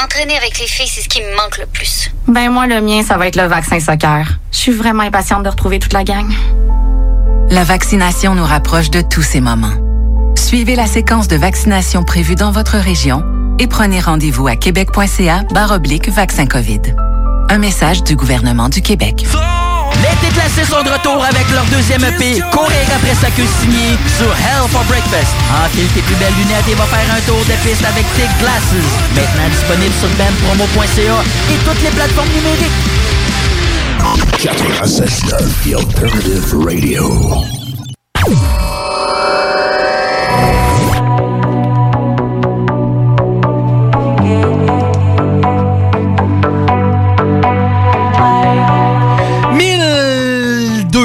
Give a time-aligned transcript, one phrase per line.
[0.00, 2.10] M'entraîner avec les filles, c'est ce qui me manque le plus.
[2.26, 4.38] Ben moi, le mien, ça va être le vaccin soccer.
[4.52, 6.30] Je suis vraiment impatiente de retrouver toute la gang.
[7.50, 9.74] La vaccination nous rapproche de tous ces moments.
[10.36, 13.24] Suivez la séquence de vaccination prévue dans votre région
[13.58, 16.80] et prenez rendez-vous à québec.ca oblique vaccin COVID.
[17.48, 19.26] Un message du gouvernement du Québec.
[19.98, 24.30] Les déclassés sont de retour avec leur deuxième EP, Courir après sa queue signée sur
[24.30, 25.34] Hell for Breakfast.
[25.64, 28.74] Enfile tes plus belles lunettes et va faire un tour de piste avec Thick Glasses.
[29.14, 32.80] Maintenant disponible sur bandpromo.ca et toutes les plateformes numériques.
[34.38, 37.44] 96.9 The Alternative Radio.«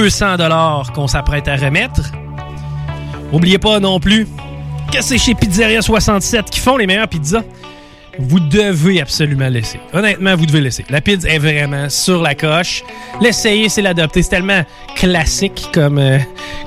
[0.06, 2.12] 1200 dollars qu'on s'apprête à remettre.
[3.34, 4.28] Oubliez pas non plus
[4.94, 7.42] que c'est chez Pizzeria 67 qui font les meilleures pizzas.
[8.20, 9.80] Vous devez absolument laisser.
[9.94, 10.86] Honnêtement, vous devez laisser.
[10.92, 12.84] La pizza est vraiment sur la coche.
[13.20, 14.22] L'essayer, c'est l'adopter.
[14.22, 14.64] C'est tellement
[14.96, 16.20] classique comme, euh,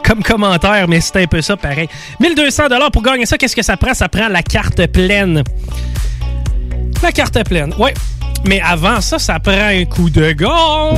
[0.05, 1.89] comme commentaire, mais c'est un peu ça pareil.
[2.19, 3.95] 1200 dollars pour gagner ça, qu'est-ce que ça prend?
[3.95, 5.45] Ça prend la carte pleine.
[7.05, 7.95] La carte pleine, ouais.
[8.49, 10.97] Mais avant ça, ça prend un coup de gong.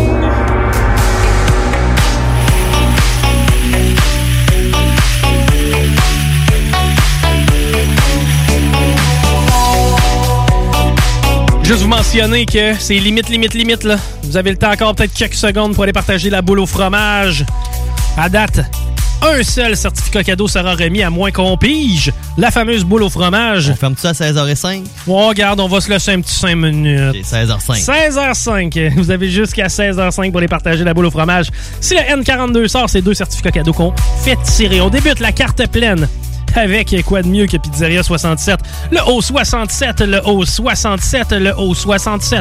[11.71, 13.97] Juste vous mentionner que c'est limite, limite, limite, là.
[14.25, 17.47] Vous avez le temps encore peut-être quelques secondes pour aller partager la boule au fromage.
[18.17, 18.63] À date,
[19.23, 23.71] un seul certificat cadeau sera remis à moins qu'on pige la fameuse boule au fromage.
[23.71, 24.83] On ferme ça à 16h05?
[25.07, 27.25] Oh, regarde, on va se laisser un petit 5 minutes.
[27.25, 27.85] 16h05.
[27.85, 28.95] 16h05.
[28.97, 31.51] Vous avez jusqu'à 16h05 pour aller partager la boule au fromage.
[31.81, 33.95] Si le N42 sort, c'est deux certificats cadeaux qu'on
[34.25, 34.81] fait tirer.
[34.81, 36.09] On débute la carte pleine
[36.57, 38.59] avec quoi de mieux que Pizzeria 67.
[38.91, 42.41] Le O67, le O67, le O67.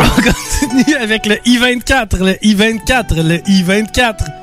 [0.00, 4.41] On continue avec le I-24, le I-24, le I-24.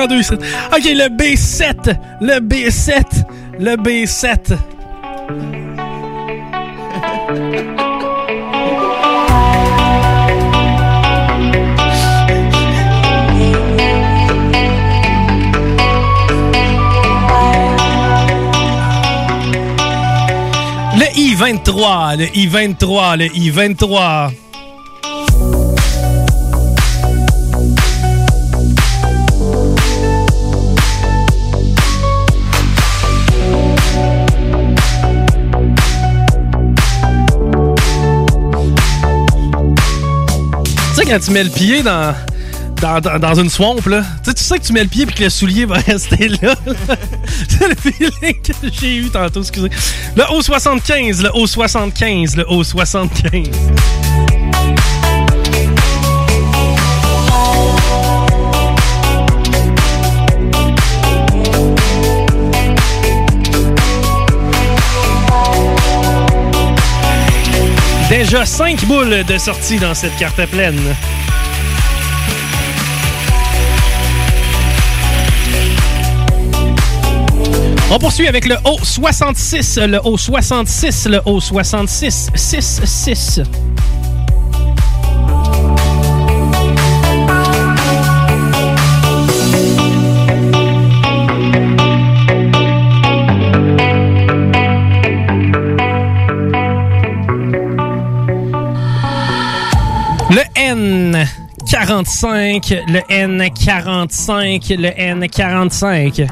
[0.00, 1.94] Le B7.
[2.20, 3.04] Le B7.
[3.58, 4.56] Le B7.
[20.96, 22.16] Le I-23.
[22.16, 23.16] Le I-23.
[23.18, 24.49] Le I-23.
[41.18, 44.84] Tu mets le pied dans, une swamp, là, tu sais, tu sais que tu mets
[44.84, 46.54] le pied et que le soulier va rester là.
[47.48, 49.70] C'est le feeling que j'ai eu tantôt, excusez.
[50.14, 53.50] Le O75, le O75, le O75.
[68.30, 70.78] Déjà 5 boules de sortie dans cette carte pleine.
[77.90, 83.40] On poursuit avec le O66, le O66, le O66, 6, 6.
[100.30, 106.28] Le N45, le N45, le N45.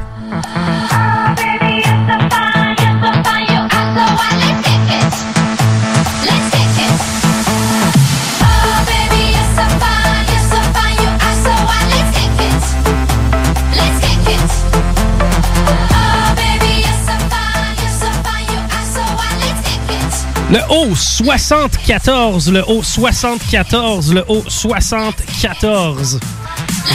[20.50, 26.18] Le haut 74, le haut 74, le haut 74.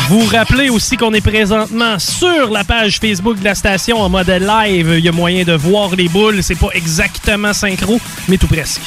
[0.10, 4.28] Vous rappelez aussi qu'on est présentement sur la page Facebook de la station en mode
[4.30, 4.96] live.
[4.98, 6.42] Il y a moyen de voir les boules.
[6.42, 8.82] C'est pas exactement synchro, mais tout presque.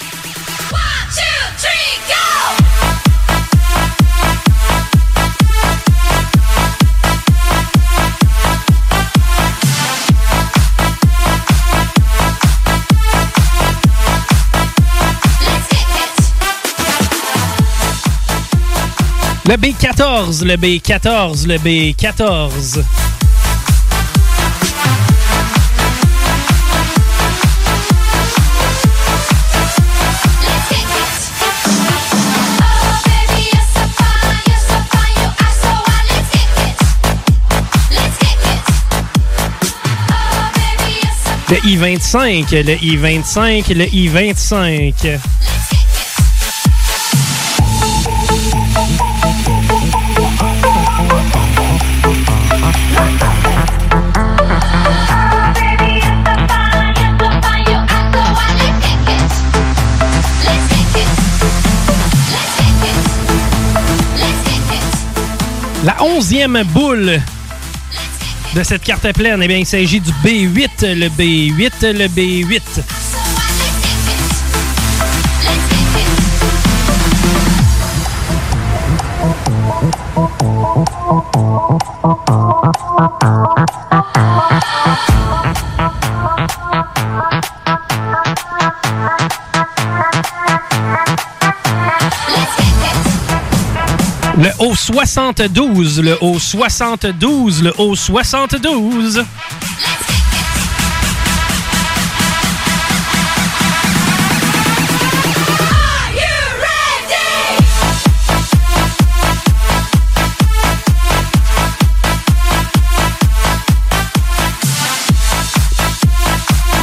[19.48, 22.82] Le B14, le B14, le B14.
[41.49, 45.20] Le I-25, le I-25, le I-25.
[65.86, 67.22] La onzième boule
[68.56, 72.60] de cette carte pleine, eh bien, il s'agit du B8, le B8, le B8.
[94.76, 99.25] Le O72, le O72, le O72.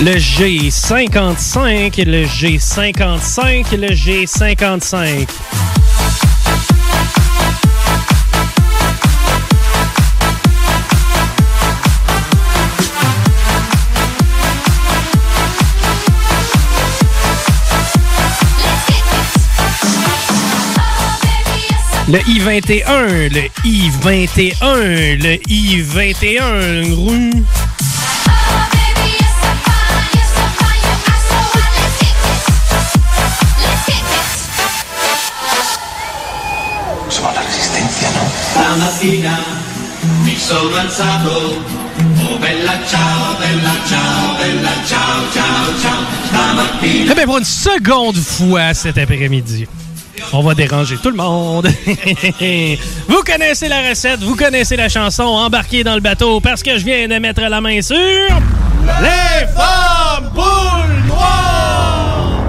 [0.01, 5.27] Le G55, le G55, le G55.
[22.13, 27.43] Le I-21, le I-21, le I-21, rue.
[37.07, 38.29] Sono la resistenza, no?
[38.51, 39.39] Stamattina
[40.21, 41.65] mi sono alzato.
[42.27, 46.05] Oh bella ciao, bella ciao, bella ciao, ciao, ciao.
[46.27, 47.11] Stamattina.
[47.11, 49.65] Eh bien, pour une seconde fois cet après-midi,
[50.33, 51.67] on va déranger tout le monde.
[53.07, 56.83] vous connaissez la recette, vous connaissez la chanson, embarquez dans le bateau parce que je
[56.83, 57.95] viens de mettre la main sur...
[57.95, 62.41] Les femmes boules noires!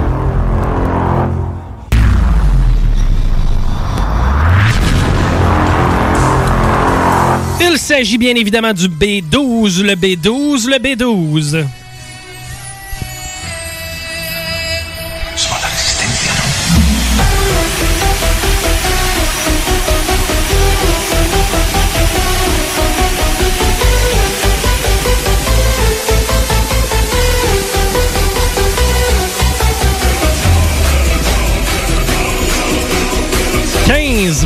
[7.60, 11.64] Il s'agit bien évidemment du B12, le B12, le B12.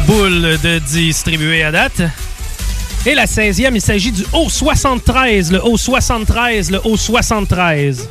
[0.09, 2.01] Boules de distribuées à date.
[3.05, 8.07] Et la 16e, il s'agit du O73, le O73, le O73.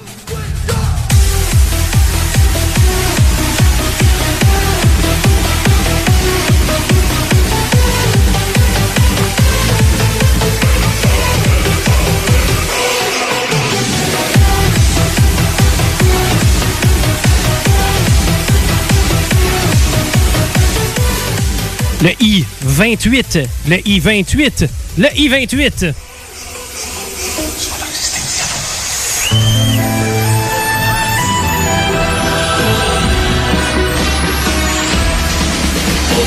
[21.99, 25.93] Le I-28, le I-28, le I-28.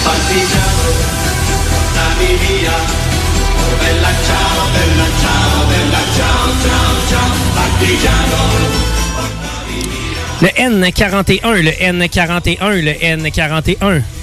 [0.03, 0.91] Partigiano,
[1.95, 2.73] dammi via.
[3.79, 8.39] Bella ciao, bella ciao, bella ciao, ciao, ciao, partigiano.
[10.39, 14.20] Le N41, le N41, le N41.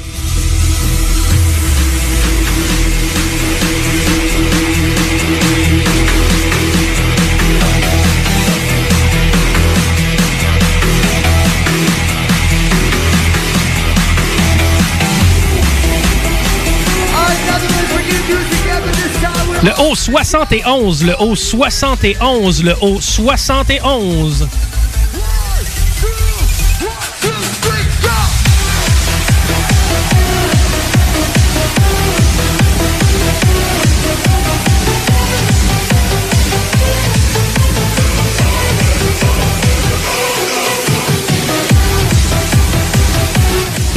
[19.68, 24.48] Le O71, le O71, le O71.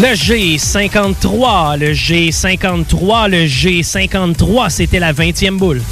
[0.01, 5.83] Le G53, le G53, le G53, c'était la 20e boule.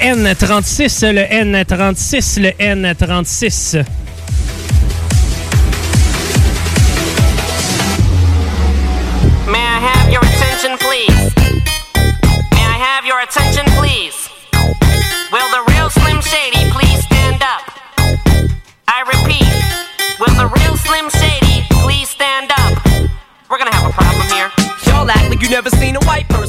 [0.00, 3.84] N36, le N36, le N36.
[9.46, 11.34] May I have your attention, please?
[12.52, 14.19] May I have your attention, please?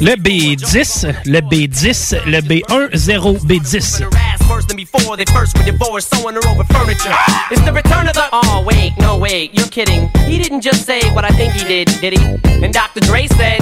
[0.02, 4.10] Le B10, le B10, le B10, B10.
[4.50, 7.14] worse than before they first were divorced, sewing her over furniture.
[7.52, 8.28] It's the return of the.
[8.34, 10.10] Oh, wait, no, wait, you're kidding.
[10.26, 12.66] He didn't just say what I think he did, did he?
[12.66, 13.02] And Dr.
[13.02, 13.62] Dre said.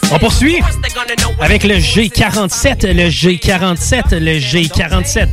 [0.11, 0.59] On poursuit
[1.39, 5.27] avec le G47, le G47, le G47.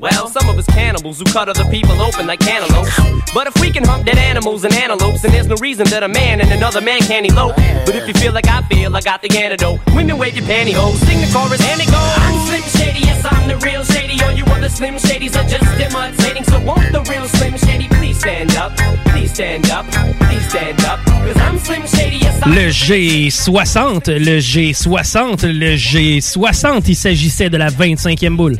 [0.00, 2.98] Well, some of us cannibals who cut other people open like cantaloupes.
[3.34, 6.08] But if we can hump dead animals and antelopes, then there's no reason that a
[6.08, 7.54] man and another man can't elope.
[7.84, 9.78] But if you feel like I feel, I got the antidote.
[9.94, 12.16] Women wave your pantyhose, sing the chorus, and it goes.
[12.16, 14.24] I'm Slim Shady, yes, I'm the real Shady.
[14.24, 16.44] All you other Slim Shadys are just imitating.
[16.44, 18.72] So won't the real Slim Shady please stand up?
[19.12, 19.84] Please stand up,
[20.24, 21.00] please stand up.
[21.04, 27.58] Cause I'm Slim Shady, yes, I'm Le G60, le G60, le G60, il s'agissait de
[27.58, 28.56] la 25e boule.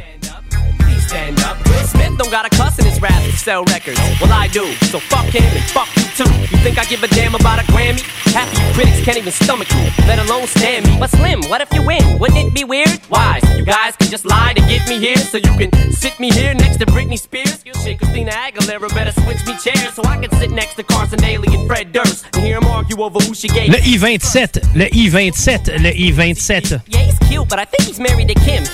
[1.70, 1.80] Please.
[1.80, 4.00] Will Smith don't got a cuss in his rap to sell records.
[4.20, 4.72] Well, I do.
[4.90, 6.30] So fuck him and fuck you too.
[6.50, 8.02] You think I give a damn about a Grammy?
[8.34, 10.96] Half of you critics can't even stomach you, let alone stand me.
[10.98, 12.18] But Slim, what if you win?
[12.18, 12.90] Wouldn't it be weird?
[13.08, 13.40] Why?
[13.40, 16.30] So you guys can just lie to get me here, so you can sit me
[16.30, 17.64] here next to Britney Spears.
[17.82, 21.48] Shit, Christina Aguilera better switch me chairs so I can sit next to Carson Daly
[21.54, 23.70] and Fred Durst and hear them argue over who she gave.
[23.70, 26.82] Le I-27, le I-27, le I-27.
[26.88, 28.64] Yeah, he's cute, but I think he's married to Kim.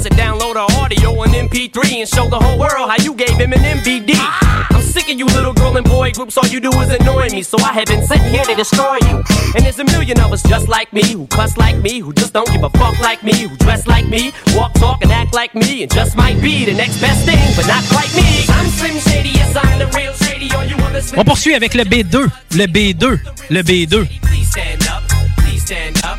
[0.00, 3.52] Said download her audio on MP3 and show the whole world how you gave him
[3.52, 4.14] an MVD.
[4.16, 7.42] I'm sick of you little girl and boy groups, all you do is annoy me,
[7.42, 9.22] so I have been sitting here to destroy you.
[9.54, 12.32] And there's a million of us just like me, who cuss like me, who just
[12.32, 15.54] don't give a fuck like me, who dress like me, walk, talk, and act like
[15.54, 18.46] me, and just might be the next best thing, but not quite me.
[18.48, 21.74] I'm Slim Shady, yes, I'm the real Shady, all you other Slim On poursuit avec
[21.74, 22.26] le B2,
[22.56, 23.18] le B2,
[23.50, 24.06] le B2.
[24.22, 25.02] Please stand up,
[25.36, 26.09] please stand up,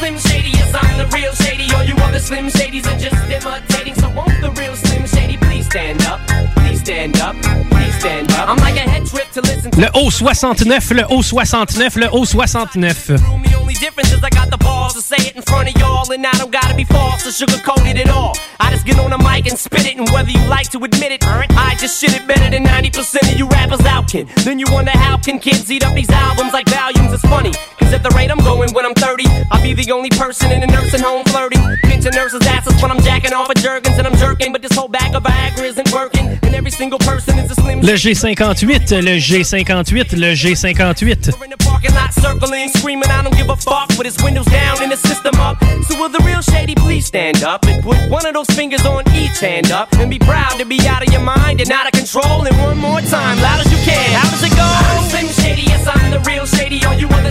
[0.00, 1.68] Slim Shady, yes, I'm the real Shady.
[1.74, 3.94] All you other Slim Shadys are just imitating.
[3.96, 6.18] So won't the real Slim Shady please stand up?
[6.56, 7.36] Please stand up,
[7.70, 8.48] please stand up.
[8.48, 9.78] I'm like a head trip to listen to.
[9.78, 13.44] Le O69, le O69, le O69.
[13.44, 16.10] The only difference is I got the balls to say it in front of y'all,
[16.10, 18.34] and I don't gotta be false or sugarcoated at all.
[18.58, 21.12] I just get on the mic and spit it, and whether you like to admit
[21.12, 24.26] it, I just shit it better than 90% of you rappers out can.
[24.46, 27.12] Then you wonder how can kids eat up these albums like volumes?
[27.12, 30.10] It's funny, cause at the rate I'm going when I'm 30, I'll be the only
[30.10, 31.60] person in a nursing home flirting.
[31.82, 34.88] Pinching nurses' asses when I'm jacking off at Jergens and I'm jerking, but this whole
[34.88, 36.38] bag of Viagra isn't working.
[36.42, 41.58] And every single person is a slim Le G58, le G58, le G58.
[41.64, 44.96] parking lot circling, screaming, I don't give a fuck, with his windows down and the
[44.96, 45.58] system up.
[45.88, 49.04] So will the real shady please stand up and put one of those fingers on
[49.14, 51.92] each hand up and be proud to be out of your mind and out of
[51.92, 52.46] control.
[52.46, 54.10] And one more time, loud as you can.
[54.12, 55.39] How does it go?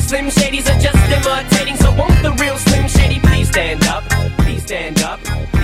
[0.10, 1.76] Slim Shadys are just imitating.
[1.76, 4.04] So won't the real Slim Shady please stand up?
[4.40, 5.20] Please stand up.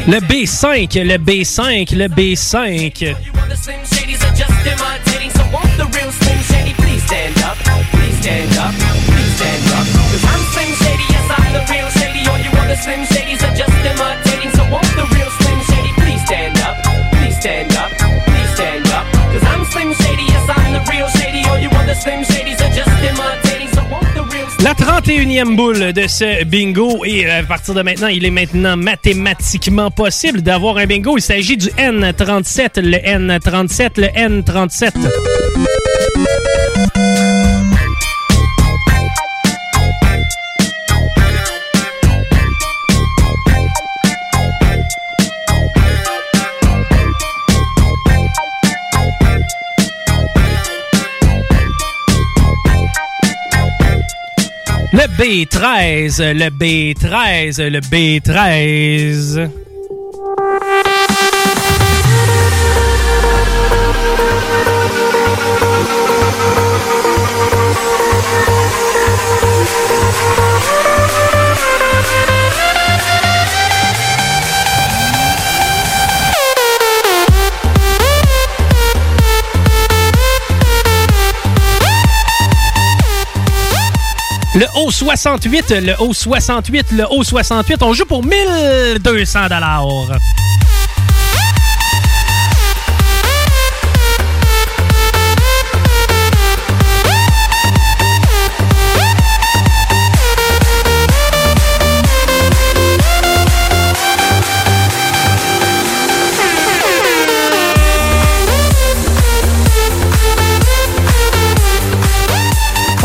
[0.06, 3.16] Le B5, le B5, le B5.
[3.50, 5.32] The Slim Shadys are just imitating.
[5.32, 7.58] So won't the real Slim Shady please stand up?
[7.90, 8.46] Please stand
[17.76, 17.82] up.
[18.30, 19.06] Please stand up.
[19.34, 21.44] Cause I'm Slim Shady, yes, I'm the real Shady.
[21.50, 22.45] All you other Slim Shadys
[24.66, 28.76] La 31e boule de ce bingo et euh, à partir de maintenant, il est maintenant
[28.76, 31.20] mathématiquement possible d'avoir un bingo.
[31.20, 34.94] Il s'agit du N37, le N37, le N37.
[55.26, 59.50] B13, le B13, le B13.
[84.56, 89.86] Le O68, le O68, le O68, on joue pour 1200 dollars.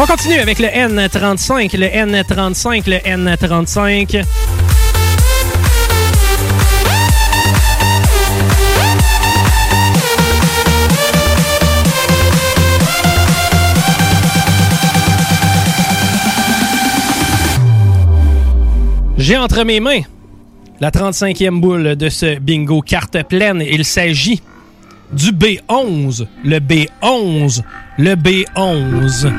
[0.02, 4.24] On continue avec le N35, le N35, le N35.
[19.18, 20.00] J'ai entre mes mains
[20.80, 23.62] la 35e boule de ce bingo carte pleine.
[23.70, 24.40] Il s'agit
[25.12, 27.62] du B11, le B11,
[27.98, 29.30] le B11.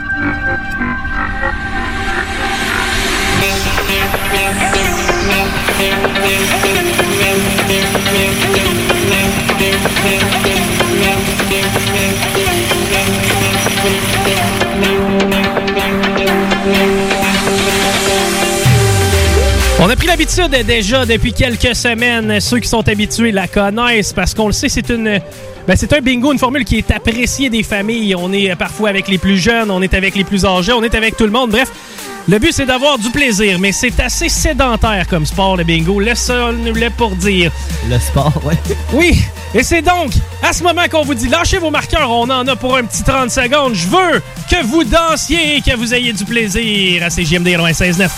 [19.84, 22.40] On a pris l'habitude déjà depuis quelques semaines.
[22.40, 25.20] Ceux qui sont habitués la connaissent parce qu'on le sait, c'est une.
[25.68, 28.14] ben, c'est un bingo, une formule qui est appréciée des familles.
[28.16, 30.94] On est parfois avec les plus jeunes, on est avec les plus âgés, on est
[30.94, 31.50] avec tout le monde.
[31.50, 31.72] Bref,
[32.28, 36.00] le but c'est d'avoir du plaisir, mais c'est assez sédentaire comme sport, le bingo.
[36.00, 37.52] Laissons-le pour dire.
[37.90, 38.56] Le sport, oui.
[38.94, 42.48] Oui, et c'est donc à ce moment qu'on vous dit lâchez vos marqueurs, on en
[42.48, 43.74] a pour un petit 30 secondes.
[43.74, 48.10] Je veux que vous dansiez et que vous ayez du plaisir à CGMD 96.9.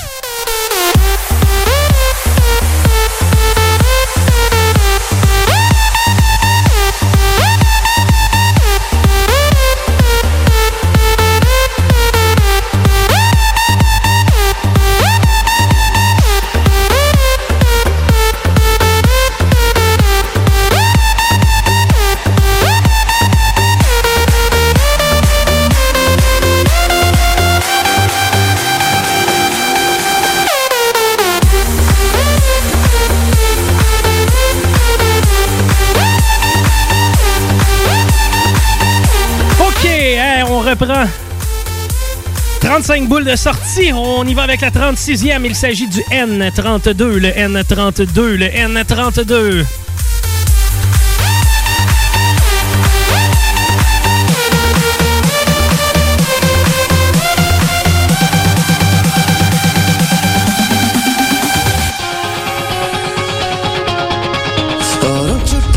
[42.83, 43.93] 35 boules de sortie.
[43.93, 45.45] On y va avec la 36e.
[45.45, 49.63] Il s'agit du N32, le N32, le N32.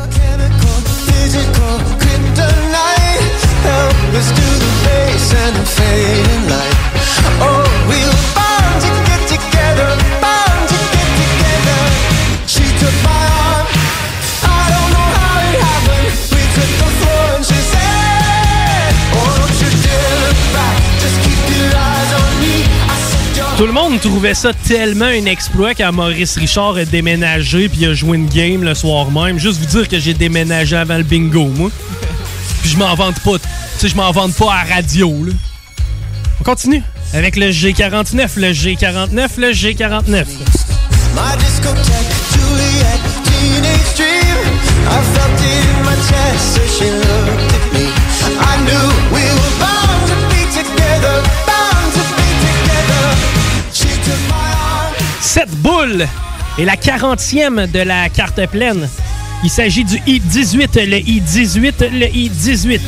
[23.57, 27.93] Tout le monde trouvait ça tellement un exploit quand Maurice Richard a déménagé puis a
[27.93, 29.37] joué une game le soir même.
[29.37, 31.69] Juste vous dire que j'ai déménagé avant le bingo, moi.
[32.61, 33.37] Puis je m'en vante pas.
[33.79, 35.13] Tu je m'en vante pas à radio.
[36.39, 36.81] On continue
[37.13, 40.25] avec le G49, le G49, le G49.
[56.57, 58.87] et la 40e de la carte pleine.
[59.43, 62.79] Il s'agit du I-18, le I-18, le I-18.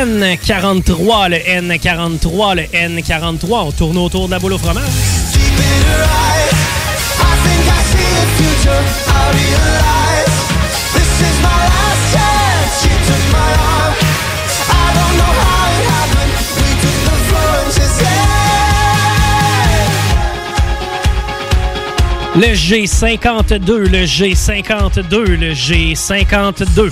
[0.00, 3.46] N43, le N43, le N43.
[3.50, 4.84] On tourne autour de la boule au fromage.
[22.36, 26.90] Le G52, le G52, le G52.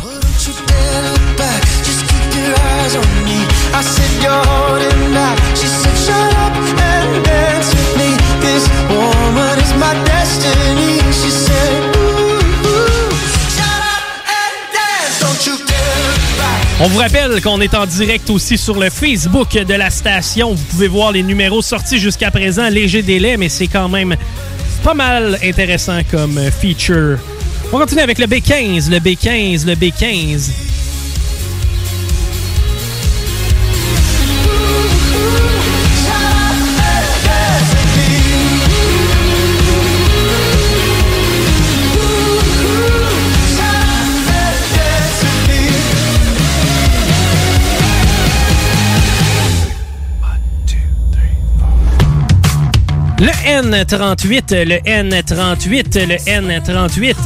[16.81, 20.55] On vous rappelle qu'on est en direct aussi sur le Facebook de la station.
[20.55, 24.15] Vous pouvez voir les numéros sortis jusqu'à présent, léger délai, mais c'est quand même
[24.85, 27.19] pas mal intéressant comme feature.
[27.73, 30.68] On continue avec le B15, le B15, le B15.
[53.49, 57.17] N38, le N38, le N38.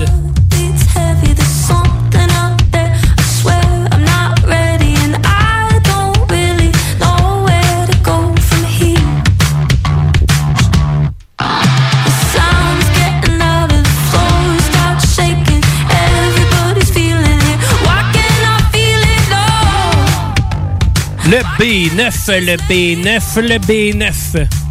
[21.24, 24.61] Le B9, le B9, le B9.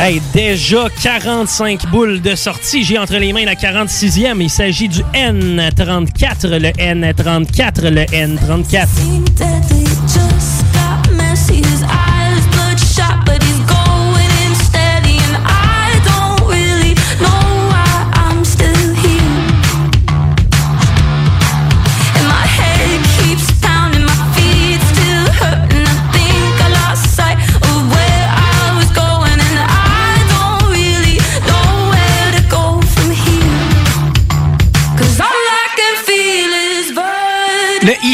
[0.00, 2.82] Hey, déjà 45 boules de sortie.
[2.82, 4.40] J'ai entre les mains la 46e.
[4.40, 9.93] Il s'agit du N34, le N34, le N34.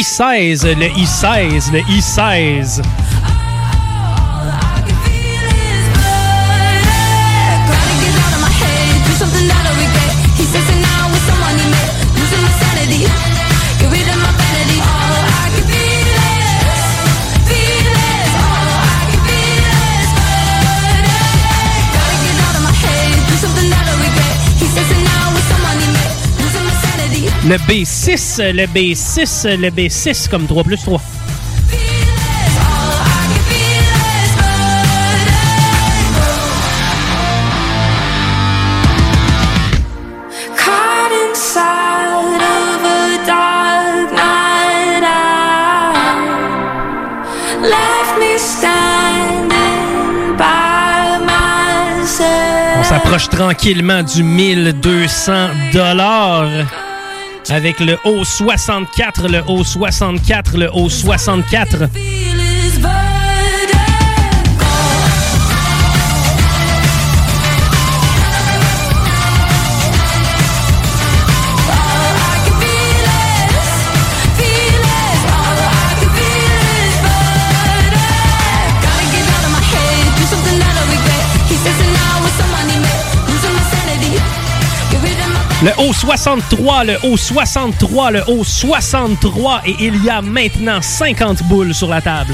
[0.01, 2.81] I-16, le I-16, le I-16.
[27.43, 31.01] Le B6, le B6, le B6 comme 3 plus 3.
[52.77, 55.31] On s'approche tranquillement du 1200
[55.73, 56.90] dollars
[57.51, 61.89] avec le O64, le O64, le O64.
[85.63, 91.43] Le haut 63, le haut 63, le haut 63 et il y a maintenant 50
[91.43, 92.33] boules sur la table.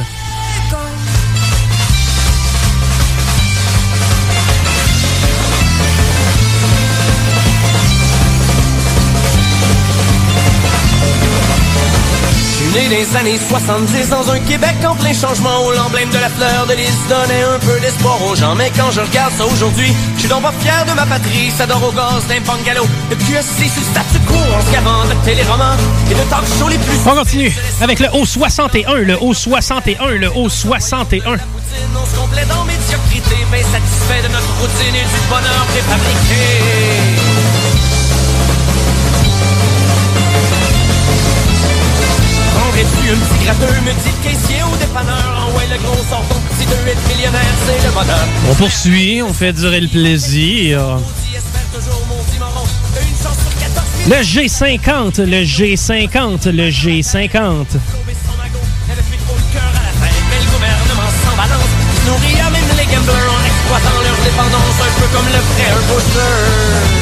[12.89, 16.65] Né des années 70 dans un Québec en plein changement où l'emblème de la fleur
[16.67, 18.55] de lys donnait un peu d'espoir aux gens.
[18.55, 21.51] Mais quand je regarde ça aujourd'hui, je suis donc pas fier de ma patrie.
[21.57, 22.85] Ça dort au gaz d'un bungalow.
[23.09, 25.77] Le cul assis sur statu quo en se gavant de téléromans
[26.09, 26.97] et de talk shows les plus...
[27.05, 31.37] On continue avec le haut 61, le haut 61, le haut 61.
[31.95, 37.26] On se complète en médiocrité, bien satisfait de notre routine et du bonheur préfabriqué.
[43.07, 45.47] Prendrais-tu un petit gratteux, me dit le caissier au dépanneur.
[45.47, 48.27] En ouais, le gros sort ton petit deux, être millionnaire, c'est le bonheur.
[48.49, 50.99] On poursuit, on fait durer le plaisir.
[54.07, 57.65] Le G50, le G50, le G50.
[60.01, 64.77] Mais le gouvernement s'en balance, se nourrit à même les gamblers en exploitant leur dépendance,
[64.81, 66.96] un peu comme le un booster.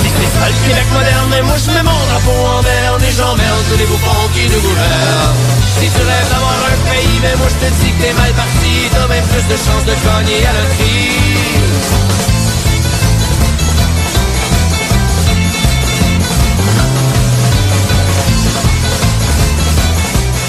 [0.00, 3.12] Si c'est ça le Québec moderne, mais moi je mets mon drapeau en berne et
[3.12, 5.36] j'emmerde tous les bouffons qui nous gouvernent.
[5.78, 8.72] Si tu rêves d'avoir un pays, mais moi je te dis que t'es mal parti,
[8.92, 11.86] t'as même plus de chances de gagner à loterie.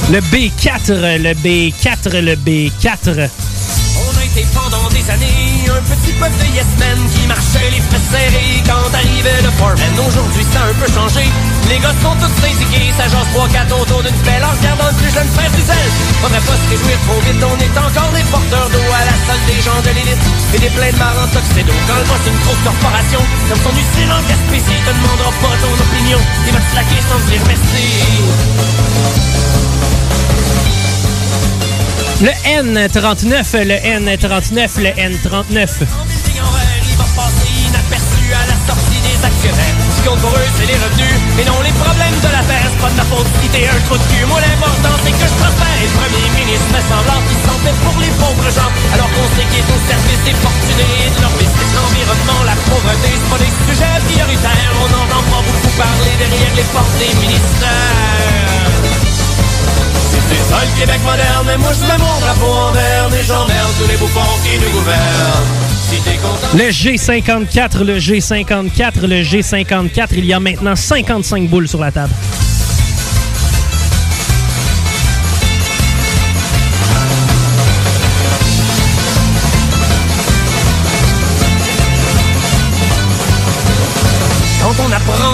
[0.10, 3.30] Le B4, le B4, le B4.
[4.38, 8.62] Été pendant des années un petit peuple de yes men qui marchait les frais serrés
[8.70, 9.98] quand arrivait le foreman.
[9.98, 11.26] Aujourd'hui ça a un peu changé,
[11.66, 15.10] les gars sont tous syndiqués, ça jase 3-4 autour d'une pelle en regardant le plus
[15.10, 15.90] jeune frère du zèle.
[16.22, 19.42] Faudrait pas se réjouir trop vite, on est encore des porteurs d'eau à la salle
[19.50, 21.74] des gens de l'élite et des pleins de marrants toxédo.
[21.90, 26.22] Quand le une grosse corporation, comme son usine en Gaspésie, te demandera pas ton opinion,
[26.46, 29.37] il va te sans dire merci.
[32.18, 35.86] Le N39, le N39, le N39.
[35.86, 39.78] il va passer inaperçu à la sortie des actionnaires.
[39.86, 42.74] Ce qui compte pour eux, c'est les revenus, et non les problèmes de la terre.
[42.74, 44.26] C'est pas de ma faute si t'es un trou de cul.
[44.26, 45.78] Moi, l'important, c'est que je prospère.
[45.78, 48.72] Et le premier ministre fait semblant qu'il s'en fait pour les pauvres gens.
[48.98, 51.70] Alors qu'on sait qu'il est au service des fortunés et de leur business.
[51.78, 54.74] L'environnement, la pauvreté, c'est pas des sujets prioritaires.
[54.82, 58.58] On n'entend pas beaucoup parler derrière les portes des ministères.
[66.56, 66.58] Le.
[66.58, 70.08] Le G54, le G54, le G54.
[70.14, 72.14] Il y a maintenant 55 boules sur la table.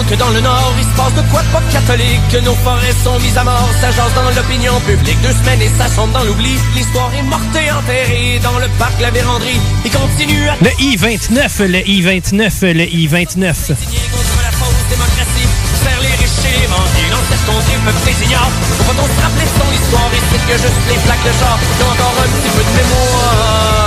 [0.08, 2.94] Que dans le Nord, il se passe de quoi de pas catholique, que nos forêts
[3.02, 5.20] sont mises à mort, ça jase dans l'opinion publique.
[5.22, 6.56] Deux semaines et ça sombre dans l'oubli.
[6.74, 9.60] L'histoire est morte et enterrée dans le parc La Vérandrie.
[9.84, 13.54] Il continue à Le I-29, le I-29, le I-29.
[13.54, 15.48] signer contre la fausse démocratie.
[15.84, 18.50] Faire les riches et les banquiers dans cette contrée, le peuple les ignore.
[18.86, 22.28] Faut se rappeler son histoire et c'est que juste les plaques de ont encore un
[22.28, 23.83] petit peu de mémoire.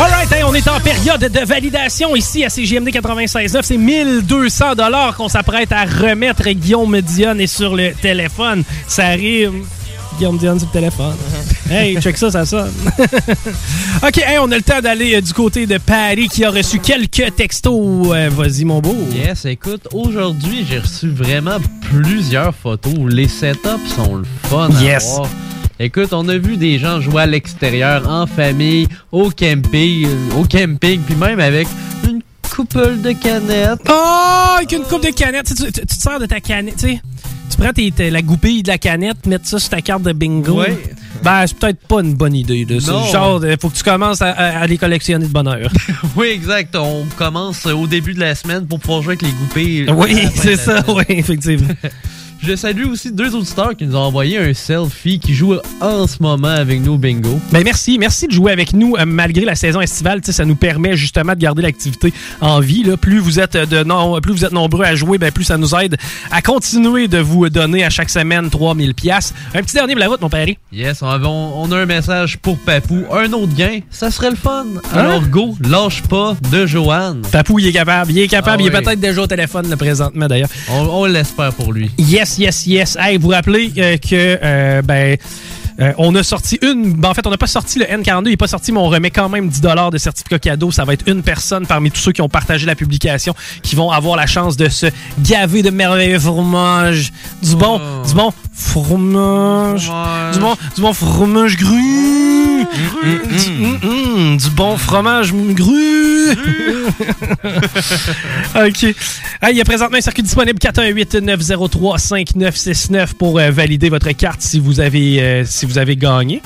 [0.00, 3.58] Alright, hey, on est en période de validation ici à CGMD 96.9.
[3.62, 6.48] C'est 1200 dollars qu'on s'apprête à remettre.
[6.50, 8.62] Guillaume Dionne est sur le téléphone.
[8.86, 9.64] Ça rime.
[10.18, 11.14] Guillaume Dionne sur le téléphone.
[11.70, 12.72] hey, check ça, ça sonne.
[14.02, 16.78] OK, hey, on a le temps d'aller euh, du côté de Paris qui a reçu
[16.78, 18.08] quelques textos.
[18.14, 18.96] Euh, Vas-y, mon beau.
[19.12, 21.58] Yes, écoute, aujourd'hui, j'ai reçu vraiment
[21.92, 22.94] plusieurs photos.
[23.08, 25.04] Les setups sont le fun Yes.
[25.04, 25.28] à voir.
[25.78, 31.00] Écoute, on a vu des gens jouer à l'extérieur, en famille, au camping, au camping,
[31.00, 31.68] puis même avec
[32.08, 32.22] une
[32.54, 33.80] couple de canettes.
[33.88, 35.46] Oh, avec une coupe de canettes.
[35.48, 37.00] Tu, tu- tu te sers de ta canette, tu sais.
[37.50, 40.12] Tu prends tes- tes- la goupille de la canette, mettre ça sur ta carte de
[40.12, 40.60] bingo.
[40.62, 40.78] Ouais.
[41.22, 42.64] Ben, c'est peut-être pas une bonne idée.
[42.64, 42.76] là.
[42.88, 43.04] Non.
[43.12, 45.70] genre, il faut que tu commences à, à- à les collectionner de bonne heure.
[46.16, 46.74] oui, exact.
[46.76, 49.86] On commence au début de la semaine pour pouvoir jouer avec les goupilles.
[49.94, 51.68] oui, c'est ça, oui, effectivement.
[52.42, 56.16] Je salue aussi deux auditeurs qui nous ont envoyé un selfie qui joue en ce
[56.20, 57.40] moment avec nous au bingo.
[57.50, 60.20] Ben merci, merci de jouer avec nous euh, malgré la saison estivale.
[60.20, 62.84] Tu sais, Ça nous permet justement de garder l'activité en vie.
[62.84, 62.96] Là.
[62.96, 65.74] Plus vous êtes de non, plus vous êtes nombreux à jouer, ben plus ça nous
[65.74, 65.96] aide
[66.30, 69.34] à continuer de vous donner à chaque semaine 3000 pièces.
[69.54, 70.46] Un petit dernier de la route, mon père.
[70.72, 73.04] Yes, on, avait- on- on a un message pour Papou.
[73.12, 74.66] Un autre gain, ça serait le fun.
[74.92, 75.28] Alors Hein?
[75.30, 77.22] go, lâche pas de Joanne.
[77.32, 78.12] Papou, il est capable.
[78.12, 78.58] Il est capable.
[78.60, 78.84] Ah il est oui.
[78.84, 80.50] peut-être déjà au téléphone là, présentement d'ailleurs.
[80.70, 81.90] On, on l'espère pour lui.
[81.98, 82.96] Yes, yes, yes.
[82.98, 85.16] Hey, vous rappelez euh, que euh, ben
[85.78, 86.94] euh, on a sorti une.
[86.94, 88.88] ben, en fait, on n'a pas sorti le N42, il n'est pas sorti, mais on
[88.88, 90.70] remet quand même 10 de certificat cadeau.
[90.70, 93.90] Ça va être une personne parmi tous ceux qui ont partagé la publication qui vont
[93.90, 94.86] avoir la chance de se
[95.20, 97.12] gaver de merveilleux fromage.
[97.42, 99.92] Du bon, du bon fromage.
[100.32, 102.64] Du bon, du bon fromage gru.
[102.64, 106.32] Du, mm, mm, du bon fromage gru.
[108.54, 108.94] OK.
[109.42, 114.58] Ah, il y a présentement un circuit disponible 418-903-5969 pour euh, valider votre carte si
[114.58, 116.40] vous avez, euh, si vous avez gagné.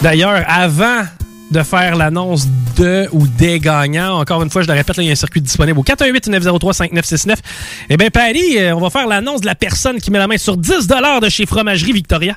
[0.00, 1.04] D'ailleurs, avant
[1.52, 5.08] de faire l'annonce de ou des gagnants, encore une fois, je le répète, il y
[5.10, 7.36] a un circuit disponible au 418-903-5969.
[7.90, 10.38] Eh bien, Paris, euh, on va faire l'annonce de la personne qui met la main
[10.38, 12.36] sur 10 de chez Fromagerie Victoria.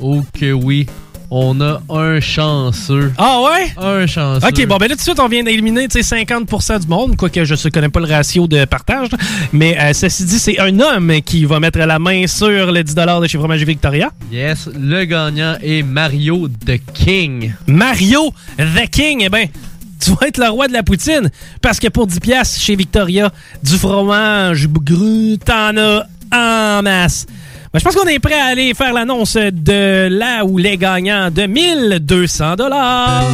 [0.00, 0.86] Oh que oui,
[1.34, 3.10] on a un chanceux.
[3.16, 3.72] Ah ouais?
[3.78, 4.46] Un chanceux.
[4.46, 7.16] OK, bon, ben là, tout de suite, on vient d'éliminer tu sais, 50% du monde,
[7.16, 9.10] quoique je ne connais pas le ratio de partage.
[9.10, 9.18] là.
[9.50, 12.94] Mais euh, ceci dit, c'est un homme qui va mettre la main sur le 10
[12.94, 14.10] de chez Fromagerie Victoria.
[14.30, 17.54] Yes, le gagnant est Mario The King.
[17.66, 19.48] Mario The King, eh ben,
[20.04, 21.30] tu vas être le roi de la poutine.
[21.62, 27.24] Parce que pour 10 pièces chez Victoria, du fromage gru, t'en as en masse.
[27.72, 31.30] Ben, je pense qu'on est prêt à aller faire l'annonce de là où les gagnants
[31.30, 33.24] de 1200 dollars.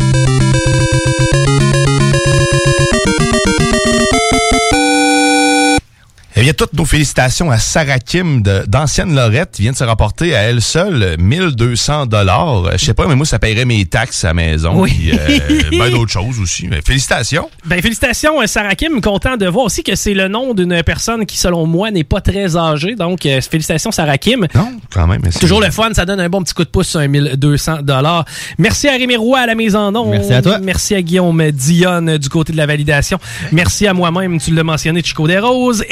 [6.40, 10.36] Eh bien, toutes nos félicitations à Sarah Kim d'Ancienne Lorette qui vient de se rapporter
[10.36, 12.78] à elle seule 1200 dollars.
[12.78, 14.80] Je sais pas, mais moi, ça paierait mes taxes à la maison.
[14.80, 14.92] Oui.
[14.92, 16.68] Puis, euh, ben d'autres choses aussi.
[16.68, 17.50] Mais félicitations.
[17.64, 19.00] Ben, félicitations, euh, Sarah Kim.
[19.00, 22.20] Content de voir aussi que c'est le nom d'une personne qui, selon moi, n'est pas
[22.20, 22.94] très âgée.
[22.94, 24.46] Donc, euh, félicitations, Sarah Kim.
[24.54, 25.22] Non, quand même.
[25.40, 28.24] Toujours le fun, ça donne un bon petit coup de pouce sur un 1200 dollars.
[28.58, 30.10] Merci à Rémi Roy à la mise en onde.
[30.10, 30.60] Merci à toi.
[30.60, 33.18] Merci à Guillaume Dionne du côté de la validation.
[33.50, 35.82] Merci à moi-même, tu l'as mentionné, Chico des Roses.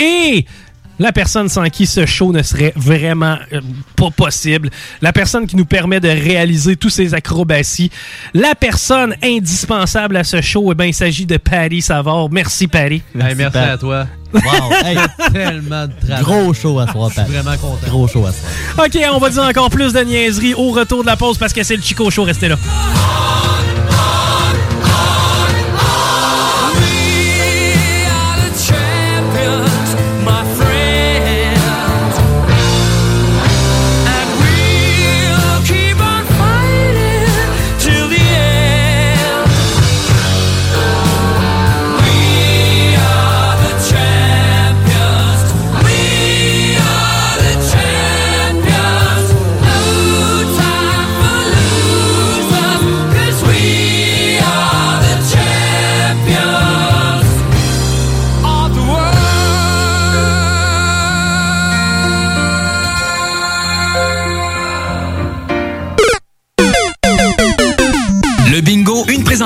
[0.98, 3.60] La personne sans qui ce show ne serait vraiment euh,
[3.96, 4.70] pas possible.
[5.02, 7.90] La personne qui nous permet de réaliser tous ces acrobaties.
[8.32, 12.30] La personne indispensable à ce show, eh ben, il s'agit de Patty Savard.
[12.30, 13.02] Merci, Patty.
[13.20, 14.06] Hey, merci à toi.
[14.32, 14.42] Wow,
[14.86, 14.96] hey.
[15.34, 16.24] Tellement de travail.
[16.24, 17.30] Gros show à soir, Je suis Pat.
[17.30, 17.86] vraiment content.
[17.88, 18.86] Gros show à soir.
[18.86, 21.62] OK, on va dire encore plus de niaiseries au retour de la pause parce que
[21.62, 22.22] c'est le Chico Show.
[22.24, 22.56] Restez là.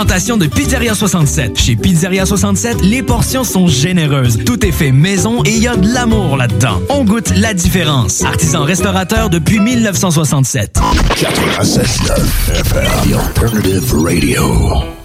[0.01, 1.59] Présentation de Pizzeria 67.
[1.59, 4.39] Chez Pizzeria 67, les portions sont généreuses.
[4.47, 6.81] Tout est fait maison et il y a de l'amour là-dedans.
[6.89, 8.25] On goûte la différence.
[8.25, 10.81] Artisan restaurateur depuis 1967.
[11.17, 15.00] 96.9 FM, The Alternative Radio.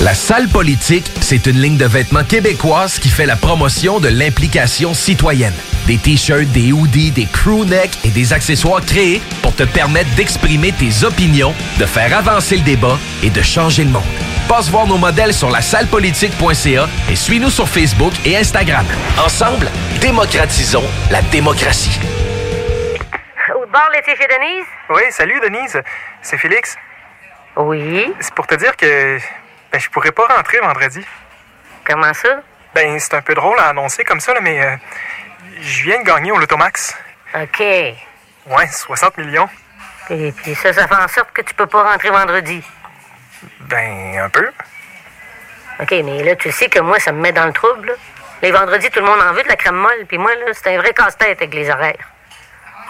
[0.00, 4.94] La salle politique, c'est une ligne de vêtements québécoise qui fait la promotion de l'implication
[4.94, 5.54] citoyenne.
[5.86, 10.72] Des t-shirts, des hoodies, des crew necks et des accessoires créés pour te permettre d'exprimer
[10.72, 14.02] tes opinions, de faire avancer le débat et de changer le monde.
[14.48, 18.86] Passe voir nos modèles sur la sallepolitique.ca et suis-nous sur Facebook et Instagram.
[19.24, 19.70] Ensemble,
[20.00, 21.98] démocratisons la démocratie.
[23.54, 24.66] Au bord l'été chez Denise?
[24.90, 25.80] Oui, salut Denise.
[26.22, 26.76] C'est Félix.
[27.56, 28.12] Oui.
[28.20, 29.18] C'est pour te dire que
[29.72, 31.04] ben, je pourrais pas rentrer vendredi.
[31.84, 32.40] Comment ça?
[32.74, 34.76] Ben, c'est un peu drôle à annoncer comme ça, là, mais euh,
[35.60, 36.96] je viens de gagner au Lotomax.
[37.34, 37.60] OK.
[37.60, 39.48] Ouais, 60 millions.
[40.10, 42.62] Et puis ça, ça fait en sorte que tu peux pas rentrer vendredi.
[43.60, 44.48] Ben, un peu.
[45.80, 47.88] OK, mais là, tu sais que moi, ça me met dans le trouble.
[47.88, 47.94] là.
[48.42, 50.74] Les vendredis, tout le monde en veut de la crème molle, puis moi, là, c'est
[50.74, 52.10] un vrai casse-tête avec les horaires.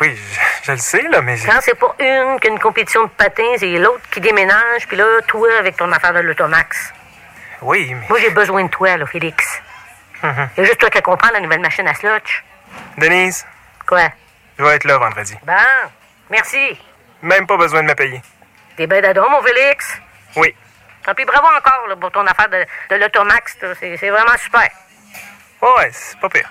[0.01, 1.39] Oui, je, je le sais, là, mais...
[1.39, 5.49] Quand c'est pas une qu'une compétition de patins, c'est l'autre qui déménage, puis là, toi,
[5.59, 6.93] avec ton affaire de l'automax.
[7.63, 8.07] Oui, mais...
[8.09, 9.63] Moi, j'ai besoin de toi, là, Félix.
[10.23, 10.49] Mhm.
[10.57, 12.45] Il y a juste toi qui comprends la nouvelle machine à slotch.
[12.99, 13.47] Denise,
[13.87, 14.09] Quoi?
[14.59, 15.37] je vais être là vendredi.
[15.47, 15.53] Bon,
[16.31, 16.79] merci.
[17.23, 18.21] Même pas besoin de me payer.
[18.77, 19.99] T'es ben d'adon, mon Félix.
[20.37, 20.55] Oui.
[21.05, 23.57] Tant pis, bravo encore là, pour ton affaire de, de l'automax.
[23.81, 24.69] c'est vraiment super.
[25.63, 26.51] Ouais, c'est pas pire.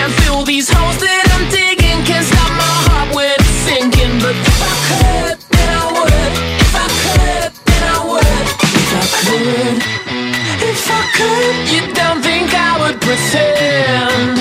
[0.00, 2.00] Can't feel these holes that I'm digging.
[2.08, 3.36] Can't stop my heart
[3.68, 4.16] sinking.
[4.24, 6.32] But if I could, then I would.
[6.64, 8.44] If I could, then I would.
[8.80, 9.76] If I could,
[10.72, 14.40] if I could, you don't think I would pretend?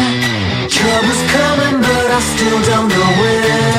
[0.72, 3.79] Trouble's coming, but I still don't know when.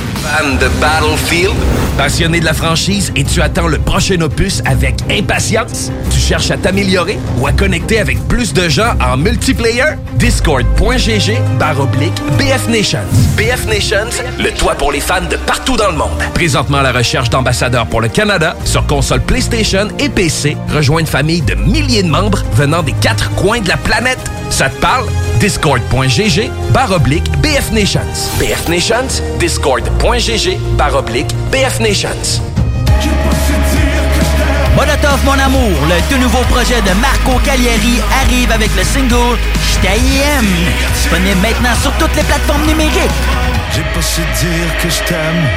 [0.21, 1.55] Fan de Battlefield?
[1.97, 5.91] Passionné de la franchise et tu attends le prochain opus avec impatience?
[6.11, 9.95] Tu cherches à t'améliorer ou à connecter avec plus de gens en multiplayer?
[10.15, 12.99] Discord.gg barre oblique BF Nations.
[13.35, 14.09] BF Nations,
[14.39, 16.09] le toit pour les fans de partout dans le monde.
[16.33, 20.55] Présentement à la recherche d'ambassadeurs pour le Canada sur console PlayStation et PC.
[20.73, 24.19] Rejoins une famille de milliers de membres venant des quatre coins de la planète.
[24.49, 25.05] Ça te parle?
[25.39, 28.01] Discord.gg barre oblique BF Nations.
[28.39, 29.21] BF Nations,
[30.77, 32.41] barre oblique BF Nations.
[34.75, 39.37] Molotov mon amour, le tout nouveau projet de Marco Cagliari arrive avec le single
[39.71, 40.45] J't'aime.
[40.95, 43.09] Disponible maintenant sur toutes les plateformes numériques.
[43.73, 45.47] J'ai pas su dire que je t'aime.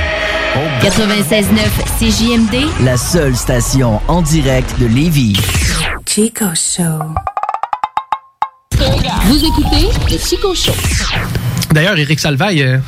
[0.83, 1.59] 96.9
[1.99, 2.85] CJMD.
[2.85, 5.37] La seule station en direct de Lévis.
[6.07, 7.03] Chico Show.
[9.25, 10.73] Vous écoutez le Chico Show.
[11.73, 12.79] D'ailleurs, Eric Salvaille, euh,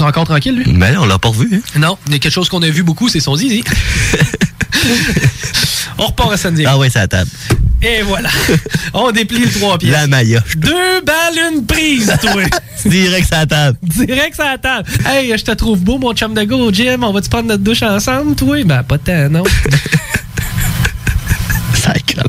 [0.00, 0.72] encore tranquille, lui?
[0.72, 1.48] Mais on l'a pas revu.
[1.54, 1.78] Hein?
[1.78, 3.62] Non, il y a quelque chose qu'on a vu beaucoup, c'est son zizi.
[5.98, 6.64] On repart à samedi.
[6.66, 7.30] Ah ouais, c'est à table.
[7.82, 8.28] Et voilà.
[8.94, 9.90] On déplie le trois pieds.
[9.90, 10.42] La Maya.
[10.56, 12.42] Deux balles, une prise, toi.
[12.86, 13.78] Direct sur la table.
[13.82, 14.88] Direct sur la table.
[15.06, 17.04] Hey, je te trouve beau, mon chum de go gym.
[17.04, 18.62] On va-tu prendre notre douche ensemble, toi?
[18.64, 19.44] Ben, pas tant, non.
[21.74, 22.22] Sacrement.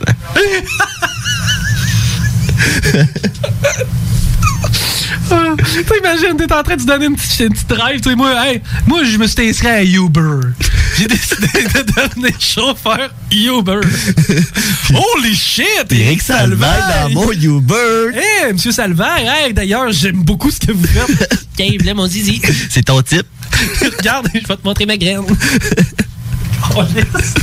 [5.32, 8.02] Ah, tu imagines, t'es en train de te donner une petite, une petite drive.
[8.02, 10.50] Tu sais, moi, hey, moi, je me suis inscrit à Uber.
[10.98, 13.82] J'ai décidé de devenir chauffeur Uber.
[14.94, 15.92] Holy shit!
[15.92, 18.12] Eric Salvaire dans mon Uber.
[18.14, 21.30] Hey, monsieur Salvaire, hey, d'ailleurs, j'aime beaucoup ce que vous faites.
[21.86, 22.42] Là, mon zizi.
[22.70, 23.28] C'est ton type.
[23.98, 25.22] Regarde, je vais te montrer ma graine.
[26.76, 27.34] Oh, yes.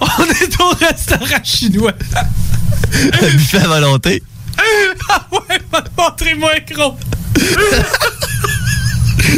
[0.00, 1.92] On est au restaurant chinois.
[2.94, 4.22] Un buffet à volonté.
[5.08, 5.58] Ah ouais,
[5.96, 6.96] montrez-moi un gros.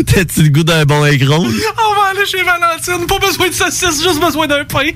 [0.07, 1.39] T'as-tu le goût d'un bon aigron?
[1.45, 3.07] On va aller chez Valentine.
[3.07, 4.91] Pas besoin de saucisse, juste besoin d'un pain.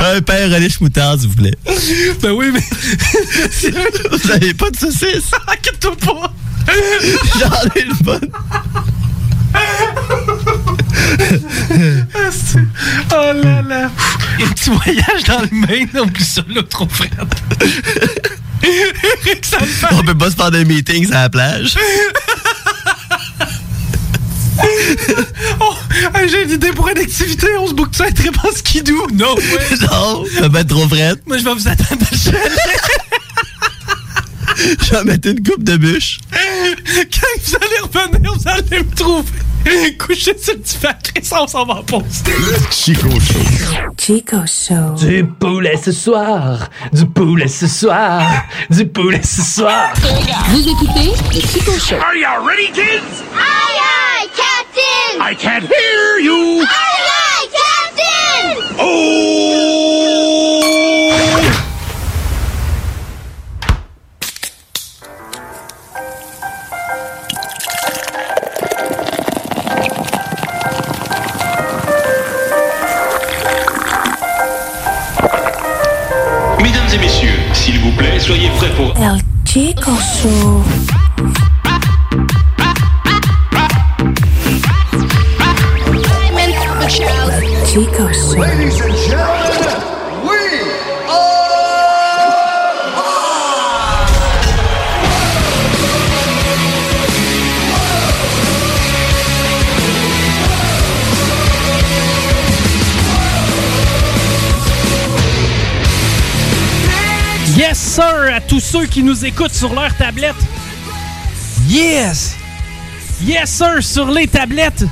[0.00, 1.54] un pain relish moutarde, s'il vous plaît.
[2.22, 2.64] Ben oui, mais.
[4.10, 5.30] Vous avez pas de saucisse?
[5.48, 6.32] Inquiète-toi pas.
[7.38, 8.30] J'en ai une bonne.
[13.12, 13.90] Oh là là.
[14.40, 17.10] Un petit voyage dans le Maine, on plus ça là, trop frère.
[19.92, 21.76] On peut pas se faire des meetings à la plage.
[25.60, 25.74] Oh,
[26.28, 27.46] j'ai une idée pour une activité.
[27.58, 29.06] On se boucle ça à très bon skidoo.
[29.12, 29.76] Non, ouais.
[29.90, 31.26] non, ça va être trop frette.
[31.26, 32.52] Moi, je vais vous attendre à le chalet.
[34.56, 36.18] Je vais mettre une coupe de bûche.
[36.30, 39.28] Quand vous allez revenir, vous allez me trouver.
[39.98, 42.22] Couché sur le divan, Chris, on s'en va en pause.
[42.70, 43.38] Chico Show.
[43.98, 44.94] Chico Show.
[45.06, 48.22] Du poulet ce soir, du poulet ce soir,
[48.68, 49.92] du poulet ce soir.
[50.48, 51.96] Vous écoutez le Chico Show.
[51.96, 53.22] Are you ready, kids?
[53.34, 55.22] Aye, aye, Captain!
[55.22, 56.60] I can't hear you!
[56.60, 58.76] Aye, aye, Captain!
[58.78, 59.33] Oh!
[108.94, 110.36] Qui nous écoutent sur leur tablette.
[111.68, 112.36] Yes!
[113.24, 114.84] Yes, sir, sur les tablettes.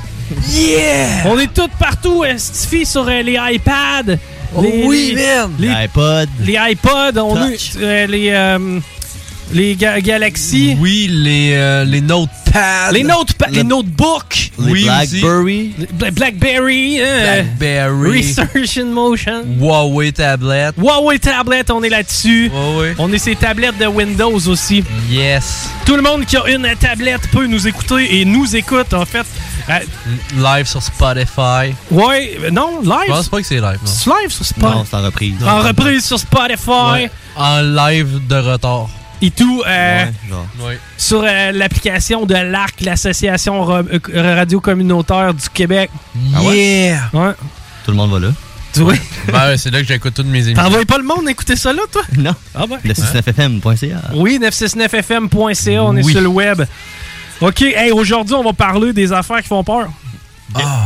[0.49, 1.07] Yeah!
[1.27, 4.17] On est tous partout, Stifi, sur euh, les iPads.
[4.55, 5.51] Oh oui, man!
[5.57, 6.27] Les iPod.
[6.41, 7.47] Les iPods, on a
[7.77, 8.79] euh, les, euh,
[9.53, 10.75] les ga- Galaxy.
[10.81, 12.91] Oui, les, euh, les notepads.
[12.91, 14.32] Les, notepa- les notebooks.
[14.59, 15.73] Les Oui, Blackberry.
[15.93, 17.01] Bla- Blackberry.
[17.01, 18.11] hein, Blackberry.
[18.21, 19.43] Research in Motion.
[19.59, 20.71] Huawei tablet.
[20.77, 22.51] Huawei Tablet, on est là-dessus.
[22.99, 24.83] On est ces tablettes de Windows aussi.
[25.09, 25.69] Yes.
[25.85, 29.25] Tout le monde qui a une tablette peut nous écouter et nous écoute, en fait.
[29.69, 29.79] Euh,
[30.35, 31.73] Live sur Spotify.
[31.89, 32.91] ouais, euh, non, live.
[33.07, 33.79] Je pense pas que c'est live.
[33.85, 34.77] C'est live sur Spotify.
[34.77, 35.35] Non, c'est en reprise.
[35.47, 36.91] En reprise sur Spotify.
[36.93, 37.11] Ouais.
[37.37, 38.89] En live de retard.
[39.25, 40.05] Et tout euh,
[40.59, 40.77] Ouais.
[40.97, 43.81] sur euh, l'application de l'ARC, l'Association Ra-
[44.13, 45.89] euh, Radio Communautaire du Québec.
[46.35, 46.41] Ah?
[46.51, 47.09] Yeah!
[47.13, 47.31] Ouais.
[47.85, 48.33] Tout le monde va là.
[48.79, 48.95] Oui.
[49.31, 50.61] Ben, c'est là que j'écoute toutes mes émissions.
[50.61, 52.01] T'envoies pas le monde écouter ça là, toi?
[52.17, 52.35] Non.
[52.53, 52.77] Ah ben.
[52.83, 54.01] Le 69fm.ca.
[54.15, 56.63] Oui, 969fm.ca, on est sur le web.
[57.39, 59.87] OK, hey, aujourd'hui, on va parler des affaires qui font peur.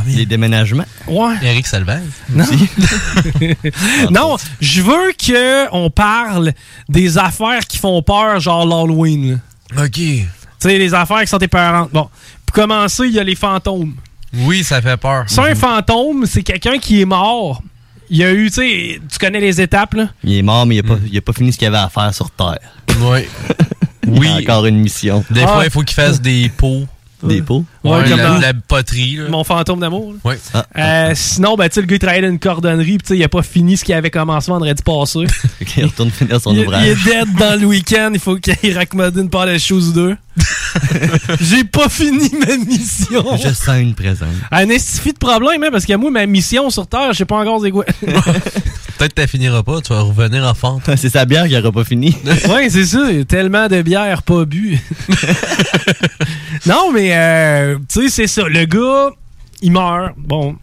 [0.07, 0.85] Les déménagements.
[1.07, 1.35] Ouais.
[1.41, 2.01] Eric Salvaire.
[2.29, 2.45] Non.
[4.11, 6.53] non, je veux que on parle
[6.89, 9.39] des affaires qui font peur, genre l'Halloween.
[9.75, 9.83] là.
[9.85, 9.93] OK.
[9.93, 10.27] Tu
[10.59, 11.87] sais, les affaires qui sont épeurants.
[11.91, 12.09] Bon,
[12.45, 13.93] pour commencer, il y a les fantômes.
[14.33, 15.25] Oui, ça fait peur.
[15.27, 17.61] C'est un fantôme, c'est quelqu'un qui est mort.
[18.09, 20.09] Il y a eu, tu sais, tu connais les étapes, là?
[20.23, 21.89] Il est mort, mais il a, pas, il a pas fini ce qu'il avait à
[21.89, 22.59] faire sur Terre.
[23.01, 23.19] Oui.
[24.09, 25.25] Il y a encore une mission.
[25.29, 26.85] Des fois, il faut qu'il fasse des pots.
[27.21, 27.65] Des pots?
[27.83, 29.15] Ouais, Ouais, comme la, dans- la poterie.
[29.17, 29.29] là.
[29.29, 30.13] Mon fantôme d'amour.
[30.13, 30.19] là.
[30.23, 30.35] Oui.
[30.77, 33.17] Euh, sinon, ben, tu sais, le gars, il travaillait dans une cordonnerie, pis tu sais,
[33.17, 35.19] il a pas fini ce qu'il avait commencé vendredi passé.
[35.77, 36.83] il retourne finir son il, ouvrage.
[36.85, 39.93] il est dead dans le week-end, il faut qu'il raccommode une paire de choses ou
[39.93, 40.17] deux.
[41.41, 43.25] J'ai pas fini ma mission.
[43.37, 44.27] Je sens une présence.
[44.51, 47.37] Un estifie de problème, hein, parce que moi, ma mission sur Terre, je sais pas
[47.37, 47.85] encore c'est quoi.
[48.97, 50.89] Peut-être que tu finiras pas, tu vas revenir en fente.
[50.95, 52.15] C'est sa bière qui aura pas fini.
[52.49, 52.99] ouais, c'est ça.
[53.09, 54.79] il y a Tellement de bière pas bu.
[56.65, 58.47] non, mais, euh, tu sais, c'est ça.
[58.47, 59.09] Le gars,
[59.61, 60.13] il meurt.
[60.17, 60.55] Bon.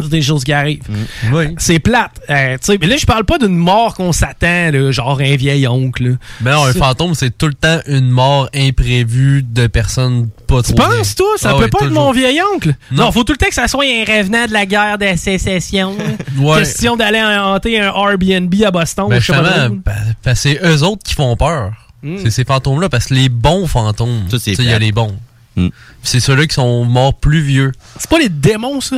[0.00, 0.84] C'est des choses qui arrivent.
[1.32, 1.56] Oui.
[1.58, 2.20] C'est plate.
[2.30, 5.66] Euh, tu sais, mais là, je parle pas d'une mort qu'on s'attend, genre un vieil
[5.66, 6.10] oncle.
[6.10, 6.14] là.
[6.40, 10.72] Mais non, un fantôme, c'est tout le temps une mort imprévue de personnes pas Tu
[10.72, 10.98] trop bien.
[10.98, 11.26] penses, toi?
[11.36, 12.76] Ça Ah peut ouais, pas être mon vieil oncle?
[12.92, 13.06] Non.
[13.06, 13.10] Non.
[13.12, 15.96] faut tout le temps que ça soit un revenant de la guerre de sécession.
[16.38, 16.58] Ouais.
[16.60, 19.08] Question d'aller hanter un Airbnb à Boston.
[19.08, 21.72] Ben c'est eux autres qui font peur.
[22.04, 22.18] Mm.
[22.22, 25.16] C'est ces fantômes-là, parce que les bons fantômes, tu sais, il y a les bons.
[25.58, 25.70] Mm.
[26.02, 27.72] C'est ceux-là qui sont morts plus vieux.
[27.98, 28.96] C'est pas les démons, ça?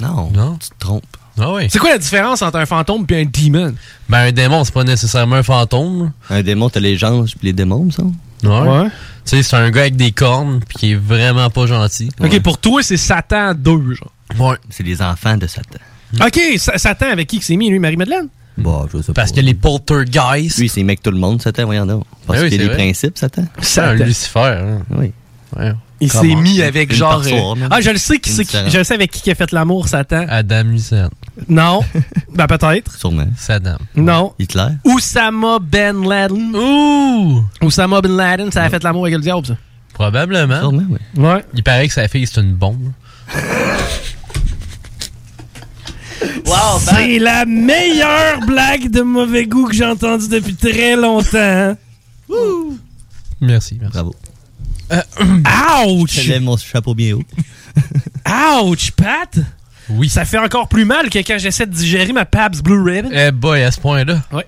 [0.00, 0.56] Non, Non.
[0.60, 1.04] tu te trompes.
[1.38, 1.68] Ah oui.
[1.70, 3.74] C'est quoi la différence entre un fantôme et un demon?
[4.08, 6.12] Ben un démon, c'est pas nécessairement un fantôme.
[6.28, 8.02] Un démon, t'as les anges puis les démons, ça?
[8.42, 8.68] Ouais.
[8.68, 8.88] Ouais.
[9.24, 12.10] Tu sais, c'est un gars avec des cornes puis qui est vraiment pas gentil.
[12.20, 14.12] Ok, pour toi, c'est Satan 2, genre.
[14.38, 14.56] Ouais.
[14.70, 15.78] C'est les enfants de Satan.
[16.20, 18.28] Ok, Sa- Satan avec qui que c'est mis, lui, Marie-Madeleine?
[18.58, 19.36] Bon, je sais Parce pas.
[19.40, 20.58] que les poltergeists.
[20.58, 22.04] Lui, c'est mec tout le monde, Satan, voyons donc.
[22.26, 22.84] Parce Ben oui, qu'il y a c'est des vrai.
[22.84, 23.44] principes, Satan.
[23.62, 24.40] C'est un Lucifer.
[24.40, 24.78] hein.
[24.90, 25.12] Oui.
[25.56, 25.72] Ouais.
[26.02, 27.22] Il s'est mis avec Une genre.
[27.24, 27.68] soir, euh.
[27.70, 28.72] Ah, je le sais qui Une c'est qui- différence.
[28.72, 30.24] je le sais avec qui qui a fait l'amour, Satan.
[30.28, 31.10] Adam Hussein.
[31.48, 31.80] Non.
[32.34, 32.94] ben peut-être.
[32.98, 33.26] Sûrement.
[33.36, 33.78] Saddam.
[33.94, 34.32] Non.
[34.38, 34.68] Hitler.
[34.84, 36.54] Oussama Ben Laden.
[36.56, 37.44] Ouh!
[37.62, 39.56] Oussama Ben Laden, ça a fait l'amour avec le diable, ça.
[39.92, 40.60] Probablement.
[40.60, 40.98] Sûrement, oui.
[41.22, 41.44] Ouais.
[41.54, 42.92] Il paraît que sa fille, c'est une bombe.
[46.80, 51.76] C'est la meilleure blague de mauvais goût que j'ai entendue depuis très longtemps.
[53.40, 53.78] Merci, merci.
[53.92, 54.14] Bravo.
[55.86, 56.20] Ouch!
[56.20, 57.22] Je lève mon chapeau bien haut.
[58.64, 59.38] Ouch, Pat!
[59.88, 60.08] Oui.
[60.08, 63.10] Ça fait encore plus mal que quand j'essaie de digérer ma Pabst Blue Ribbon.
[63.12, 64.22] Eh boy, à ce point-là.
[64.32, 64.46] Ouais.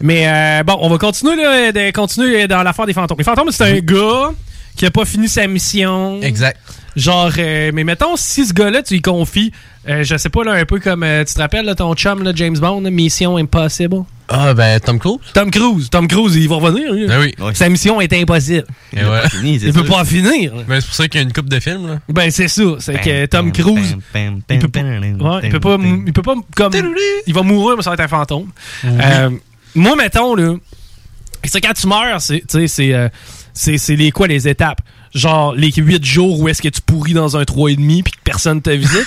[0.00, 3.18] Mais euh, bon, on va continuer, là, de continuer dans l'affaire des fantômes.
[3.18, 4.32] Les fantômes, c'est un gars
[4.76, 6.20] qui a pas fini sa mission.
[6.22, 6.58] Exact.
[6.96, 9.52] Genre, euh, mais mettons, si ce gars-là, tu lui confies,
[9.88, 12.22] euh, je sais pas, là, un peu comme, euh, tu te rappelles, là, ton chum,
[12.22, 14.04] là, James Bond, Mission Impossible?
[14.32, 15.18] Ah, ben, Tom Cruise.
[15.34, 15.90] Tom Cruise.
[15.90, 16.92] Tom Cruise, il va revenir.
[16.92, 17.06] lui.
[17.08, 17.34] Ben oui.
[17.54, 18.64] Sa mission est impossible.
[18.92, 19.22] Et ouais.
[19.42, 20.52] Il peut pas finir.
[20.68, 21.98] Ben, c'est pour ça qu'il y a une coupe de films, là.
[22.08, 22.62] Ben, c'est ça.
[22.78, 25.76] C'est que Tom Cruise, il peut pas, ouais, il peut pas,
[26.06, 26.72] il peut pas, comme,
[27.26, 28.48] il va mourir, mais ça va être un fantôme.
[28.84, 29.30] Euh,
[29.74, 30.54] moi, mettons, là,
[31.44, 33.08] c'est quand tu meurs, c'est, tu sais, c'est, euh,
[33.52, 34.80] c'est, c'est les quoi, les étapes?
[35.12, 38.62] Genre, les 8 jours où est-ce que tu pourris dans un 3,5 puis que personne
[38.62, 39.06] te visite?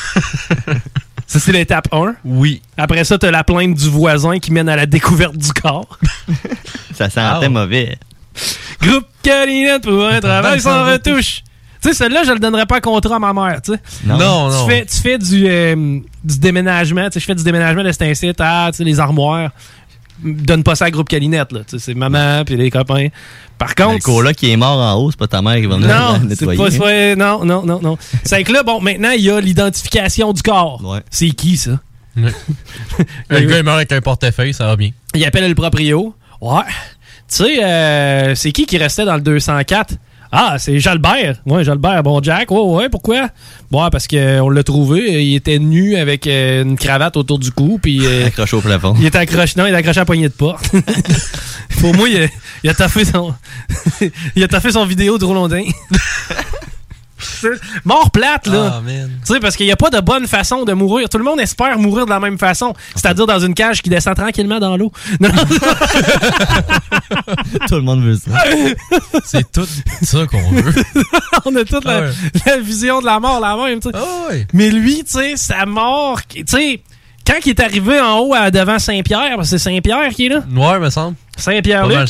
[1.34, 2.14] Ça, c'est l'étape 1.
[2.26, 2.62] Oui.
[2.78, 5.98] Après ça, t'as la plainte du voisin qui mène à la découverte du corps.
[6.94, 7.98] Ça Ah sentait mauvais.
[8.80, 11.42] Groupe Calinette pour un travail sans retouche.
[11.82, 13.80] Tu sais, celle-là, je le donnerais pas à contrat à ma mère, tu sais.
[14.06, 14.18] Non.
[14.20, 14.68] Non, tu non.
[14.68, 15.76] Fais, tu fais du, euh,
[16.24, 19.00] du déménagement, tu sais, je fais du déménagement de cet incite à, tu sais, les
[19.00, 19.50] armoires.
[20.22, 21.62] Donne pas ça à groupe Calinette, là.
[21.68, 23.08] Tu sais, c'est maman puis les copains.
[23.58, 23.94] Par contre.
[23.96, 26.20] Le coloc qui est mort en haut, c'est pas ta mère qui va venir Non,
[26.20, 26.78] le nettoyer.
[26.78, 27.98] pas- non, non, non, non.
[28.24, 30.82] C'est que là, bon, maintenant, il y a l'identification du corps.
[31.10, 31.80] C'est qui, ça?
[33.30, 34.92] Le gars est mort avec un portefeuille, ça va bien.
[35.16, 36.14] Il appelle le proprio.
[36.42, 36.62] Ouais.
[37.28, 39.96] Tu sais, euh, c'est qui qui restait dans le 204?
[40.36, 41.36] Ah, c'est Jalbert.
[41.46, 42.02] Ouais, Jalbert.
[42.02, 42.50] Bon, Jack.
[42.50, 43.30] Ouais, ouais, pourquoi?
[43.70, 45.24] Bon, parce qu'on l'a trouvé.
[45.24, 47.78] Il était nu avec euh, une cravate autour du cou.
[47.80, 48.04] Puis.
[48.04, 48.96] euh, Accroché au plafond.
[48.98, 50.66] il était accroché, non, il est accroché à la poignée de porte.
[51.80, 52.28] Pour moi, il a,
[52.64, 53.34] il a taffé son,
[54.36, 55.64] il a taffé son vidéo de Rolondin.
[57.86, 58.76] Mort plate, là.
[58.76, 61.10] Ah, tu sais, parce qu'il n'y a pas de bonne façon de mourir.
[61.10, 62.74] Tout le monde espère mourir de la même façon.
[62.96, 64.92] C'est-à-dire dans une cage qui descend tranquillement dans l'eau.
[65.20, 65.44] Non, non.
[67.68, 68.32] Tout le monde veut ça.
[69.24, 69.66] C'est tout
[70.02, 70.74] ça qu'on veut.
[71.46, 72.12] On a toute la, Ah ouais.
[72.46, 73.96] la vision de la mort la même, tu sais.
[73.98, 74.48] Ah ouais.
[74.54, 76.82] Mais lui, tu sais, sa mort, tu sais,
[77.26, 80.44] quand il est arrivé en haut à, devant Saint-Pierre, c'est Saint-Pierre qui est là.
[80.54, 81.16] Ouais, me semble.
[81.38, 82.06] Saint-Pierre, là.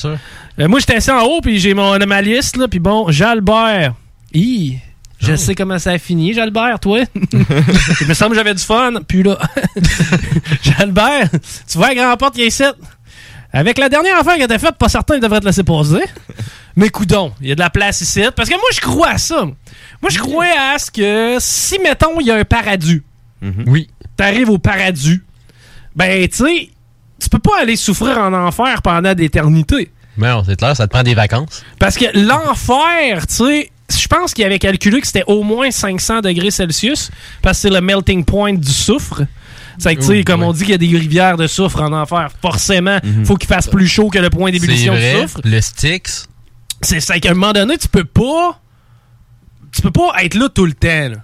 [0.60, 3.94] Euh, moi, j'étais assis en haut, puis j'ai mon ma liste, là, puis bon, Jalbert.
[4.34, 4.80] Hi,
[5.24, 5.38] je Oh.
[5.38, 7.00] sais comment ça a fini, Jalbert, toi?
[8.02, 8.94] Il me semble que j'avais du fun.
[9.08, 9.38] Puis là,
[10.62, 11.30] Jalbert,
[11.70, 12.64] tu vois la grande porte qui est ici.
[13.52, 16.04] Avec la dernière affaire que t'as faite, pas certain qu'il devrait te laisser passer.
[16.76, 18.24] Mais coudon, il y a de la place ici.
[18.36, 19.44] Parce que moi, je crois à ça.
[19.44, 23.02] Moi, je crois à ce que si, mettons, il y a un paradis.
[23.68, 23.90] Oui.
[24.18, 25.22] T'arrives au paradis.
[25.96, 26.70] Ben, tu sais,
[27.20, 29.92] tu peux pas aller souffrir en enfer pendant d'éternité.
[30.18, 31.64] Mais non, c'est clair, ça te prend des vacances.
[31.80, 36.22] Parce que l'enfer, tu sais, je pense qu'il avait calculé que c'était au moins 500
[36.22, 37.12] degrés Celsius,
[37.42, 39.24] parce que c'est le melting point du soufre.
[39.80, 40.48] C'est que, tu sais, Ouh, comme ouais.
[40.48, 43.68] on dit qu'il y a des rivières de soufre en enfer, forcément, faut qu'il fasse
[43.68, 45.42] plus chaud que le point d'ébullition du soufre.
[45.44, 46.28] Le Styx.
[46.82, 48.60] C'est c'est qu'à un moment donné, tu peux pas.
[49.72, 51.16] Tu peux pas être là tout le temps, là.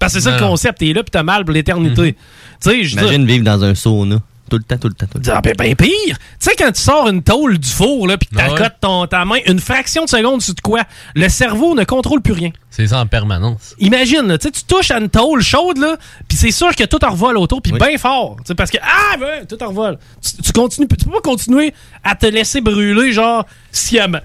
[0.00, 2.14] Parce que c'est ça le concept, t'es là pis t'as mal pour l'éternité.
[2.14, 4.20] Tu sais, je veux dire- Imagine vivre dans un sauna.
[4.48, 5.32] Tout le temps, tout le temps, tout le temps.
[5.36, 5.90] Ah, ben, ben pire!
[6.06, 9.24] Tu sais, quand tu sors une tôle du four, là, pis que t'accotes ton, ta
[9.24, 10.82] main une fraction de seconde sur de quoi,
[11.14, 12.50] le cerveau ne contrôle plus rien.
[12.70, 13.74] C'est ça en permanence.
[13.78, 15.96] Imagine, là, tu sais, tu touches à une tôle chaude, là,
[16.28, 18.36] puis c'est sûr que tout en revole autour, puis bien fort.
[18.38, 19.98] tu sais, Parce que, ah, ben, tout en revole.
[20.22, 21.74] Tu, tu continues, tu peux pas continuer
[22.04, 24.20] à te laisser brûler, genre, sciemment.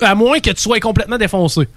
[0.00, 1.68] À moins que tu sois complètement défoncé.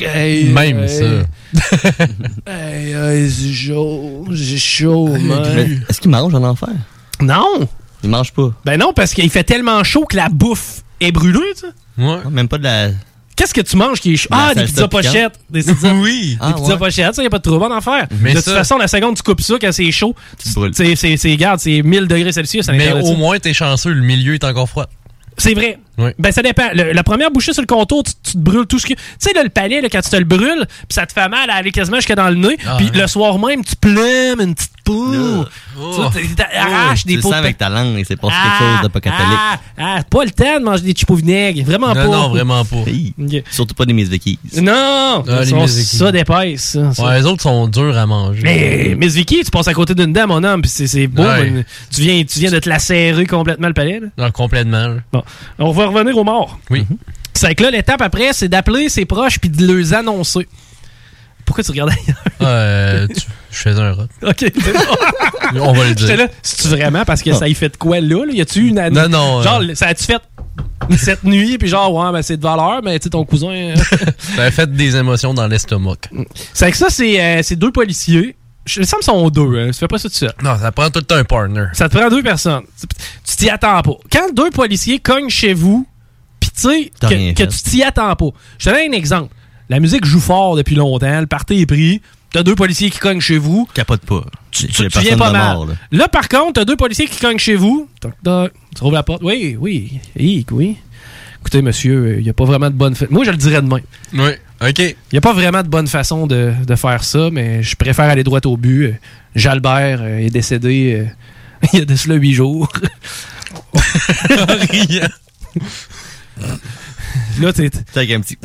[0.00, 0.88] Hey, Même hey.
[0.88, 1.04] ça.
[2.46, 5.82] Hey, hey, c'est chaud, j'ai chaud, man.
[5.88, 6.68] Est-ce qu'il mange en enfer?
[7.20, 7.68] Non!
[8.02, 8.50] Il mange pas.
[8.64, 12.02] Ben non, parce qu'il fait tellement chaud que la bouffe est brûlée, tu sais.
[12.02, 12.18] Ouais.
[12.30, 12.88] Même pas de la.
[13.36, 14.28] Qu'est-ce que tu manges qui est chaud?
[14.30, 15.38] La Ah, des pizzas pochettes.
[15.50, 16.30] Des pizzas, oui.
[16.32, 16.78] Des Ah, pizzas ouais.
[16.78, 18.06] pochettes, ça, y a pas de trouble en enfer.
[18.20, 20.72] Mais de toute ça- façon, la seconde tu coupes ça quand c'est chaud, Tu brûles.
[20.74, 23.92] c'est, c'est, c'est, regarde, c'est 1000 degrés Celsius à Mais de au moins, t'es chanceux,
[23.92, 24.86] le milieu est encore froid.
[25.36, 25.78] C'est vrai.
[26.00, 26.10] Oui.
[26.18, 26.68] Ben, ça dépend.
[26.74, 28.94] Le- la première bouchée sur le contour, tu, tu te brûles tout ce que.
[28.94, 31.28] Tu sais, là, le palais, là, quand tu te le brûles, puis ça te fait
[31.28, 33.00] mal à aller quasiment jusque dans le nez, Ah, puis ouais.
[33.00, 34.70] le soir même, tu plaimes une petite.
[34.92, 35.44] Oh.
[36.12, 38.82] Tu sais, t'arraches Tu des sens de avec ta langue et c'est Ah, quelque chose
[38.82, 39.38] de pas catholique.
[39.38, 41.64] Ah, ah, pas le temps de manger des chips au vinaigre.
[41.64, 42.06] Vraiment pas.
[42.06, 42.76] Non, vraiment pas.
[43.52, 44.08] Surtout pas des Miss.
[44.60, 45.22] Non!
[45.28, 46.92] Ah, sont ça d'épaisse, ça.
[46.92, 47.04] ça.
[47.04, 48.40] Ouais, les autres sont durs à manger.
[48.42, 51.22] Mais Miss Vicky, tu passes à côté d'une dame, mon homme, puis c'est, beau.
[51.22, 51.50] Ouais.
[51.50, 54.00] mais Tu, viens, tu viens de te la serrer complètement le palais.
[54.00, 54.08] là.
[54.18, 54.88] Non, complètement.
[54.88, 54.96] là.
[55.12, 55.22] Bon,
[55.60, 56.58] on va revenir aux morts.
[56.70, 56.86] Oui.
[57.34, 60.46] C'est que là, l'étape après, c'est d'appeler ses proches puis de les annoncer.
[61.46, 62.22] Pourquoi tu regardes ailleurs?
[62.42, 64.02] Euh, tu- je faisais un rot.
[64.22, 64.44] ok.
[65.60, 66.16] On va le dire.
[66.16, 68.24] Là, c'est-tu vraiment parce que ça y fait de quoi là?
[68.24, 68.32] là?
[68.32, 68.94] Y a-tu une année?
[69.00, 69.74] Non, non, Genre, euh.
[69.74, 70.20] ça a-tu fait
[70.96, 73.48] cette nuit, puis genre, ouais, ben c'est de valeur, mais tu sais, ton cousin.
[73.50, 73.74] euh,
[74.36, 75.96] Ça a fait des émotions dans l'estomac.
[76.52, 78.36] c'est que ça, c'est, euh, c'est deux policiers.
[78.74, 79.66] Semble qu'ils sont deux, hein.
[79.72, 80.32] Tu fais pas ça tout seul.
[80.42, 81.66] Non, ça prend tout le temps un partner.
[81.72, 82.62] Ça te prend deux personnes.
[83.26, 83.92] Tu- t'y attends pas.
[84.12, 85.86] Quand deux policiers cognent chez vous,
[86.40, 88.28] pis tu sais, que, tu t'y attends pas.
[88.58, 89.32] Je te donne un exemple.
[89.68, 92.02] La musique joue fort depuis longtemps, le party est pris,
[92.32, 94.24] t'as deux policiers qui cognent chez vous, Capote pas.
[94.50, 95.54] tu, tu- tu viens pas mal.
[95.54, 95.74] mort, là.
[95.92, 96.08] là.
[96.08, 99.22] par contre, t'as deux policiers qui cognent chez vous, toc, toc, tu rouvres la porte.
[99.22, 100.76] Oui, oui, oui, oui.
[101.40, 103.78] Écoutez, monsieur, il n'y a pas vraiment de bonne fa- Moi, je le dirais demain.
[104.12, 104.30] Oui,
[104.62, 104.78] OK.
[104.78, 108.06] Il n'y a pas vraiment de bonne façon de, de faire ça, mais je préfère
[108.06, 108.94] aller droit au but.
[109.34, 111.06] Jalbert euh, est décédé euh,
[111.72, 112.70] il y a de cela huit jours.
[114.28, 115.08] Rien.
[117.40, 117.70] Là, t'es.
[117.96, 118.36] Avec un petit.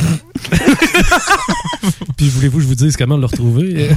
[2.18, 3.89] Puis voulez-vous que je vous dise comment le retrouver?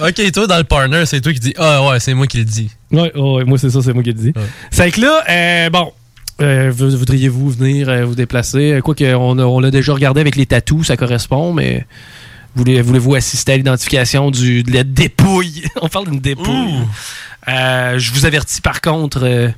[0.00, 2.44] OK, toi, dans le partner, c'est toi qui dis Ah ouais, c'est moi qui le
[2.44, 2.70] dis.
[2.90, 4.32] ouais, ouais, moi, c'est ça, c'est moi qui le dis.
[4.70, 5.92] C'est que là, euh, bon.
[6.40, 8.72] Euh, Voudriez-vous venir euh, vous déplacer?
[8.72, 11.86] Euh, Quoique, on, a- on l'a déjà regardé avec les tatous, ça correspond, mais
[12.56, 15.64] Voulez- Voulez-vous assister à l'identification du, de la dépouille?
[15.82, 16.74] On parle d'une dépouille.
[17.48, 19.50] Euh, je vous avertis par contre,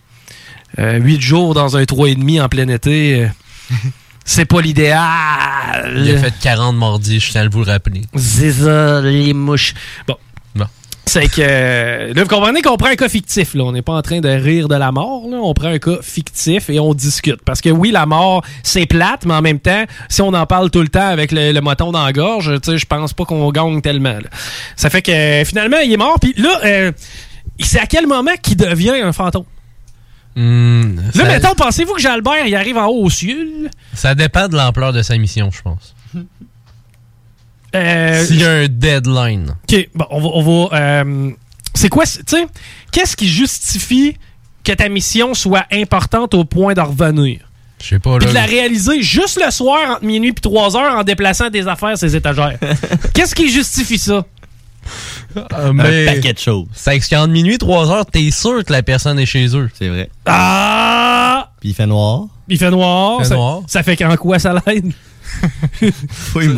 [0.79, 3.77] 8 jours dans un 3,5 en plein été, euh,
[4.25, 5.93] c'est pas l'idéal.
[5.97, 8.03] Il a fait 40 mardis, je tiens à vous le rappeler.
[8.17, 9.75] C'est ça, les mouches.
[10.09, 10.17] Bon.
[11.09, 11.41] C'est que.
[11.41, 13.55] euh, Là, vous comprenez qu'on prend un cas fictif.
[13.55, 13.63] Là.
[13.65, 15.23] On n'est pas en train de rire de la mort.
[15.31, 15.39] Là.
[15.41, 17.43] On prend un cas fictif et on discute.
[17.45, 20.71] Parce que oui, la mort, c'est plate, mais en même temps, si on en parle
[20.71, 23.25] tout le temps avec le, le moton dans la gorge, tu sais, je pense pas
[23.25, 24.15] qu'on gagne tellement.
[24.15, 24.29] là.
[24.75, 26.19] Ça fait que euh, finalement, il est mort.
[26.21, 26.93] Puis là, euh,
[27.61, 29.45] c'est à quel moment qu'il devient un fantôme?
[30.35, 33.71] Hmm, Là, ça, mettons, pensez-vous que Jalbert, il arrive en haut aux cieux?
[33.95, 35.95] ça dépend de l'ampleur de sa mission, je pense.
[37.77, 39.55] Euh, S'il y a un deadline.
[39.71, 40.29] OK, bon, on va.
[40.35, 41.31] on va, euh,
[41.75, 42.47] c'est quoi, tu sais,
[42.93, 44.17] qu'est-ce qui justifie
[44.65, 47.41] que ta mission soit importante au point d'en revenir?
[47.83, 48.31] Je sais pas, Puis là.
[48.31, 51.99] de la réaliser juste le soir entre minuit et 3 heures en déplaçant des affaires
[51.99, 52.59] ses étagères.
[53.15, 54.25] Qu'est-ce qui justifie ça?
[55.37, 56.67] Euh, mais- paquet de choses.
[56.73, 59.69] C'est que qu'entre minuit et 3 heures, t'es sûr que la personne est chez eux.
[59.75, 60.09] C'est vrai.
[60.25, 61.51] Ah!
[61.61, 62.27] Puis il fait noir.
[62.49, 63.17] Il fait noir.
[63.19, 63.61] Il fait ça, noir.
[63.67, 64.93] ça fait qu'en quoi ça l'aide?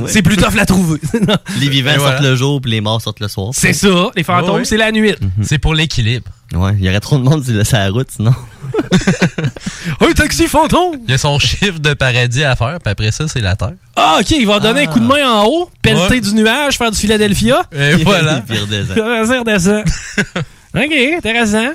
[0.07, 1.01] C'est plus tough la trouver.
[1.61, 3.51] Les vivants sortent le jour, puis les morts sortent le soir.
[3.53, 5.15] c'est ça, les fantômes, c'est la nuit.
[5.43, 6.31] C'est pour l'équilibre.
[6.55, 8.35] Ouais, il y aurait trop de monde sur la- route, sinon.
[10.01, 10.97] Un taxi fantôme!
[11.07, 13.75] Il y a son chiffre de paradis à faire, puis après ça, c'est la terre.
[13.97, 16.21] Ah, ok, il va donner un coup de main en haut, pelleter Ouais.
[16.23, 17.65] du nuage, faire du Philadelphia.
[17.73, 18.43] Et voilà.
[18.49, 18.57] Il
[20.75, 21.69] ok, intéressant.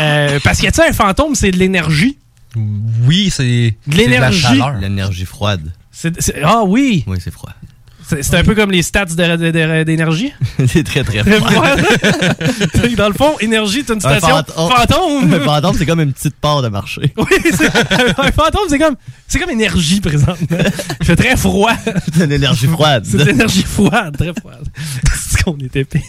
[0.00, 2.16] Euh, parce que, tu sais, un fantôme, c'est de l'énergie.
[3.06, 3.74] Oui, c'est.
[3.86, 4.40] De l'énergie.
[4.42, 4.80] c'est de la chaleur.
[4.80, 5.72] L'énergie froide.
[5.94, 7.04] C'est- c'est- Ah oui!
[7.06, 7.52] Oui, c'est froid.
[8.06, 10.30] C'est c'est un peu comme les stats de- de- de- d'énergie.
[10.68, 11.64] c'est très, très froid.
[12.98, 14.70] Dans le fond, énergie, c'est une Un station fantôme.
[14.70, 15.32] fantôme.
[15.34, 17.14] Un fantôme, c'est comme une petite part de marché.
[17.16, 17.64] Oui, c'est-
[18.18, 20.36] un fantôme, c'est comme, c'est comme énergie présentement.
[21.00, 21.72] Il fait très froid.
[22.14, 23.06] C'est une énergie froide.
[23.08, 24.66] C'est de l'énergie froide, très froide.
[25.14, 26.02] C'est ce qu'on est épais.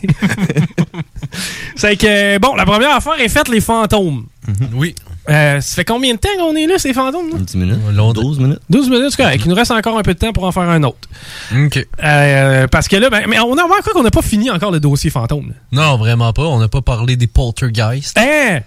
[1.76, 4.26] c'est que, bon, la première affaire est faite, les fantômes.
[4.74, 4.96] Oui.
[5.28, 7.32] Euh, ça fait combien de temps qu'on est là, ces fantômes?
[7.32, 7.38] là?
[7.40, 7.80] 10 minutes.
[8.14, 8.60] 12 minutes.
[8.70, 9.42] 12 minutes, c'est correct.
[9.44, 11.10] Il nous reste encore un peu de temps pour en faire un autre.
[11.56, 11.86] OK.
[12.04, 14.80] Euh, parce que là, ben, mais on a encore qu'on n'a pas fini encore le
[14.80, 15.48] dossier fantôme.
[15.50, 15.56] là.
[15.72, 16.44] Non, vraiment pas.
[16.44, 18.18] On n'a pas parlé des poltergeists.
[18.20, 18.60] Hein?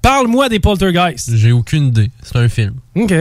[0.00, 1.34] Parle-moi des poltergeists.
[1.34, 2.10] J'ai aucune idée.
[2.22, 2.74] C'est un film.
[2.94, 3.12] OK.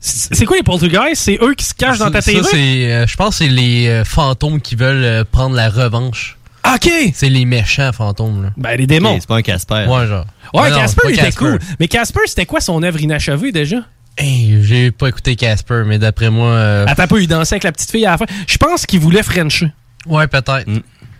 [0.00, 1.22] C'est quoi les poltergeists?
[1.22, 4.02] C'est eux qui se cachent dans ta Ça, c'est, euh, je pense que c'est les
[4.04, 6.37] fantômes qui veulent prendre la revanche.
[6.74, 6.90] OK!
[7.14, 8.50] C'est les méchants fantômes, là.
[8.56, 9.16] Ben, les démons.
[9.20, 9.86] C'est pas un Casper.
[9.88, 10.26] Ouais, genre.
[10.54, 11.58] Ouais, Casper, c'est il était cool.
[11.80, 13.78] Mais Casper, c'était quoi son œuvre inachevée déjà?
[14.16, 16.48] Hey, j'ai pas écouté Casper, mais d'après moi.
[16.48, 18.24] euh, Attends pas, il dansait avec la petite fille à la fin.
[18.46, 19.70] Je pense qu'il voulait Frencher.
[20.06, 20.66] Ouais, peut-être.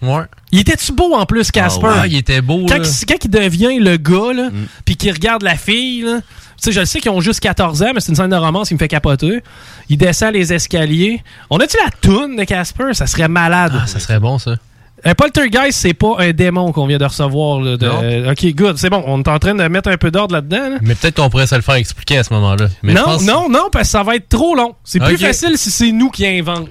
[0.01, 0.23] Ouais.
[0.53, 1.87] Il était-tu beau en plus, Casper?
[1.91, 2.85] Ah, il était beau, quand, là.
[2.85, 4.49] il- quand il devient le gars, là,
[4.85, 6.25] puis qu'il regarde la fille, là, tu
[6.59, 8.69] sais, je le sais qu'ils ont juste 14 ans, mais c'est une scène de romance
[8.69, 9.43] qui me fait capoter.
[9.89, 11.23] Il descend les escaliers.
[11.51, 12.95] On a-tu la toune de Casper?
[12.95, 13.73] Ça serait malade.
[13.81, 14.57] Ah, ça serait bon, ça.
[15.05, 17.61] Un poltergeist, c'est pas un démon qu'on vient de recevoir.
[17.61, 18.31] là, de- Non.
[18.33, 18.77] ok, good.
[18.79, 19.03] C'est bon.
[19.07, 20.71] On est en train de mettre un peu d'ordre là-dedans.
[20.71, 20.79] là.
[20.83, 22.67] Mais peut-être qu'on pourrait se le faire expliquer à ce moment-là.
[22.83, 24.75] Mais je non, pense- non, non, parce que ça va être trop long.
[24.85, 26.69] C'est plus facile si c'est nous qui inventons.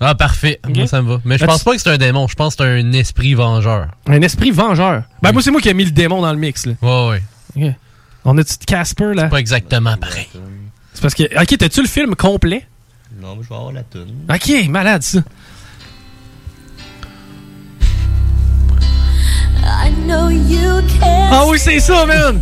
[0.00, 0.60] Ah, parfait.
[0.76, 1.20] Moi, ça me va.
[1.24, 2.28] Mais je pense pas que c'est un démon.
[2.28, 3.88] Je pense que c'est un esprit vengeur.
[4.06, 5.02] Un esprit vengeur.
[5.22, 6.66] Ben, moi, c'est moi qui ai mis le démon dans le mix.
[6.66, 6.74] Là.
[6.82, 7.20] Ouais,
[7.56, 7.76] ouais.
[8.24, 9.24] On a-tu de Casper, là?
[9.24, 10.28] Pas exactement pareil.
[10.94, 11.22] C'est parce que.
[11.40, 12.64] Ok, t'as-tu le film complet?
[13.20, 14.08] Non, mais je vais avoir la toune.
[14.32, 15.20] Ok, malade, ça.
[21.30, 22.40] Ah oui, c'est ça, man!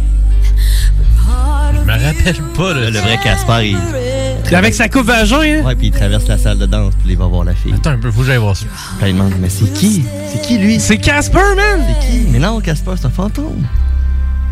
[1.72, 2.90] Je me rappelle pas, là.
[2.90, 4.54] Le vrai Casper, il.
[4.54, 5.62] Avec sa coupe vagin, hein?
[5.64, 7.74] Ouais, puis il traverse la salle de danse, puis il va voir la fille.
[7.74, 8.66] Attends un peu, faut que j'aille voir ça.
[8.98, 10.04] Puis il demande, mais c'est qui?
[10.32, 10.78] C'est qui lui?
[10.78, 11.84] C'est Casper, man!
[11.86, 12.26] C'est qui?
[12.30, 13.66] Mais non, Casper, c'est un fantôme.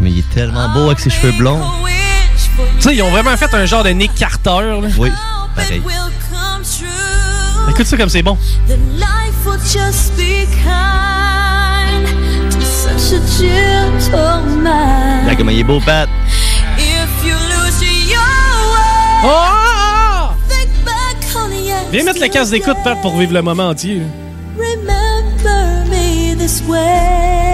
[0.01, 1.61] Mais il est tellement beau avec ses cheveux blonds.
[2.77, 4.89] Tu sais, ils ont vraiment fait un genre de Nick Carter, là.
[4.99, 5.11] Oui,
[5.55, 5.83] pareil.
[7.71, 8.37] Écoute ça comme c'est bon.
[8.67, 11.54] Then life will just be kind
[15.27, 16.09] Là, comment il est beau, Pat.
[16.79, 18.21] If you lose your
[18.73, 20.31] way, Oh!
[20.49, 24.03] think back on the Viens mettre le casque d'écoute, Pat, pour vivre le moment entier.
[24.57, 26.79] Remember me this way.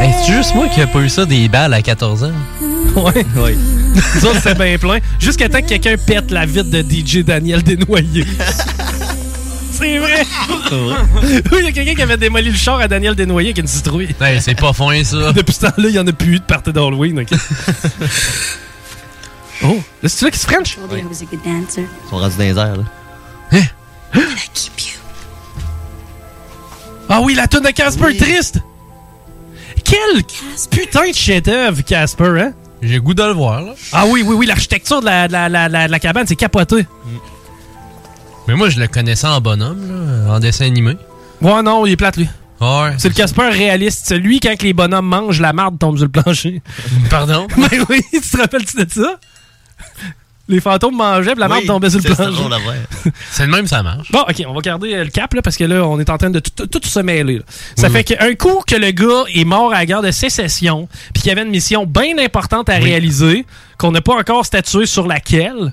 [0.01, 2.33] Hey, c'est juste moi qui a pas eu ça des balles à 14 ans.
[2.97, 3.25] Ouais.
[3.37, 3.57] Oui.
[4.17, 4.99] Nous autres, c'était bien plein.
[5.21, 8.27] Jusqu'à temps que quelqu'un pète la vitre de DJ Daniel Desnoyers.
[9.81, 10.27] C'est vrai!
[11.53, 13.67] oui, il y a quelqu'un qui avait démoli le char à Daniel Desnoyers avec une
[13.67, 14.15] citrouille.
[14.21, 15.33] Hey, c'est pas fin, ça.
[15.35, 17.29] Depuis ce temps-là, il n'y en a plus eu de party d'Halloween, ok?
[19.65, 20.77] oh, là, c'est là qui se French?
[20.77, 21.87] Told you I was a good dancer.
[22.05, 22.85] Ils sont rendus dans les airs, là.
[23.53, 23.61] You?
[27.09, 28.61] Ah oui, la tonne de Casper triste!
[29.85, 30.23] Quel
[30.71, 32.53] putain de chef-d'œuvre, Casper, hein?
[32.83, 33.73] J'ai goût de le voir, là.
[33.93, 36.37] Ah oui, oui, oui, l'architecture de la, de la, la, la- de la cabane, c'est
[36.37, 36.87] capoté.
[38.51, 40.97] Mais moi, je le connaissais en bonhomme, là, en dessin animé.
[41.41, 42.29] Ouais, non, il est plate, lui.
[42.61, 42.95] Ouais.
[42.99, 44.09] C'est le Casper réaliste.
[44.09, 46.61] Celui, quand les bonhommes mangent, la marde tombe sur le plancher.
[47.09, 47.47] Pardon?
[47.57, 49.21] Mais oui, tu te rappelles-tu de ça?
[50.49, 52.43] Les fantômes mangeaient, puis la marde Oui, tombait sur le c'est plancher.
[53.31, 54.11] C'est le même, ça marche.
[54.11, 56.19] Bon, ok, on va garder euh, le cap, là, parce que là, on est en
[56.19, 57.37] train de tout, tout se mêler.
[57.39, 57.45] là.
[57.77, 60.89] Ça Oui, fait qu'un coup que le gars est mort à la guerre de sécession,
[61.15, 63.47] puis qu'il y avait une mission bien importante à réaliser,
[63.79, 65.73] qu'on n'a pas encore statué sur laquelle,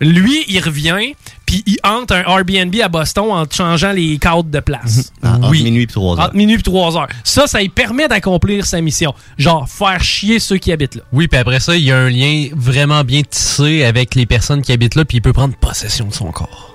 [0.00, 1.14] lui, il revient,
[1.52, 5.12] puis il hante un Airbnb à Boston en changeant les cadres de place.
[5.22, 6.24] Ah, Entre minuit et 3 heures.
[6.24, 7.08] Entre minuit et 3 heures.
[7.24, 9.12] Ça, ça lui permet d'accomplir sa mission.
[9.36, 11.02] Genre, faire chier ceux qui habitent là.
[11.12, 14.62] Oui, puis après ça, il y a un lien vraiment bien tissé avec les personnes
[14.62, 16.74] qui habitent là, puis il peut prendre possession de son corps.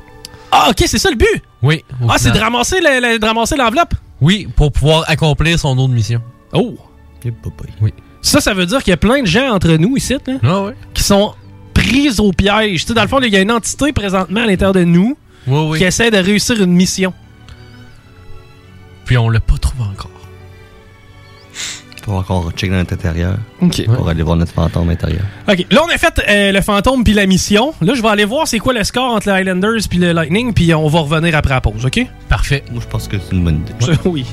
[0.51, 1.41] Ah, ok, c'est ça le but?
[1.63, 1.83] Oui.
[2.07, 2.51] Ah, c'est de final.
[2.51, 3.95] ramasser le- le- de ramasser l'enveloppe?
[4.21, 6.21] Oui, pour pouvoir accomplir son autre mission.
[6.53, 6.75] Oh!
[7.81, 7.93] Oui.
[8.21, 10.61] Ça, ça veut dire qu'il y a plein de gens entre nous ici là, Ah
[10.63, 10.73] ouais.
[10.93, 11.33] qui sont
[11.87, 12.81] pris au piège.
[12.81, 15.17] Tu sais, dans le fond, il y a une entité présentement à l'intérieur de nous
[15.47, 15.77] Oui, oui.
[15.79, 17.13] qui essaie de réussir une mission.
[19.05, 20.11] Puis on l'a pas trouvé encore.
[22.03, 23.35] Faut encore checker dans notre intérieur.
[23.61, 23.85] Ok.
[23.85, 25.23] Pour aller voir notre fantôme intérieur.
[25.49, 25.65] OK.
[25.69, 27.73] Là, on a fait euh, le fantôme puis la mission.
[27.81, 30.53] Là, je vais aller voir c'est quoi le score entre les Highlanders puis le Lightning,
[30.53, 31.99] puis on va revenir après la pause, OK?
[32.29, 32.63] Parfait.
[32.71, 33.99] Moi, je pense que c'est une bonne idée.
[34.05, 34.25] oui.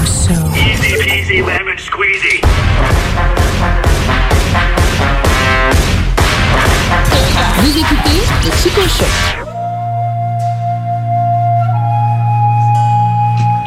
[0.00, 2.40] Easy peasy lemon squeezy.
[7.58, 9.04] Vous écoutez le Chico Show.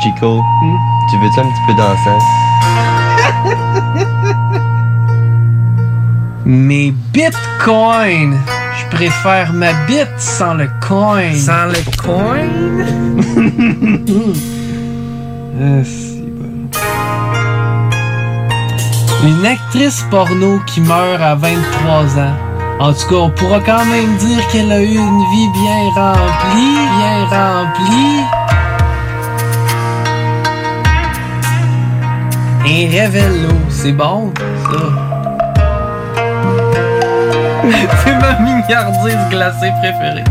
[0.02, 0.42] Chico,
[1.12, 2.20] tu veux-tu un petit peu danser?
[6.46, 8.40] Mes bitcoins.
[8.80, 11.32] Je préfère ma bite sans le coin.
[11.36, 12.48] Sans le coin?
[19.26, 22.36] Une actrice porno qui meurt à 23 ans.
[22.80, 26.78] En tout cas, on pourra quand même dire qu'elle a eu une vie bien remplie,
[26.98, 28.20] bien remplie.
[32.66, 35.14] Un révélo, c'est bon, ça.
[38.04, 40.24] c'est ma mignardise glacée préférée.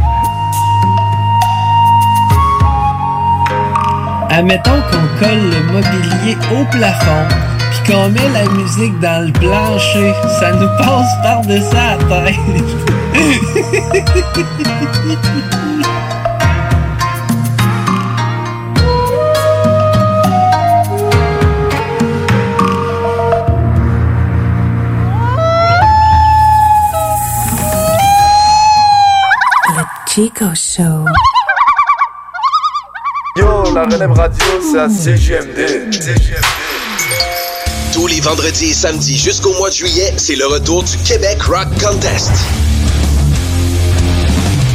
[4.28, 7.28] Admettons qu'on colle le mobilier au plafond,
[7.86, 12.36] qu'on met la musique dans le plancher, ça nous passe par-dessus la tête.
[29.68, 31.06] Le Chico Show.
[33.36, 36.61] Yo, la relève radio, c'est à CGMD.
[37.93, 41.68] Tous les vendredis et samedis jusqu'au mois de juillet, c'est le retour du Québec Rock
[41.78, 42.30] Contest.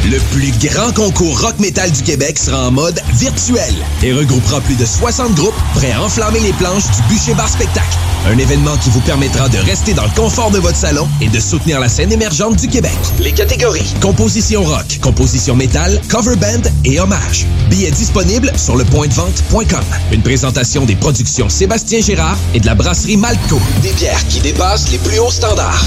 [0.04, 4.76] Le plus grand concours rock metal du Québec sera en mode virtuel et regroupera plus
[4.76, 7.98] de 60 groupes prêts à enflammer les planches du Bûcher Bar Spectacle.
[8.26, 11.40] Un événement qui vous permettra de rester dans le confort de votre salon et de
[11.40, 12.96] soutenir la scène émergente du Québec.
[13.20, 17.46] Les catégories composition rock, composition métal, cover band et hommage.
[17.70, 19.84] Billets disponibles sur lepointdevente.com.
[20.12, 23.60] Une présentation des productions Sébastien Gérard et de la brasserie Malco.
[23.82, 25.84] Des bières qui dépassent les plus hauts standards.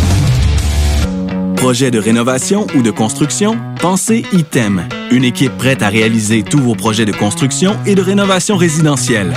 [1.58, 3.56] Projet de rénovation ou de construction?
[3.80, 8.58] Pensez ITEM, une équipe prête à réaliser tous vos projets de construction et de rénovation
[8.58, 9.36] résidentielle.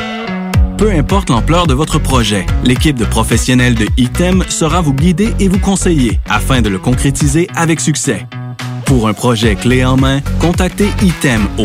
[0.85, 5.49] Peu importe l'ampleur de votre projet, l'équipe de professionnels de ITEM sera vous guider et
[5.49, 8.27] vous conseiller afin de le concrétiser avec succès.
[8.85, 11.65] Pour un projet clé en main, contactez ITEM au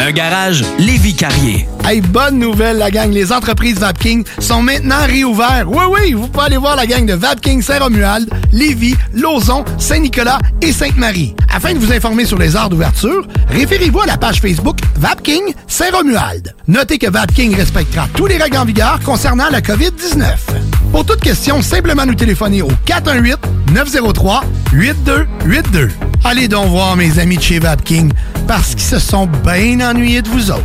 [0.00, 1.66] Un garage Lévi Carrier.
[1.88, 3.12] Hey, bonne nouvelle, la gang.
[3.12, 5.66] Les entreprises Vapking sont maintenant réouvertes.
[5.68, 10.72] Oui, oui, vous pouvez aller voir la gang de Vapking Saint-Romuald, Lévis, Lauson, Saint-Nicolas et
[10.72, 11.36] Sainte-Marie.
[11.54, 16.56] Afin de vous informer sur les heures d'ouverture, référez-vous à la page Facebook Vapking Saint-Romuald.
[16.66, 20.24] Notez que Vapking respectera tous les règles en vigueur concernant la COVID-19.
[20.90, 22.70] Pour toute question, simplement nous téléphoner au
[23.72, 25.90] 418-903-8282.
[26.24, 28.10] Allez donc voir mes amis de chez Vapking
[28.48, 30.64] parce qu'ils se sont bien ennuyés de vous autres.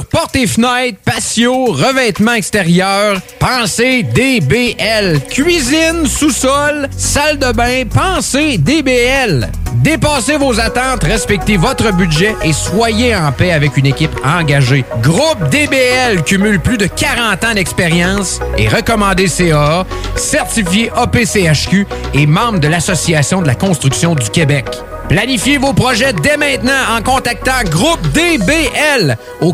[0.05, 5.21] portes et fenêtres, patio, revêtement extérieur, pensez DBL.
[5.29, 9.49] Cuisine, sous-sol, salle de bain, pensez DBL.
[9.75, 14.85] Dépassez vos attentes, respectez votre budget et soyez en paix avec une équipe engagée.
[15.01, 19.85] Groupe DBL cumule plus de 40 ans d'expérience et recommandé CAA,
[20.15, 24.65] certifié APCHQ et membre de l'Association de la construction du Québec.
[25.11, 29.51] Planifiez vos projets dès maintenant en contactant Groupe DBL au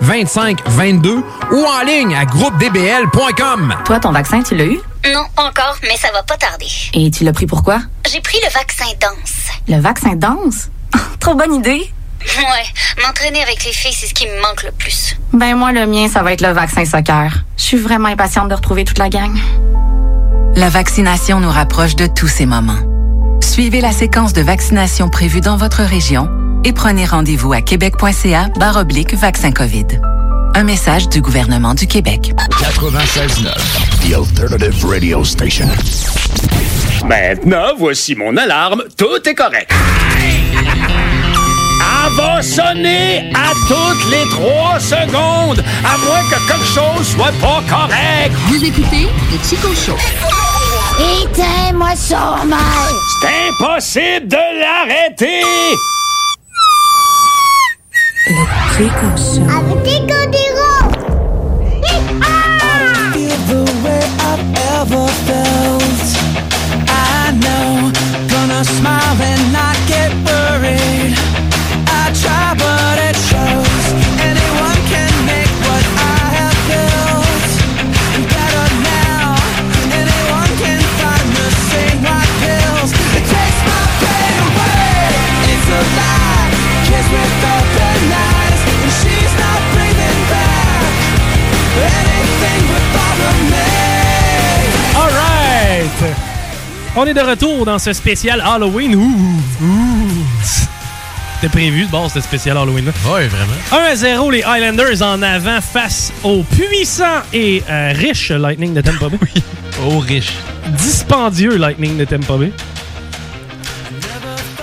[0.00, 3.74] 418-681-2522 ou en ligne à groupedbl.com.
[3.84, 4.80] Toi, ton vaccin, tu l'as eu?
[5.12, 6.66] Non, encore, mais ça va pas tarder.
[6.94, 7.80] Et tu l'as pris pourquoi?
[8.10, 9.50] J'ai pris le vaccin danse.
[9.68, 10.70] Le vaccin danse?
[11.20, 11.92] Trop bonne idée!
[12.38, 15.16] Ouais, m'entraîner avec les filles, c'est ce qui me manque le plus.
[15.32, 17.44] Ben moi, le mien, ça va être le vaccin soccer.
[17.56, 19.38] Je suis vraiment impatiente de retrouver toute la gang.
[20.56, 22.80] La vaccination nous rapproche de tous ces moments.
[23.40, 26.28] Suivez la séquence de vaccination prévue dans votre région
[26.66, 29.86] et prenez rendez-vous à québec.ca barre oblique vaccin COVID.
[30.54, 32.32] Un message du gouvernement du Québec.
[32.50, 33.52] 96.9,
[34.02, 35.68] The Alternative Radio Station.
[37.04, 38.82] Maintenant, voici mon alarme.
[38.96, 39.70] Tout est correct.
[41.78, 47.62] Elle va sonner à toutes les trois secondes, à moins que quelque chose soit pas
[47.68, 48.34] correct.
[48.48, 49.96] Vous écoutez le Chico Show.
[51.22, 52.58] Éteins-moi ça, mal.
[53.20, 55.44] C'est impossible de l'arrêter.
[58.28, 59.42] Le Chico Show.
[59.48, 60.46] Avec des
[64.76, 66.06] ever felt.
[66.88, 67.92] I know,
[68.28, 69.75] gonna smile and not
[96.98, 98.94] On est de retour dans ce spécial Halloween.
[98.94, 99.42] Ouh!
[99.62, 100.08] Ouh!
[101.34, 102.92] C'était prévu de base, ce spécial Halloween-là?
[103.04, 103.52] Oui, vraiment.
[103.70, 108.80] 1 à 0, les Highlanders en avant face au puissant et euh, riche Lightning de
[108.80, 109.18] Tampa Bay.
[109.34, 109.42] oui,
[109.86, 110.32] au riche.
[110.78, 112.50] Dispendieux Lightning de Tampa Bay.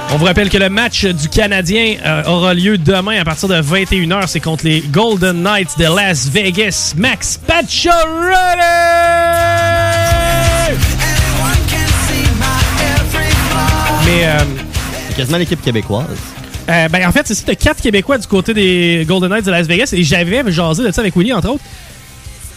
[0.09, 3.61] On vous rappelle que le match du Canadien euh, aura lieu demain à partir de
[3.61, 4.23] 21h.
[4.25, 6.95] C'est contre les Golden Knights de Las Vegas.
[6.97, 9.52] Max Pacioretty!
[14.13, 14.37] Mais euh,
[15.09, 16.07] C'est quasiment l'équipe québécoise.
[16.69, 17.43] euh, ben, en fait, c'est ça.
[17.47, 19.89] T'as quatre Québécois du côté des Golden Knights de Las Vegas.
[19.93, 21.63] Et j'avais jasé de ça avec Willy, entre autres.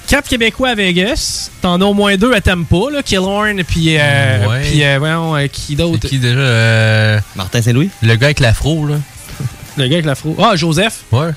[0.07, 1.51] Quatre Québécois à Vegas.
[1.63, 3.03] T'en as au moins deux à Tampa, là.
[3.03, 3.97] Killorn, puis...
[3.99, 4.61] Euh, Ouais.
[4.63, 6.07] Puis, euh, voyons, euh, qui d'autre?
[6.09, 8.97] Qui déjà euh, Martin Saint-Louis Le gars avec l'afro, là?
[9.79, 10.37] Le gars avec l'afro.
[10.39, 11.01] Ah, Joseph.
[11.11, 11.31] Ouais.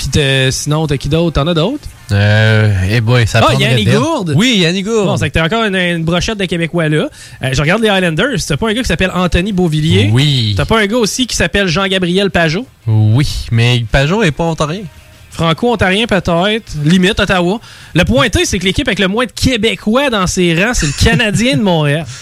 [0.00, 1.34] Puis sinon, t'as qui d'autre?
[1.34, 1.84] T'en as d'autres?
[2.12, 3.90] Euh, eh boy, ça Ah, Yannick.
[3.90, 4.32] Gourde.
[4.34, 5.06] Oui, Yannick Gourde.
[5.06, 7.08] Bon, c'est que t'as encore une, une brochette de Québécois là.
[7.42, 8.38] Euh, je regarde les Highlanders.
[8.46, 10.08] T'as pas un gars qui s'appelle Anthony Beauvillier?
[10.12, 10.54] Oui.
[10.56, 12.66] T'as pas un gars aussi qui s'appelle Jean-Gabriel Pajot?
[12.86, 14.82] Oui, mais Pajot est pas ontarien.
[15.30, 17.60] Franco-ontarien peut-être, limite Ottawa.
[17.94, 20.92] Le pointé, c'est que l'équipe avec le moins de Québécois dans ses rangs, c'est le
[21.04, 22.06] Canadien de Montréal.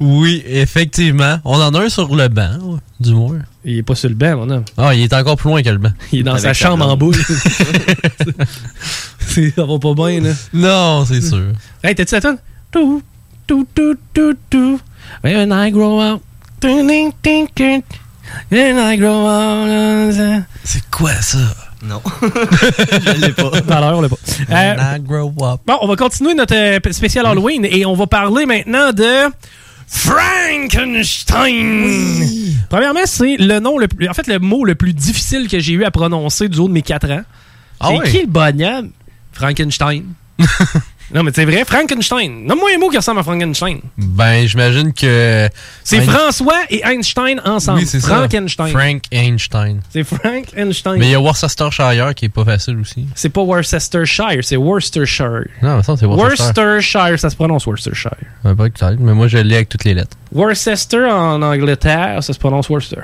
[0.00, 1.38] Oui, effectivement.
[1.44, 3.38] On en a un sur le banc, ouais, du moins.
[3.64, 4.64] Il est pas sur le banc, mon homme.
[4.76, 5.90] Ah, il est encore plus loin que le banc.
[6.12, 7.16] Il est dans sa chambre en boule.
[9.18, 10.30] C'est- ça va pas bien, là.
[10.52, 11.52] Non, c'est sûr.
[11.82, 12.38] Hey, t'as-tu la tonne?
[12.70, 13.02] Tout,
[13.46, 14.80] tout, tout, tout, tout.
[15.24, 16.20] When I grow up.
[16.60, 17.82] Ding, ding, ding, ding.
[18.50, 20.44] When I grow up.
[20.64, 21.38] C'est quoi ça?
[21.82, 22.00] Non.
[22.22, 23.50] Je l'ai pas.
[23.66, 24.16] Valeur, on l'a pas.
[24.50, 25.60] Euh, When I grow up.
[25.66, 29.30] Bon, on va continuer notre euh, spécial Halloween et on va parler maintenant de
[29.86, 32.54] Frankenstein.
[32.68, 35.74] Premièrement, c'est le nom le plus, en fait, le mot le plus difficile que j'ai
[35.74, 37.22] eu à prononcer du haut de mes 4 ans.
[37.80, 38.90] Ah C'est qui le bonhomme?
[39.32, 40.04] Frankenstein.
[41.14, 42.44] non, mais c'est vrai, Frankenstein.
[42.44, 43.78] Nomme-moi un mot qui ressemble à Frankenstein.
[43.96, 45.48] Ben, j'imagine que.
[45.84, 47.80] C'est François et Einstein ensemble.
[47.80, 48.00] Oui, c'est.
[48.00, 48.68] Frankenstein.
[48.68, 49.80] Frank Einstein.
[49.90, 50.98] C'est Frankenstein.
[50.98, 53.06] Mais il y a Worcestershire qui est pas facile aussi.
[53.14, 55.44] C'est pas Worcestershire, c'est Worcestershire.
[55.62, 56.42] Non, mais ça, c'est Worcester.
[56.42, 58.16] Worcestershire, ça se prononce Worcestershire.
[58.44, 60.16] Ouais, pas peut-être, mais moi, je l'ai avec toutes les lettres.
[60.32, 63.02] Worcester en Angleterre, ça se prononce Worcester.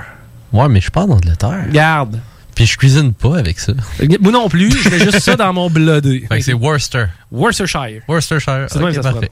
[0.51, 1.65] Ouais, mais je parle d'Angleterre.
[1.71, 2.19] Garde.
[2.55, 3.73] Puis je cuisine pas avec ça.
[4.21, 6.25] Moi non plus, je mets juste ça dans mon bloodé.
[6.29, 7.05] Fait que c'est Worcester.
[7.31, 8.01] Worcestershire.
[8.07, 8.67] Worcestershire.
[8.69, 9.29] C'est même ça parfait.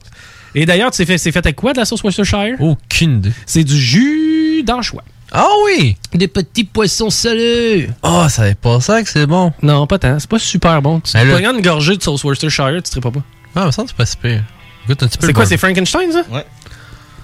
[0.54, 2.60] Et d'ailleurs, c'est fait, fait avec quoi de la sauce Worcestershire?
[2.60, 3.32] Aucune idée.
[3.46, 5.04] C'est du jus d'anchois.
[5.34, 5.96] Ah oui!
[6.12, 7.88] Des petits poissons salés.
[8.02, 9.50] Ah, ça savais pas ça que c'est bon.
[9.62, 10.18] Non, pas tant.
[10.18, 11.00] C'est pas super bon.
[11.00, 13.10] Tu là- prends une gorgée de sauce Worcestershire, tu te pas.
[13.56, 14.42] Ah, mais ça, c'est pas si pire.
[14.86, 16.22] Goûte un petit peu C'est le quoi, c'est Frankenstein, ça?
[16.30, 16.44] Ouais.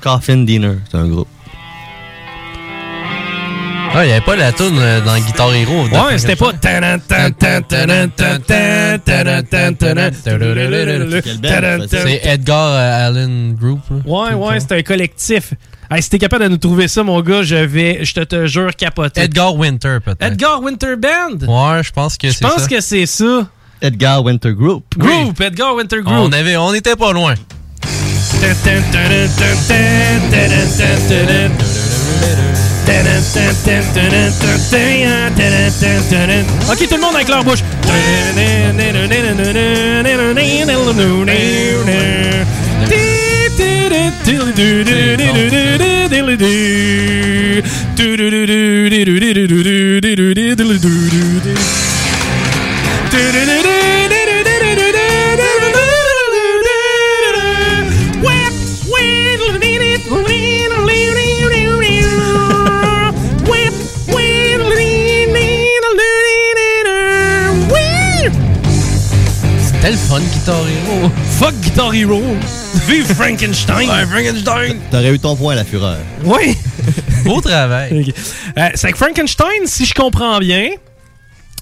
[0.00, 1.28] Coffin Dinner, c'est un groupe.
[3.94, 5.84] Ah, il y avait pas la toune euh, dans Guitar Hero.
[5.88, 6.52] Ouais, c'était pas.
[11.90, 13.80] C'est Edgar euh, Allen Group.
[13.90, 13.96] là.
[14.04, 15.54] Ouais, ouais, c'est un collectif.
[15.90, 18.46] Hey, si t'es capable de nous trouver ça, mon gars, je vais, je te, te
[18.46, 19.22] jure, capoter.
[19.22, 20.22] Edgar Winter, peut-être.
[20.32, 21.46] Edgar Winter Band?
[21.46, 22.50] Ouais, je pense que Je c'est ça.
[22.50, 23.48] pense que c'est ça.
[23.80, 24.84] Edgar Winter Group.
[24.98, 26.14] Group, Edgar Winter Group.
[26.14, 27.34] On, avait, on était pas loin.
[36.70, 37.62] Ok, tout le monde avec leur bouche.
[71.78, 72.20] Guitar Hero.
[72.88, 73.88] Vive Frankenstein.
[73.88, 74.80] Ouais, Frankenstein.
[74.90, 75.98] T'aurais eu ton point à la fureur.
[76.24, 76.56] Oui.
[77.22, 78.12] Beau travail.
[78.56, 80.70] Euh, c'est que Frankenstein, si je comprends bien,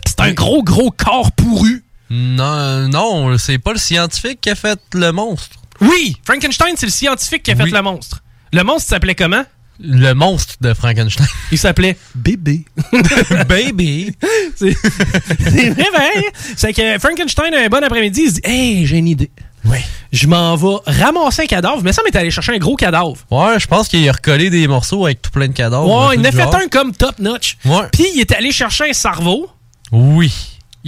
[0.06, 1.84] c'est un gros, gros corps pourru.
[2.08, 5.56] Non, non, c'est pas le scientifique qui a fait le monstre.
[5.82, 7.70] Oui, Frankenstein, c'est le scientifique qui a fait Oui.
[7.70, 8.22] le monstre.
[8.54, 9.44] Le monstre s'appelait comment?
[9.78, 11.26] Le monstre de Frankenstein.
[11.52, 12.64] Il s'appelait Bébé.
[13.48, 14.14] Baby.
[14.56, 16.22] C'est c'est vrai, ben,
[16.56, 19.30] C'est que Frankenstein, un bon après-midi, il se dit Hey, j'ai une idée.
[19.70, 19.78] Oui.
[20.12, 21.80] Je m'en vais ramasser un cadavre.
[21.82, 23.14] Mais ça m'est allé chercher un gros cadavre.
[23.30, 25.86] Ouais, je pense qu'il a recollé des morceaux avec tout plein de cadavres.
[26.08, 26.56] Ouais, il en a fait genre.
[26.56, 27.56] un comme top notch.
[27.64, 27.86] Ouais.
[27.92, 29.48] Puis il est allé chercher un cerveau.
[29.92, 30.32] Oui.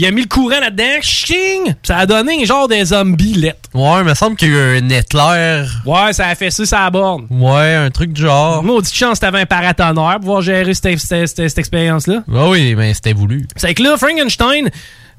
[0.00, 1.00] Il a mis le courant là-dedans.
[1.02, 1.74] Ching!
[1.82, 3.68] Ça a donné un genre de zombie lettre.
[3.74, 5.64] Ouais, il me semble qu'il y a eu un Hitler.
[5.84, 7.26] Ouais, ça a fait ça, ça borne.
[7.30, 8.62] Ouais, un truc du genre.
[8.62, 12.22] Maudite chance, t'avais un paratonnerre pour pouvoir gérer cette, cette- cette- cette expérience-là.
[12.32, 13.48] Ah oui, mais c'était voulu.
[13.56, 14.70] C'est que là, Frankenstein,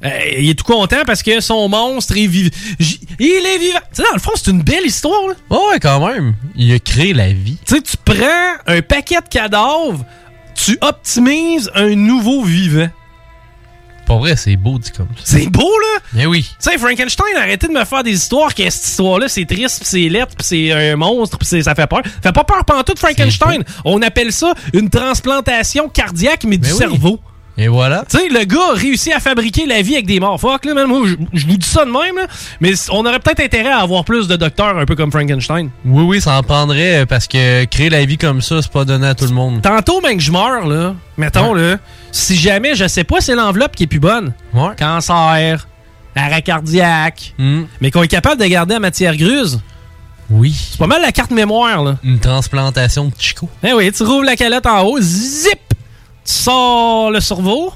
[0.06, 2.56] euh, il est tout content parce que son monstre est vivant.
[3.20, 3.80] Il est vivant.
[3.94, 5.34] Tu sais, dans le fond, c'est une belle histoire, là.
[5.50, 6.36] Ouais, quand même.
[6.56, 7.58] Il a créé la vie.
[7.66, 10.06] Tu sais, tu prends un paquet de cadavres,
[10.56, 12.90] tu optimises un nouveau vivant.
[14.06, 15.22] Pour vrai, c'est beau dit comme ça.
[15.24, 16.00] C'est beau, là!
[16.14, 16.42] Mais oui.
[16.42, 19.86] Tu sais, Frankenstein, arrêtez de me faire des histoires que cette histoire-là, c'est triste, pis
[19.88, 22.02] c'est lettre, pis c'est un monstre, pis ça fait peur.
[22.24, 23.64] Fait pas peur pantoute, Frankenstein.
[23.86, 26.76] On appelle ça une transplantation cardiaque, mais du oui.
[26.76, 27.20] cerveau.
[27.62, 28.06] Et voilà.
[28.10, 30.40] Tu sais, le gars a réussi à fabriquer la vie avec des morts.
[30.40, 32.26] Fuck, là, man, moi, je je vous dis ça de même, là,
[32.62, 35.70] mais on aurait peut-être intérêt à avoir plus de docteurs un peu comme Frankenstein.
[35.84, 38.86] Oui, oui, ça en prendrait euh, parce que créer la vie comme ça, c'est pas
[38.86, 39.62] donné à tout le monde.
[39.62, 41.76] Tantôt, même que je meurs, là, mettons, là,
[42.14, 44.32] si jamais, je sais pas, c'est l'enveloppe qui est plus bonne.
[44.54, 44.70] Ouais.
[44.80, 45.68] Cancer,
[46.16, 47.64] arrêt cardiaque, Hmm.
[47.82, 49.60] mais qu'on est capable de garder la matière gruse.
[50.30, 50.56] Oui.
[50.72, 51.98] C'est pas mal la carte mémoire, là.
[52.06, 53.50] Une transplantation de Chico.
[53.64, 55.60] Eh oui, tu rouvres la calotte en haut, zip!
[56.30, 57.74] Tu sors le cerveau,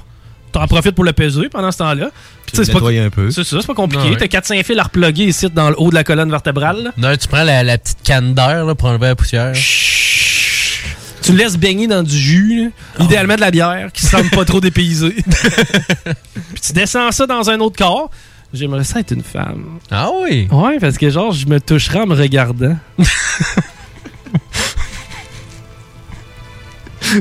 [0.52, 2.10] t'en profites pour le peser pendant ce temps-là.
[2.46, 3.30] Puis, tu sais, le c'est pas- nettoyer un peu.
[3.32, 4.10] C'est ça, c'est pas compliqué.
[4.10, 4.16] Ouais.
[4.16, 6.84] T'as 4-5 fils à reploguer ici dans le haut de la colonne vertébrale.
[6.84, 6.90] là.
[6.96, 9.54] Non, tu prends la, la petite canne d'air pour enlever la poussière.
[11.22, 12.70] Tu le laisses baigner dans du jus,
[13.00, 15.16] idéalement de la bière, qui semble pas trop dépaysée.
[15.24, 18.10] Puis tu descends ça dans un autre corps.
[18.52, 19.80] J'aimerais ça être une femme.
[19.90, 20.46] Ah oui?
[20.52, 22.76] Ouais, parce que genre, je me toucherais en me regardant.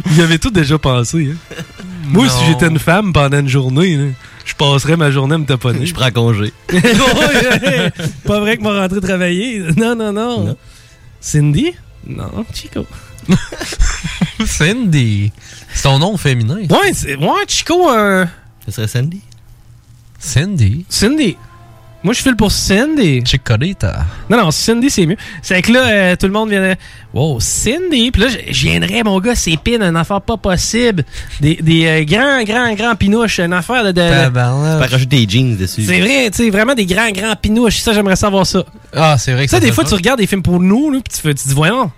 [0.05, 1.63] Vous y avez tout déjà pensé, hein?
[2.07, 4.05] Moi, si j'étais une femme pendant une journée, là,
[4.45, 5.85] je passerais ma journée à me taponner.
[5.85, 6.53] Je prends congé.
[8.25, 9.59] Pas vrai que m'a rentré travailler?
[9.77, 10.57] Non, non, non.
[11.19, 11.73] Cindy?
[12.05, 12.85] Non, Chico.
[14.45, 15.31] Cindy.
[15.73, 16.57] C'est ton nom féminin.
[16.69, 18.25] Ouais, ouais Chico, euh,
[18.65, 19.21] Ce serait Sandy.
[20.19, 20.85] Cindy.
[20.89, 21.37] Cindy.
[22.03, 23.23] Moi, je file pour Cindy.
[23.25, 24.05] Chicorita.
[24.29, 25.15] Non, non, Cindy, c'est mieux.
[25.41, 26.75] C'est que là, euh, tout le monde vient de...
[27.13, 28.11] Wow, Cindy?
[28.11, 31.05] Puis là, je- viendrais, mon gars, c'est pin, une affaire pas possible.
[31.39, 33.39] Des, des euh, grands, grands, grands pinouches.
[33.39, 33.91] Une affaire de...
[33.93, 35.83] de- Tu peux rajouter des jeans dessus.
[35.85, 37.77] c'est vrai, tu sais, vraiment des grands, grands pinouches.
[37.79, 38.65] Ça, j'aimerais savoir ça.
[38.93, 39.91] Ah, c'est vrai que Tu sais, ça des fait fois, ça.
[39.91, 41.89] tu regardes des films pour nous, là, puis tu, fais- tu te dis, voyons.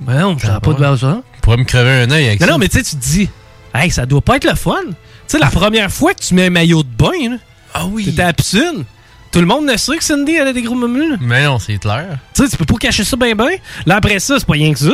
[0.00, 1.22] Voyons, j'aurais pas de l'argent.
[1.34, 2.52] Tu pourrais me crever un œil avec Non, ça.
[2.52, 3.28] non, mais tu sais, tu te dis,
[3.74, 4.74] hey, ça doit pas être le fun.
[4.86, 4.94] Tu
[5.26, 7.36] sais, la première fois que tu mets un maillot de bain, là,
[7.74, 8.12] ah oui.
[8.16, 8.84] la piscine.
[9.32, 11.16] Tout le monde ne sait que Cindy, elle a des gros momus.
[11.20, 12.18] Mais non, c'est clair.
[12.34, 13.48] Tu sais, tu peux pas cacher ça ben ben.
[13.86, 14.92] Là, après ça, c'est pas rien que ça.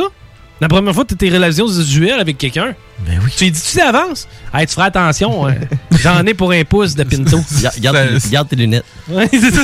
[0.61, 2.73] La première fois que t'as tes relations sexuelles avec quelqu'un,
[3.05, 3.31] ben oui.
[3.37, 4.27] tu lui dis-tu d'avance?
[4.53, 5.55] Hey, tu feras attention, hein.
[6.01, 7.39] j'en ai pour un pouce de pinto.
[7.61, 7.97] Ga- Garde,
[8.29, 8.83] garde tes lunettes.
[9.07, 9.63] Ouais, c'est ça.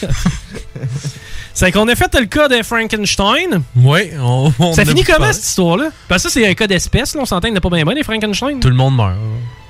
[1.54, 3.62] c'est qu'on a fait le cas de Frankenstein.
[3.76, 5.32] Oui, on, on ça en a finit beaucoup comment parlé.
[5.34, 5.88] cette histoire-là?
[6.08, 7.20] Parce que ça, c'est un cas d'espèce, là.
[7.22, 8.60] On s'entend qu'il n'est pas bien bon, les Frankenstein.
[8.60, 9.14] Tout le monde meurt.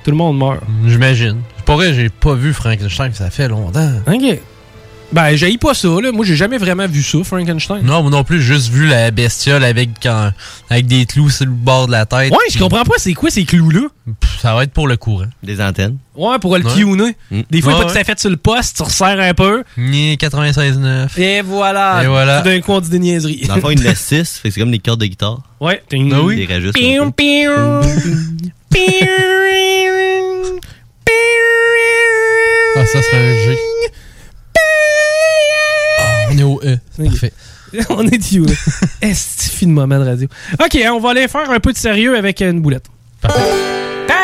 [0.05, 0.61] Tout le monde meurt.
[0.87, 1.43] J'imagine.
[1.71, 3.93] Pas vrai, j'ai pas vu Frankenstein, ça fait longtemps.
[4.09, 4.39] Ok.
[5.13, 6.11] Ben, j'ai pas ça, là.
[6.11, 7.81] Moi, j'ai jamais vraiment vu ça, Frankenstein.
[7.85, 10.33] Non, moi non plus, j'ai juste vu la bestiole avec, quand-
[10.69, 12.33] avec des clous sur le bord de la tête.
[12.33, 13.83] Ouais, je comprends pas, c'est quoi ces clous-là?
[14.43, 15.27] Ça va être pour le courant.
[15.45, 15.99] Des antennes.
[16.17, 16.75] Ouais, pour le Ouais.
[16.75, 17.17] tuner.
[17.31, 17.41] Mm.
[17.49, 18.01] Des fois, Ouais, pas tout ouais.
[18.01, 19.63] à fait sur le poste, tu resserres un peu.
[19.77, 21.17] Ni 96.9.
[21.19, 22.03] Et voilà.
[22.03, 22.41] Et voilà.
[22.43, 23.43] Tout d'un coup, on dit des niaiseries.
[23.47, 25.07] Dans le fond, il y en a 6, fait que c'est comme des cordes de
[25.07, 25.39] guitare.
[25.61, 25.81] Ouais.
[25.93, 26.35] Ah oui?
[26.45, 26.77] Des rajustes.
[32.77, 33.59] Ah, ça, c'est un G.
[35.99, 36.79] Ah, on est au E.
[36.97, 37.33] Parfait.
[37.91, 38.43] on est du.
[39.03, 40.29] Est-ce de moment de radio?
[40.63, 42.87] Ok, on va aller faire un peu de sérieux avec une boulette.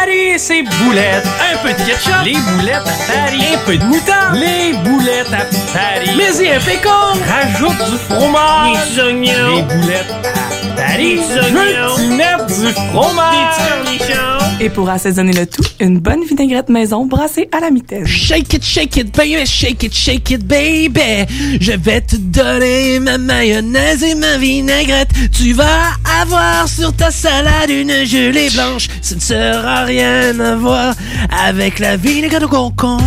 [0.07, 1.27] Paris, c'est boulettes.
[1.53, 2.13] Un peu de ketchup.
[2.25, 3.43] Les boulettes à Paris.
[3.55, 4.37] Un peu de moutarde.
[4.37, 6.11] Les boulettes à Paris.
[6.17, 6.91] Mais y un pécan.
[7.27, 8.95] Rajoute du fromage.
[8.95, 9.57] Des oignons.
[9.57, 11.17] Les boulettes à Paris.
[11.17, 11.97] Des oignons.
[11.97, 13.57] Tu mettre du fromage.
[13.59, 14.37] Des cornichons.
[14.59, 18.07] Et pour assaisonner le tout, une bonne vinaigrette maison brassée à la mitaine.
[18.07, 21.27] Shake it, shake it, baby, shake it, shake it, baby.
[21.61, 25.11] Je vais te donner ma mayonnaise et ma vinaigrette.
[25.33, 25.91] Tu vas
[26.23, 28.89] avoir sur ta salade une gelée blanche.
[29.03, 30.95] Ce ne sera rien à voir
[31.31, 33.03] avec la vinaigrette au concombre.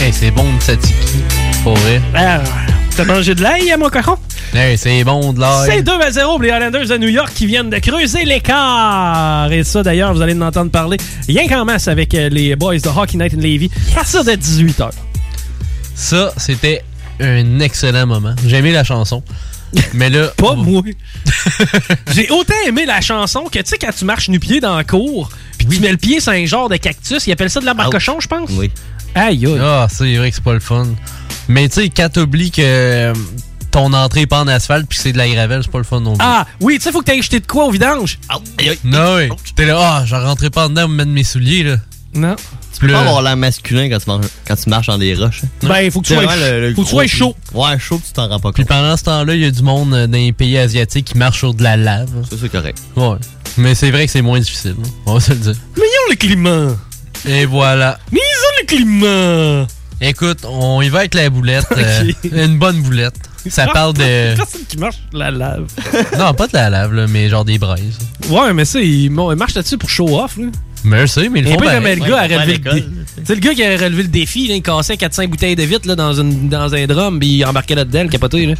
[0.00, 1.22] Hey, c'est bon de tzatziki.
[1.62, 2.00] Pour vrai.
[2.14, 2.40] Ah,
[2.96, 4.16] t'as mangé de l'ail, hein, mon cochon?
[4.54, 5.70] Hey, c'est bon de l'ail.
[5.70, 9.50] C'est 2 à 0 pour les Islanders de New York qui viennent de creuser l'écart.
[9.50, 10.98] Et ça, d'ailleurs, vous allez en entendre parler
[11.28, 14.32] rien qu'en masse avec euh, les boys de Hockey Night in Levy à partir de
[14.32, 14.90] 18h.
[15.94, 16.82] Ça, c'était
[17.20, 18.34] un excellent moment.
[18.46, 19.22] J'ai aimé la chanson.
[19.94, 20.28] Mais là.
[20.36, 20.82] Pas moi.
[22.14, 25.30] J'ai autant aimé la chanson que, tu sais, quand tu marches nu-pied dans la cour,
[25.58, 27.82] puis tu mets le pied sur un genre de cactus, ils appellent ça de l'arbre
[27.82, 28.50] à cochon, je pense?
[28.52, 28.70] Oui.
[29.14, 29.58] Aïe, aïe.
[29.60, 30.86] Ah, c'est vrai que c'est pas le fun.
[31.48, 33.14] Mais tu sais, quand t'oublies que euh,
[33.70, 35.84] ton entrée est pas en asphalte puis que c'est de la gravelle, c'est pas le
[35.84, 36.26] fun non plus.
[36.26, 38.18] Ah, oui, tu sais, faut que t'aies jeté de quoi au vidange.
[38.84, 39.28] Non, oui.
[39.54, 41.76] T'es là, ah, je rentrerai pas dedans pour mettre mes souliers, là.
[42.14, 42.36] Non.
[42.80, 45.42] Tu peux pas avoir l'air masculin quand tu, marches, quand tu marches dans des roches.
[45.44, 45.66] hein.
[45.68, 47.34] Ben, faut que tu sois le- le faut que tu gros sois chaud.
[47.54, 48.76] Ouais, chaud, tu t'en rends pas Puis compte.
[48.76, 51.38] pendant ce temps-là, il y a du monde euh, dans les pays asiatiques qui marche
[51.38, 52.08] sur de la lave.
[52.30, 52.78] Ça, c'est correct.
[52.96, 53.16] Ouais.
[53.58, 54.88] Mais c'est vrai que c'est moins difficile, hein.
[55.06, 55.54] on va se le dire.
[55.76, 56.76] Mais ils ont le climat.
[57.26, 57.98] Et voilà.
[58.12, 59.66] Mais ils ont le climat.
[60.00, 61.64] Écoute, on y va avec la boulette.
[61.76, 63.14] euh, une bonne boulette.
[63.48, 64.34] Ça parle de.
[64.36, 65.66] Personne qui marche la lave.
[66.18, 67.96] Non, pas de la lave, là, mais genre des braises.
[68.28, 70.46] Ouais, mais ça, ils marchent là-dessus pour show off, là.
[70.84, 71.96] Merci, mais ils le Un font peu comme pareil.
[72.00, 72.84] le gars a Ouais, relevé le défi.
[73.24, 75.88] C'est le gars qui a relevé le défi, là, il cassait 400 bouteilles de vitre
[75.88, 78.46] là, dans, une, dans un drum, puis il embarquait là-dedans, le capoté.
[78.46, 78.54] Là.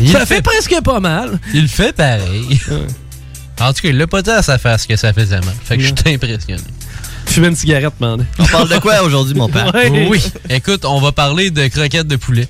[0.00, 1.38] il ça le fait, fait- presque pas mal.
[1.52, 2.60] Il le fait pareil.
[3.60, 5.54] En tout cas, il l'a pas dit à sa face que ça faisait mal.
[5.64, 6.62] Fait que je suis impressionné.
[7.26, 8.24] Fumer une cigarette, man.
[8.38, 9.70] On parle de quoi aujourd'hui, mon père?
[9.74, 10.06] Ouais.
[10.08, 10.22] Oui.
[10.50, 12.48] Écoute, on va parler de croquettes de poulet.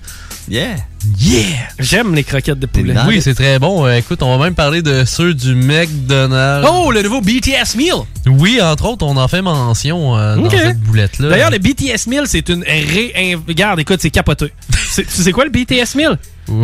[0.48, 0.77] Yeah!
[1.18, 1.43] Yeah!
[1.78, 2.94] J'aime les croquettes de poulet.
[3.06, 3.86] Oui, c'est très bon.
[3.86, 6.68] Euh, écoute, on va même parler de ceux du McDonald's.
[6.70, 7.94] Oh, le nouveau BTS Meal!
[8.26, 11.28] Oui, entre autres, on en fait mention euh, dans cette boulette-là.
[11.28, 13.36] D'ailleurs, le BTS Meal, c'est une ré...
[13.47, 14.52] Regarde, écoute, c'est capoté.
[14.90, 16.18] C'est- Tu sais quoi le BTS Meal?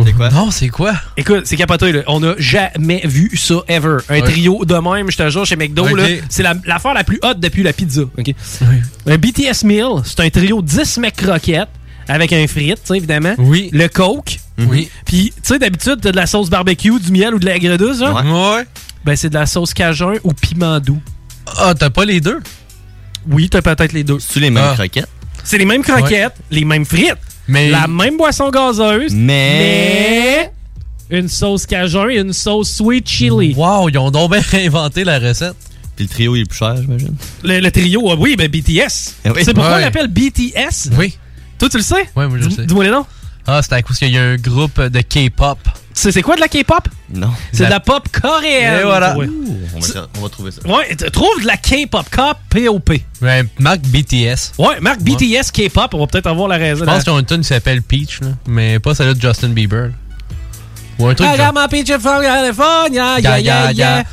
[0.05, 0.29] C'est quoi?
[0.29, 0.93] Non, c'est quoi?
[1.17, 2.01] Écoute, c'est capoté, là.
[2.07, 3.97] On n'a jamais vu ça, ever.
[4.09, 4.21] Un Ouais.
[4.21, 6.03] trio de même, je te jure, chez McDo, là.
[6.29, 8.01] C'est la- l'affaire la, plus haute depuis la pizza.
[8.01, 8.33] OK?
[9.07, 11.67] Un BTS Meal, c'est un trio 10 mecs croquettes
[12.07, 13.33] avec un frite, tu sais, évidemment.
[13.37, 13.69] Oui.
[13.73, 14.37] Le Coke.
[14.59, 14.89] Oui.
[15.05, 18.01] Puis, tu sais, d'habitude, t'as de la sauce barbecue, du miel ou de la gredouce,
[18.01, 18.13] hein?
[18.25, 18.63] Ouais.
[19.05, 21.01] Ben, c'est de la sauce cajun ou piment doux.
[21.57, 22.39] Ah, t'as pas les deux?
[23.29, 24.17] Oui, t'as peut-être les deux.
[24.19, 24.73] C'est les mêmes Ah.
[24.75, 25.07] croquettes?
[25.43, 27.15] C'est les mêmes croquettes, les mêmes frites,
[27.47, 27.69] Mais.
[27.69, 30.51] la même boisson gazeuse, Mais.
[31.09, 33.53] mais une sauce cajun et une sauce sweet chili.
[33.55, 35.55] Wow, ils ont donc bien inventé la recette.
[35.95, 37.15] Puis le trio, il est plus cher, j'imagine.
[37.43, 39.15] Le, le trio, ah oui, ben BTS.
[39.25, 39.41] Ah oui.
[39.43, 39.77] C'est pourquoi Ouais.
[39.81, 40.89] on l'appelle BTS?
[40.97, 41.17] Oui.
[41.61, 42.09] Toi, tu le sais?
[42.15, 42.65] Ouais, moi je le sais.
[42.65, 43.05] Dis-moi les noms.
[43.45, 45.59] Ah, c'est à cause qu'il y a un groupe de K-pop.
[45.93, 46.87] C'est c'est quoi de la K-pop?
[47.13, 47.29] Non.
[47.53, 48.79] C'est de la pop coréenne.
[48.79, 49.15] Et voilà.
[49.15, 49.27] Ouais.
[49.75, 50.61] On va, on va trouver ça.
[50.67, 53.05] Ouais, trouve de la K-pop, K-P-O-P.
[53.21, 54.53] Ouais, Marc BTS.
[54.57, 56.79] Ouais, Marc BTS K-pop, on va peut-être avoir la raison.
[56.83, 59.49] Je pense qu'ils ont une tune qui s'appelle Peach, là, mais pas celle de Justin
[59.49, 59.89] Bieber.
[59.89, 59.93] là.
[60.97, 63.95] Ou un truc I got my from California, yeah, Yeah, yeah, yeah, yeah.
[63.97, 64.03] yeah.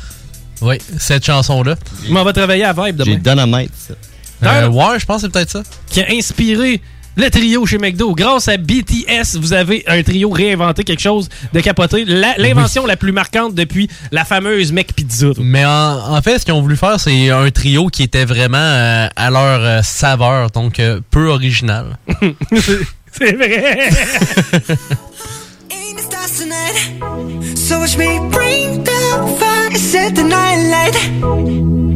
[0.61, 1.77] Oui, cette chanson-là.
[2.09, 3.35] Mais on va travailler à Vibe J'ai demain.
[3.45, 3.71] Dynamite.
[3.75, 3.95] ça.
[4.43, 5.63] Euh, ouais, je pense que c'est peut-être ça.
[5.89, 6.81] Qui a inspiré
[7.19, 8.15] le trio chez McDo.
[8.15, 12.05] Grâce à BTS, vous avez un trio réinventé quelque chose de capoté.
[12.05, 15.27] La- L'invention la plus marquante depuis la fameuse Mec Pizza.
[15.39, 18.57] Mais en, en fait, ce qu'ils ont voulu faire, c'est un trio qui était vraiment
[18.57, 21.97] euh, à leur euh, saveur, donc euh, peu original.
[23.11, 23.89] C'est vrai.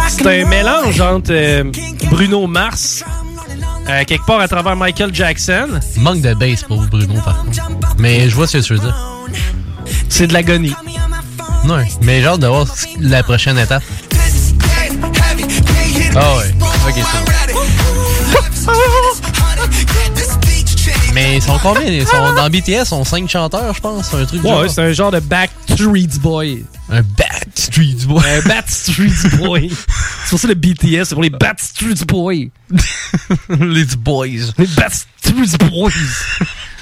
[0.08, 1.64] C'est un mélange entre euh,
[2.10, 3.04] Bruno Mars,
[3.88, 5.68] euh, quelque part à travers Michael Jackson.
[5.96, 7.96] Manque de bass pour Bruno, par contre.
[7.98, 8.96] Mais je vois ce que tu veux dire.
[10.08, 10.74] C'est de l'agonie.
[11.64, 12.66] Ouais, mais j'ai hâte de voir
[13.00, 13.82] la prochaine étape.
[16.14, 16.54] Ah ouais,
[16.88, 16.96] ok.
[21.12, 21.82] Mais ils sont combien?
[21.82, 24.14] Ils sont, dans BTS, ils sont 5 chanteurs, je pense.
[24.14, 26.64] Un truc Ouais, c'est un genre de Backstreet Boy.
[26.90, 28.22] Un Backstreet Boy.
[28.26, 29.70] Un Backstreet Boy.
[30.24, 32.46] c'est pour ça le BTS, c'est pour les Backstreet Boys.
[33.50, 34.26] les boys.
[34.58, 35.90] Les Backstreet Boys.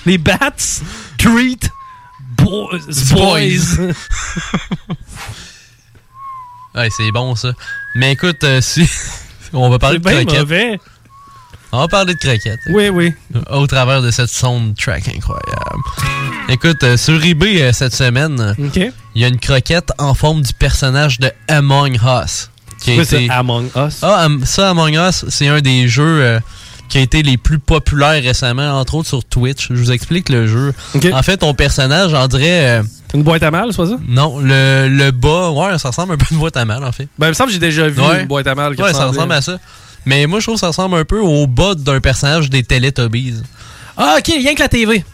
[0.06, 1.58] les Bats Street
[2.36, 2.78] Boys.
[3.12, 3.92] boys.
[6.74, 7.52] ouais, c'est bon ça.
[7.94, 8.88] Mais écoute, euh, si.
[9.52, 10.38] On va parler de bien croquettes.
[10.38, 10.78] mauvais.
[11.72, 12.58] On va parler de croquettes.
[12.70, 13.12] Oui, oui.
[13.50, 15.82] Au travers de cette soundtrack incroyable.
[16.48, 18.56] Écoute, euh, sur eBay euh, cette semaine,
[19.14, 22.50] il y a une croquette en forme du personnage de Among Us.
[22.82, 23.98] qui a été- ça, Among Us?
[24.02, 26.40] Ah, ça, Among Us, c'est un des jeux euh,
[26.88, 29.68] qui a été les plus populaires récemment, entre autres sur Twitch.
[29.70, 30.74] Je vous explique le jeu.
[31.12, 32.82] En fait, ton personnage, on dirait...
[33.14, 33.96] une boîte à mal, c'est pas ça?
[34.08, 36.90] Non, le, le bas, ouais, ça ressemble un peu à une boîte à mal, en
[36.90, 37.06] fait.
[37.16, 38.22] Ben, il me semble que j'ai déjà vu Ouais.
[38.22, 38.74] une boîte à mal.
[38.74, 39.58] qui Ouais, ça ressemble à ça.
[40.06, 43.34] Mais moi, je trouve que ça ressemble un peu au bas d'un personnage des Teletubbies.
[43.96, 45.04] Ah, ok, rien que la TV.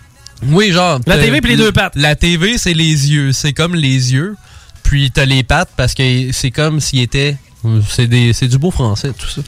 [0.43, 1.01] Oui, genre.
[1.07, 1.95] La TV puis les deux pattes.
[1.97, 3.33] La TV, c'est les yeux.
[3.33, 4.37] C'est comme les yeux.
[4.83, 7.37] Puis t'as les pattes parce que c'est comme s'il était.
[7.89, 9.41] C'est des- c'est du beau français, tout ça.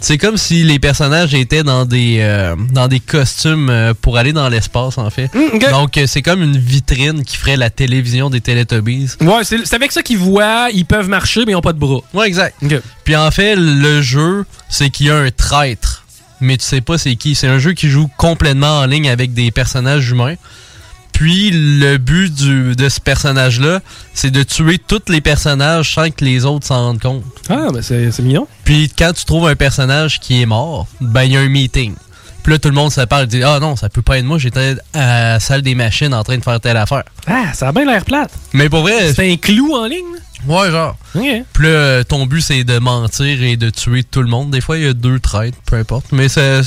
[0.00, 4.32] C'est comme si les personnages étaient dans des euh, dans des costumes euh, pour aller
[4.32, 5.30] dans l'espace, en fait.
[5.70, 9.10] Donc, euh, c'est comme une vitrine qui ferait la télévision des Teletubbies.
[9.20, 12.00] Ouais, c'est avec ça qu'ils voient, ils peuvent marcher, mais ils n'ont pas de bras.
[12.14, 12.56] Ouais, exact.
[13.04, 16.04] Puis en fait, le jeu, c'est qu'il y a un traître.
[16.40, 17.34] Mais tu sais pas c'est qui.
[17.34, 20.36] C'est un jeu qui joue complètement en ligne avec des personnages humains.
[21.18, 23.80] Puis le but du- de ce personnage-là,
[24.14, 27.24] c'est de tuer tous les personnages sans que les autres s'en rendent compte.
[27.50, 28.46] Ah, ben c'est c'est mignon.
[28.62, 31.94] Puis quand tu trouves un personnage qui est mort, ben il y a un meeting.
[32.44, 34.24] Puis là, tout le monde se parle et dit Ah non, ça peut pas être
[34.24, 37.02] moi, j'étais à la salle des machines en train de faire telle affaire.
[37.26, 38.30] Ah, ça a bien l'air plate.
[38.52, 39.12] Mais pour vrai.
[39.12, 40.04] C'est un clou en ligne?
[40.46, 40.96] Ouais, genre.
[41.14, 41.24] Ok.
[41.52, 44.50] Puis là, ton but, c'est de mentir et de tuer tout le monde.
[44.50, 46.06] Des fois, il y a deux traîtres, peu importe.
[46.12, 46.62] Mais c'est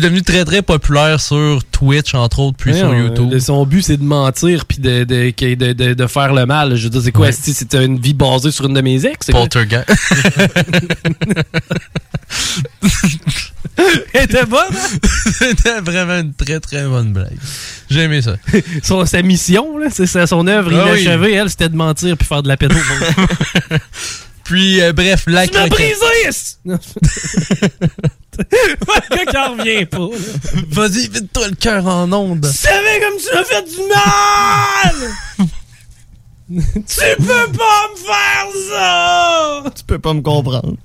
[0.00, 3.30] devenu très, très populaire sur Twitch, entre autres, puis sur YouTube.
[3.32, 5.32] euh, son but, c'est de mentir puis de, de,
[5.72, 6.76] de, de- faire le mal.
[6.76, 7.26] Je veux dire, c'est quoi?
[7.26, 7.32] Ouais.
[7.32, 9.26] Si c'est une vie basée sur une de mes ex?
[9.30, 9.86] Poltergeist.
[14.12, 15.08] Elle était bonne, hein?
[15.38, 17.38] C'était vraiment une très, très bonne blague.
[17.88, 18.36] J'ai aimé ça.
[18.82, 21.02] Son, sa mission, là, c'est ça, son œuvre Ah oui.
[21.02, 22.74] inachevée, elle, c'était de mentir puis faire de la péto.
[24.44, 25.94] Puis, euh, bref, la tu m'as brisé!
[26.64, 26.78] Non.
[28.38, 30.08] Le en revient pas.
[30.70, 32.48] Vas-y, vite-toi le cœur en onde.
[32.50, 34.96] Tu savais comme tu m'as fait du mal!
[36.74, 39.62] tu peux pas me faire ça!
[39.76, 40.76] Tu peux pas me comprendre.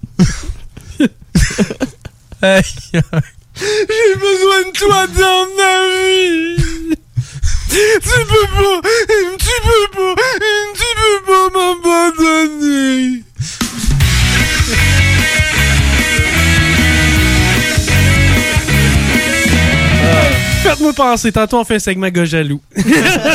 [2.45, 6.95] J'ai besoin de toi dans ma vie!
[7.69, 8.89] Tu peux pas,
[9.39, 10.35] tu peux pas,
[10.75, 13.24] tu peux pas m'abandonner!
[20.75, 22.61] Faites-moi penser, tantôt on fait un segment gars jaloux.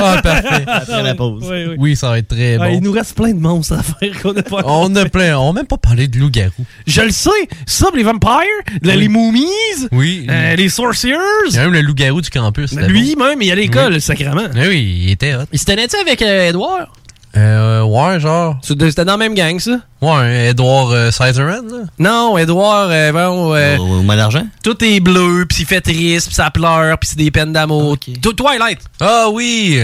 [0.03, 0.65] Ah, parfait.
[0.67, 1.45] Après la pause.
[1.51, 1.75] Oui, oui.
[1.79, 2.75] Oui, ça va être très Ah, bon.
[2.75, 5.39] il nous reste plein de monstres à faire qu'on n'a pas On a plein.
[5.39, 6.65] On n'a même pas parlé de loup-garou.
[6.87, 7.31] Je le sais!
[7.67, 8.41] Ça, les vampires,
[8.83, 9.47] le- les momies,
[9.93, 10.27] Oui.
[10.31, 11.15] euh, les sorciers,
[11.49, 12.71] Il y a même le loup-garou du campus.
[12.71, 14.01] c'était lui-même, il est à l'école, Oui.
[14.01, 14.35] sacrément.
[14.35, 14.61] bon.
[14.69, 15.45] Oui, il était hot.
[15.53, 16.93] Il se tenait-tu avec euh, Edouard?
[17.37, 18.59] Euh, ouais, genre.
[18.63, 19.79] C'était dans la même gang, ça?
[20.03, 21.61] Ouais, Edward euh, là.
[21.99, 24.47] Non, Edouard, euh, bon, euh, Au, mal d'argent?
[24.63, 27.97] tout est bleu, puis il fait triste, puis ça pleure, puis c'est des peines d'amour.
[28.21, 28.81] Tout Twilight!
[29.01, 29.81] Ah oui!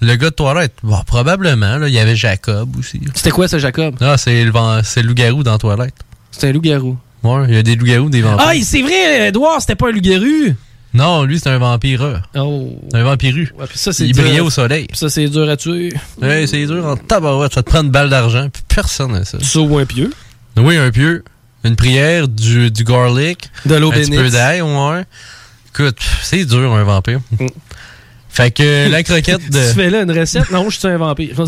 [0.00, 0.72] Le gars de Twilight.
[0.82, 1.88] Bon, probablement, là.
[1.88, 3.00] Il y avait Jacob aussi.
[3.14, 3.96] C'était quoi, ça, Jacob?
[4.00, 4.52] Ah, c'est le,
[4.82, 5.94] c'est le loup-garou dans Twilight.
[6.30, 6.96] C'est un loup-garou.
[7.22, 8.46] Ouais, il y a des loups-garous, des vampires.
[8.46, 10.54] Ah, c'est vrai, Edouard, c'était pas un loup-garou!
[10.94, 12.22] Non, lui, c'est un vampire.
[12.36, 12.78] Oh.
[12.92, 13.34] Un vampire.
[13.58, 14.22] Ouais, ça, c'est Il dur.
[14.22, 14.86] brillait au soleil.
[14.86, 15.92] Puis ça, c'est dur à tuer.
[16.22, 17.52] Ouais, c'est dur en tabarouette.
[17.52, 19.38] Ça te prend une balle d'argent, puis personne n'a ça.
[19.42, 20.10] Ça ou un pieu.
[20.56, 21.24] Oui, un pieu.
[21.64, 23.50] Une prière, du, du garlic.
[23.66, 24.20] De l'eau Un petit bénite.
[24.20, 25.04] peu d'ail, ouais.
[25.74, 27.20] Écoute, c'est dur, un vampire.
[28.28, 29.68] Fait que la croquette de...
[29.68, 30.50] Tu fais là une recette?
[30.50, 31.34] Non, je suis un vampire.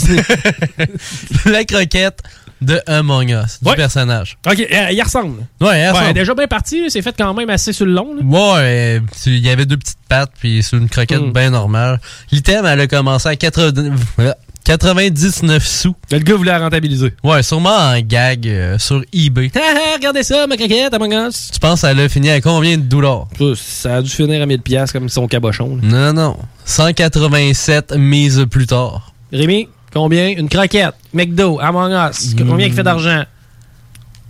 [1.47, 2.20] la croquette
[2.62, 4.39] de Among Us, du personnage.
[4.47, 5.43] ok, euh, il ressemble.
[5.61, 6.15] Ouais, il ressemble.
[6.15, 6.85] déjà bien parti.
[6.91, 8.15] C'est fait quand même assez sur le long.
[8.15, 8.23] là.
[8.24, 11.33] Ouais, il y avait deux petites pattes, puis c'est une croquette Mm.
[11.33, 12.01] bien normale.
[12.33, 15.95] L'item, elle a commencé à 80 voilà, 99 sous.
[16.11, 17.12] Le gars voulait la rentabiliser.
[17.23, 19.51] Ouais, sûrement en gag euh, sur eBay.
[19.95, 21.51] Regardez ça, ma croquette, Among Us.
[21.53, 23.28] Tu penses qu'elle a fini à combien de dollars?
[23.55, 25.77] Ça a dû finir à 1000$ piastres comme son cabochon.
[25.77, 25.83] là.
[25.83, 26.37] Non, non.
[26.65, 29.12] 187 mises plus tard.
[29.33, 30.28] Rémi, combien?
[30.28, 30.94] Une croquette.
[31.14, 32.35] McDo, Among Us.
[32.36, 33.24] Combien il fait d'argent?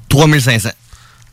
[0.08, 0.70] 3500.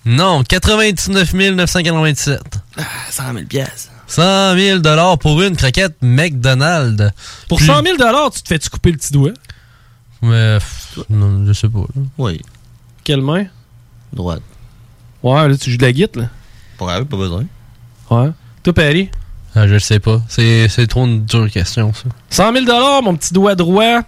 [0.06, 2.42] Non, 99 997.
[2.78, 3.90] Ah, 100 000 pièces.
[4.08, 7.12] 100 000 dollars pour une croquette McDonald's.
[7.48, 7.98] Pour Puis- 100 000
[8.32, 9.32] tu te fais-tu couper le petit doigt?
[10.22, 11.80] Mais, pff, non, je sais pas.
[11.80, 12.02] là.
[12.18, 12.42] Oui.
[13.04, 13.46] Quelle main?
[14.12, 14.42] Droite.
[15.22, 16.30] Ouais, là, tu joues de la guitare, là.
[16.78, 17.46] Pour pas besoin.
[18.10, 18.30] Ouais.
[18.64, 19.10] Toi, Perry?
[19.56, 20.22] Ah, je le sais pas.
[20.28, 22.06] C'est c'est trop une dure question, ça.
[22.30, 24.02] 100 000 mon petit doigt droit.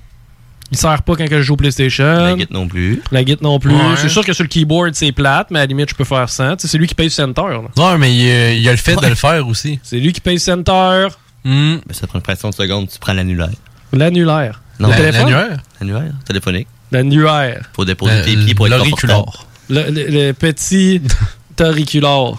[0.72, 2.04] Il sert pas quand je joue au PlayStation.
[2.06, 3.02] La guitare non plus.
[3.12, 3.72] La guitare non plus.
[3.74, 3.96] Ouais.
[3.98, 6.28] C'est sûr que sur le keyboard, c'est plate, mais à la limite, je peux faire
[6.30, 6.56] 100.
[6.58, 7.42] Tu sais, c'est lui qui paye center.
[7.44, 7.62] là.
[7.78, 9.80] Non, mais il y il y a le fait de le faire aussi.
[9.84, 11.08] C'est lui qui paye center.
[11.44, 11.76] Hmm.
[11.88, 13.50] Mais ça prend une fraction de seconde, tu prends l'annulaire.
[13.94, 14.62] L'annulaire.
[14.80, 15.30] Non, Le téléphone?
[15.32, 15.58] l'annulaire?
[15.80, 16.68] L'annulaire, téléphonique.
[16.92, 17.70] L'annulaire.
[17.74, 19.24] Pour déposer Euh, tes pieds pour être l'auriculaire.
[19.70, 21.02] Le, le- le petit
[21.62, 22.34] auriculaire.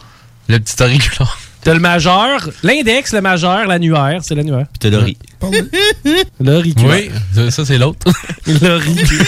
[0.48, 1.38] Le petit auriculaire.
[1.66, 4.66] T'as le majeur, l'index, le majeur, l'annulaire, c'est l'annulaire.
[4.68, 5.18] Puis t'as l'ori.
[6.38, 6.92] L'auriculaire.
[6.94, 8.06] Oui, ça, ça, c'est l'autre.
[8.46, 9.26] L'auriculaire.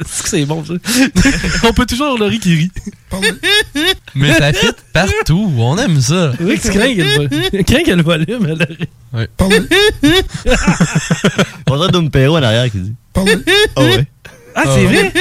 [0.00, 0.72] Est-ce que c'est bon, ça?
[1.68, 2.70] On peut toujours avoir Laurie qui rit.
[4.14, 5.52] mais ça fit partout.
[5.58, 6.32] On aime ça.
[6.40, 8.46] Oui, tu crains qu'il y ait le volume.
[8.48, 8.88] Elle rit.
[9.12, 9.28] Ouais.
[11.68, 12.94] On dirait Dom Perro en arrière qui dit.
[13.14, 13.22] Ah
[13.82, 14.06] ouais.
[14.54, 15.12] Ah, c'est vrai?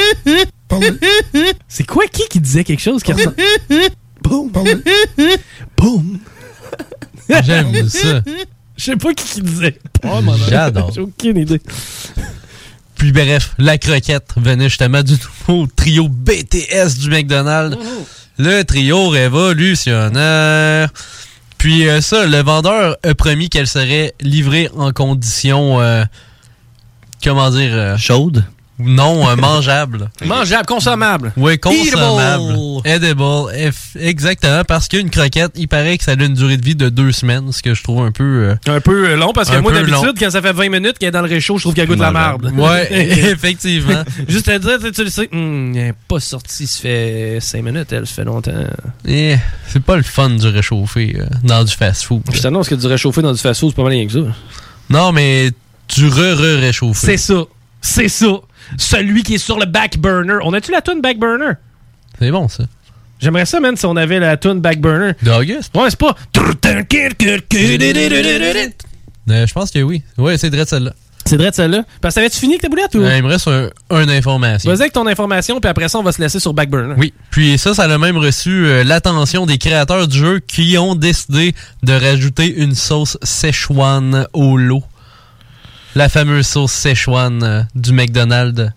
[1.68, 3.36] C'est quoi qui qui disait quelque chose qui ressemble?
[4.28, 4.52] Boum.
[5.78, 6.20] Boum.
[7.44, 8.22] J'aime ça.
[8.78, 9.80] Je sais pas qui qui disait.
[10.04, 10.20] Oh.
[10.50, 10.92] J'adore.
[10.94, 11.62] J'ai aucune idée.
[12.96, 17.78] Puis bref, la croquette venait justement du nouveau trio BTS du McDonald's.
[18.38, 20.90] Le trio révolutionnaire.
[21.58, 26.04] Puis euh, ça, le vendeur a promis qu'elle serait livrée en condition, euh,
[27.24, 27.98] comment dire...
[27.98, 28.46] Chaude?
[28.80, 30.10] Non, euh, mangeable.
[30.26, 31.34] Mangeable, consommable.
[31.36, 32.54] Oui, consommable.
[32.86, 33.50] Edible.
[33.56, 33.74] Edible.
[34.00, 37.12] Exactement, parce qu'une croquette, il paraît que ça a une durée de vie de deux
[37.12, 38.24] semaines, ce que je trouve un peu...
[38.24, 41.12] euh, Un peu long, parce que moi, d'habitude, quand ça fait 20 minutes qu'elle est
[41.12, 42.52] dans le réchaud, je trouve qu'elle goûte la marde.
[42.56, 42.88] Ouais,
[43.32, 44.04] effectivement.
[44.28, 47.64] Juste à dire, tu- tu le sais, hum, elle n'est pas sortie, ça fait 5
[47.64, 48.52] minutes, elle, ça fait longtemps.
[49.08, 49.38] Eh,
[49.70, 52.22] c'est pas le fun du réchauffé euh, dans du fast-food.
[52.32, 54.20] Je t'annonce que du réchauffé dans du fast-food, c'est pas mal rien que ça.
[54.90, 55.50] Non, mais
[55.96, 57.08] du re-re-réchauffé.
[57.08, 57.44] C'est ça.
[57.82, 58.28] C'est ça.
[58.78, 60.38] Celui qui est sur le back burner.
[60.44, 61.54] On a-tu la tune back burner?
[62.20, 62.64] C'est bon, ça.
[63.20, 65.14] J'aimerais ça, man, si on avait la tune back burner.
[65.24, 65.76] D'Auguste?
[65.76, 66.16] Ouais, c'est pas.
[69.30, 70.04] Euh, je pense que oui.
[70.18, 70.94] Ouais, c'est vrai celle-là.
[71.26, 71.84] C'est vrai de celle-là.
[72.00, 73.00] Parce que t'avais-tu fini avec ta boulette ou?
[73.00, 74.72] Euh, il me reste un, un information.
[74.72, 76.94] Vas-y avec ton information, puis après ça, on va se laisser sur back burner.
[76.98, 77.14] Oui.
[77.32, 81.54] Puis ça, ça a même reçu euh, l'attention des créateurs du jeu qui ont décidé
[81.84, 84.84] de rajouter une sauce Szechuan au lot.
[85.98, 88.70] La fameuse sauce Szechuan euh, du McDonald's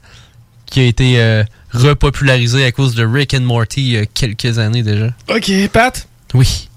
[0.64, 4.58] qui a été euh, repopularisée à cause de Rick and Morty il y a quelques
[4.58, 5.08] années déjà.
[5.28, 6.08] Ok, Pat?
[6.32, 6.70] Oui.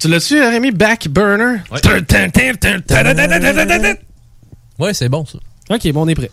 [0.00, 1.58] Tu l'as-tu, Rémi, back burner?
[4.80, 5.38] Ouais, c'est bon ça.
[5.70, 6.32] Ok, bon, on est prêt.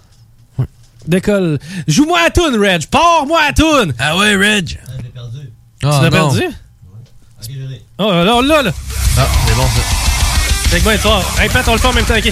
[1.08, 1.60] Décolle.
[1.88, 2.88] Joue-moi à toune, Reg.
[2.88, 3.94] Pars-moi à toune.
[4.00, 4.70] Ah ouais, Reg.
[4.70, 4.78] Tu
[5.84, 6.32] Ah, l'as non.
[6.32, 6.44] perdu?
[8.00, 8.72] Oh, là, là, là.
[9.20, 10.01] Ah, c'est bon ça.
[10.72, 11.42] Fait que.
[11.42, 12.32] Hey, Pat, on le fait en même temps, ok.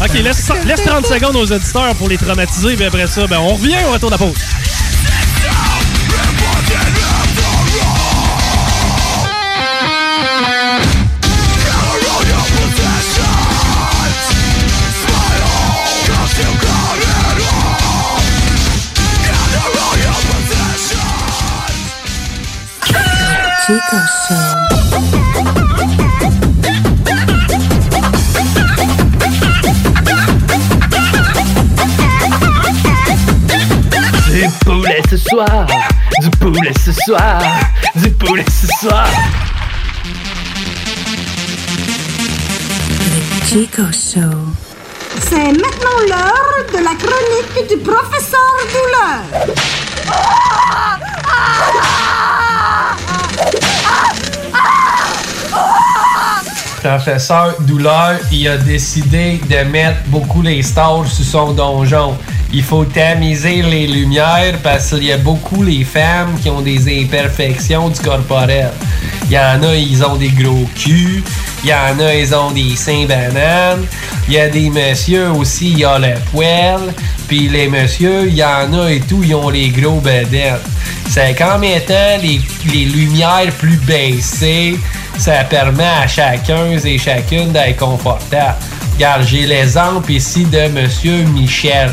[0.00, 3.54] Ok, laisse, laisse 30 secondes aux auditeurs pour les traumatiser, puis après ça, ben, on
[3.54, 4.34] revient, on retourne à pause.
[23.66, 24.34] Chico Show.
[34.30, 35.66] Du poulet ce soir,
[36.20, 37.40] du poulet ce soir,
[37.94, 39.08] du poulet ce soir.
[43.46, 44.52] Chico Show.
[45.20, 48.40] C'est maintenant l'heure de la chronique du professeur
[48.74, 49.54] Douleur.
[56.84, 62.14] Professeur Douleur, il a décidé de mettre beaucoup les stars sur son donjon.
[62.56, 67.02] Il faut tamiser les lumières parce qu'il y a beaucoup les femmes qui ont des
[67.02, 68.70] imperfections du corporel.
[69.24, 71.24] Il y en a, ils ont des gros culs.
[71.64, 73.84] Il y en a, ils ont des seins bananes.
[74.28, 76.94] Il y a des messieurs aussi, il y a le poil.
[77.26, 80.62] Puis les messieurs, il y en a et tout, ils ont les gros bedettes.
[81.08, 82.40] C'est qu'en mettant les,
[82.72, 84.78] les lumières plus baissées,
[85.18, 88.54] ça permet à chacun et chacune d'être confortable.
[88.94, 91.90] Regarde, j'ai l'exemple ici de Monsieur Michel.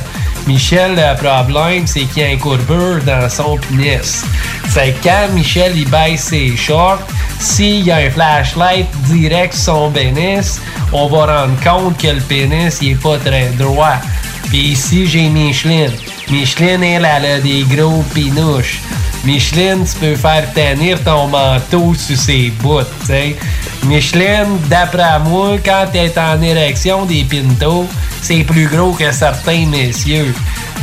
[0.47, 4.23] Michel, le problème, c'est qu'il y a un courbure dans son pénis.
[4.69, 6.99] C'est que quand Michel il baisse ses shorts,
[7.39, 10.59] s'il y a un flashlight direct sur son pénis,
[10.91, 13.97] on va rendre compte que le pénis il est pas très droit.
[14.49, 15.91] Puis ici, j'ai Micheline.
[16.29, 18.79] Micheline, elle, elle a des gros pinouches.
[19.23, 23.35] Micheline, tu peux faire tenir ton manteau sur ses bouts, tu sais.
[23.85, 27.87] Micheline, d'après moi, quand est en érection des pintos,
[28.21, 30.33] c'est plus gros que certains messieurs.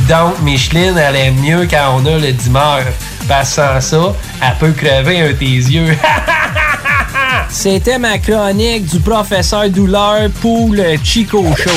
[0.07, 2.83] Donc, Micheline, elle aime mieux quand on a le dimeur.
[3.27, 5.95] Parce que sans ça, elle peut crever un tes yeux.
[7.49, 11.69] C'était ma chronique du professeur Douleur pour le Chico Show.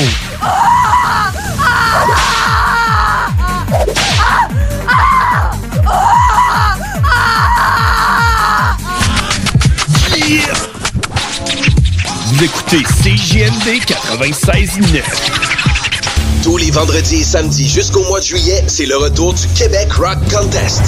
[12.72, 15.02] Écoutez CJMD 96.9.
[16.42, 20.18] Tous les vendredis et samedis jusqu'au mois de juillet, c'est le retour du Québec Rock
[20.30, 20.82] Contest.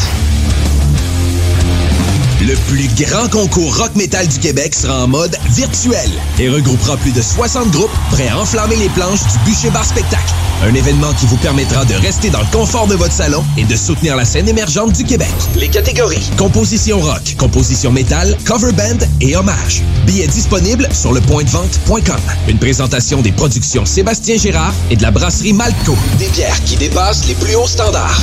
[2.41, 7.13] Le plus grand concours rock metal du Québec sera en mode virtuel et regroupera plus
[7.13, 10.35] de 60 groupes prêts à enflammer les planches du Bûcher Bar Spectacle.
[10.65, 13.77] Un événement qui vous permettra de rester dans le confort de votre salon et de
[13.77, 15.29] soutenir la scène émergente du Québec.
[15.57, 19.83] Les catégories composition rock, composition métal, cover band et hommage.
[20.07, 22.21] Billets disponibles sur lepointdevente.com.
[22.49, 25.97] Une présentation des productions Sébastien Gérard et de la brasserie Malco.
[26.19, 28.23] Des bières qui dépassent les plus hauts standards.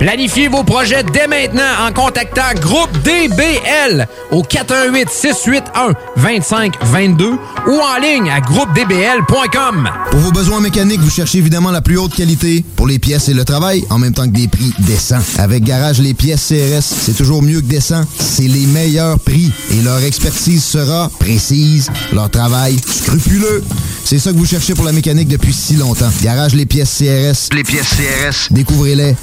[0.00, 7.36] Planifiez vos projets dès maintenant en contactant Groupe DBL au 418 681 2522 ou
[7.68, 9.90] en ligne à groupedbl.com.
[10.10, 13.34] Pour vos besoins mécaniques, vous cherchez évidemment la plus haute qualité pour les pièces et
[13.34, 15.20] le travail, en même temps que des prix décents.
[15.36, 18.02] Avec Garage Les Pièces CRS, c'est toujours mieux que décent.
[18.18, 23.62] C'est les meilleurs prix et leur expertise sera précise, leur travail scrupuleux.
[24.02, 26.10] C'est ça que vous cherchez pour la mécanique depuis si longtemps.
[26.22, 27.54] Garage Les Pièces CRS.
[27.54, 28.48] Les pièces CRS.
[28.50, 29.14] Découvrez-les,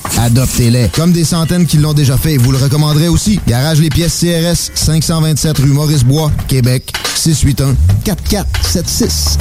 [0.93, 3.39] Comme des centaines qui l'ont déjà fait, vous le recommanderez aussi.
[3.47, 9.37] Garage Les Pièces CRS, 527 rue Maurice-Bois, Québec, 681 4476.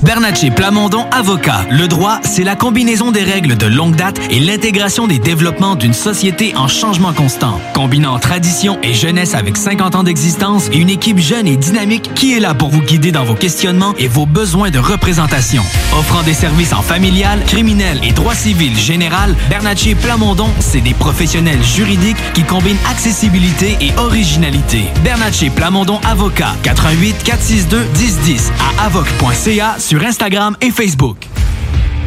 [0.00, 0.02] 681 4476.
[0.02, 1.66] Bernatchez Plamondon Avocat.
[1.70, 5.92] Le droit, c'est la combinaison des règles de longue date et l'intégration des développements d'une
[5.92, 7.60] société en changement constant.
[7.74, 12.34] Combinant tradition et jeunesse avec 50 ans d'existence et une équipe jeune et dynamique qui
[12.34, 15.62] est là pour vous guider dans vos questionnements et vos besoins de représentation.
[15.98, 21.62] Offrant des services en familial, criminel et droit civil général, Bernatchez Plamondon, c'est des professionnels
[21.62, 24.84] juridiques qui combinent accessibilité et originalité.
[25.04, 26.54] Bernatchez Plamondon Avocat.
[26.62, 31.26] 88 462 1010 à avoc.ca sur Instagram et Facebook.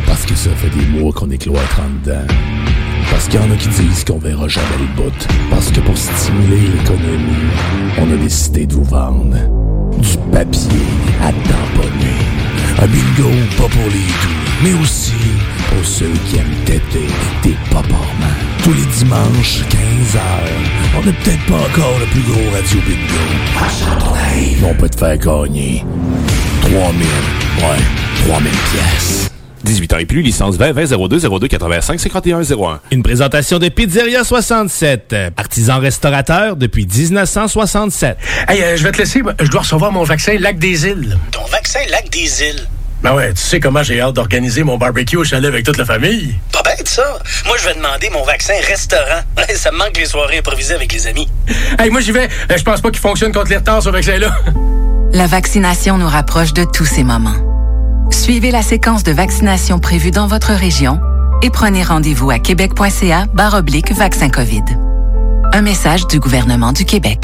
[0.06, 2.26] Parce que ça fait des mois qu'on est cloître en dedans.
[3.12, 5.28] Parce qu'il y en a qui disent qu'on verra jamais le bout.
[5.50, 7.52] Parce que pour stimuler l'économie,
[7.98, 9.36] on a décidé de vous vendre
[9.98, 10.88] du papier
[11.22, 12.20] à tamponner.
[12.82, 15.12] Un bingo pas pour les doux, mais aussi
[15.68, 17.10] pour ceux qui aiment têter
[17.44, 18.40] des paparmans.
[18.64, 20.22] Tous les dimanches, 15h,
[20.98, 24.70] on n'est peut-être pas encore le plus gros radio bingo.
[24.70, 25.84] On peut te faire gagner
[26.74, 27.06] 3000,
[27.60, 29.30] ouais, 3000 pièces.
[29.64, 32.80] 18 ans et plus, licence 20 20 02 02 85 51 01.
[32.90, 38.18] Une présentation de Pizzeria 67, euh, artisan restaurateur depuis 1967.
[38.50, 39.22] Hey, euh, je vais te laisser.
[39.40, 41.16] Je dois recevoir mon vaccin Lac des Îles.
[41.32, 42.68] Ton vaccin Lac des Îles?
[43.04, 45.86] Ben ouais, tu sais comment j'ai hâte d'organiser mon barbecue au chalet avec toute la
[45.86, 46.34] famille.
[46.52, 47.20] Pas bête, ça.
[47.46, 49.22] Moi, je vais demander mon vaccin restaurant.
[49.56, 51.28] ça me manque les soirées improvisées avec les amis.
[51.78, 52.30] Hey, moi, j'y vais.
[52.50, 54.36] Euh, Je pense pas qu'il fonctionne contre les retards, ce vaccin-là.
[55.16, 57.36] La vaccination nous rapproche de tous ces moments.
[58.10, 61.00] Suivez la séquence de vaccination prévue dans votre région
[61.44, 64.64] et prenez rendez-vous à québec.ca oblique vaccin COVID.
[65.52, 67.20] Un message du gouvernement du Québec.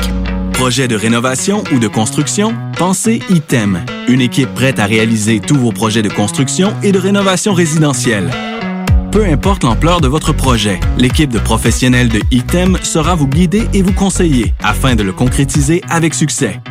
[0.53, 2.53] Projet de rénovation ou de construction?
[2.78, 7.56] Pensez ITEM, une équipe prête à réaliser tous vos projets de construction et de rénovation
[7.56, 8.30] résidentielle.
[9.11, 13.82] Peu importe l'ampleur de votre projet, l'équipe de professionnels de ITEM sera vous guider et
[13.82, 16.61] vous conseiller afin de le concrétiser avec succès.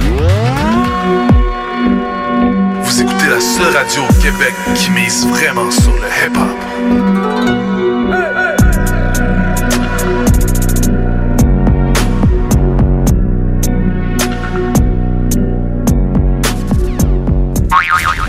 [2.83, 6.57] Vous écoutez la seule radio au Québec qui mise vraiment sur le hip-hop.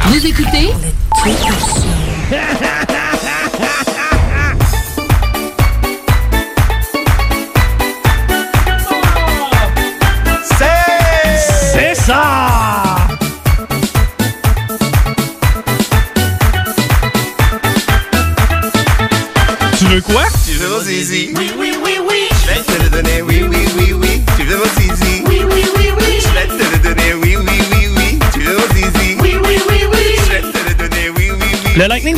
[0.06, 0.70] Vous écoutez?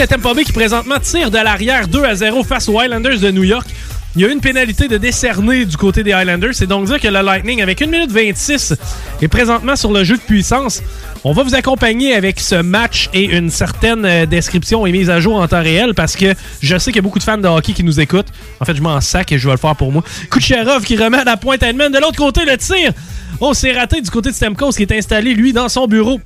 [0.01, 3.43] de Tampa qui présentement tire de l'arrière 2 à 0 face aux Highlanders de New
[3.43, 3.67] York.
[4.15, 6.55] Il y a une pénalité de décerner du côté des Highlanders.
[6.55, 8.73] C'est donc dire que le Lightning, avec 1 minute 26,
[9.21, 10.81] est présentement sur le jeu de puissance.
[11.23, 15.19] On va vous accompagner avec ce match et une certaine euh, description et mise à
[15.19, 17.47] jour en temps réel parce que je sais qu'il y a beaucoup de fans de
[17.47, 18.29] hockey qui nous écoutent.
[18.59, 20.03] En fait, je m'en sac et je vais le faire pour moi.
[20.31, 21.91] Kucherov qui remet à la pointe Edmond.
[21.91, 22.91] De l'autre côté, le tir.
[23.39, 26.19] Oh, c'est raté du côté de Stemkos qui est installé, lui, dans son bureau.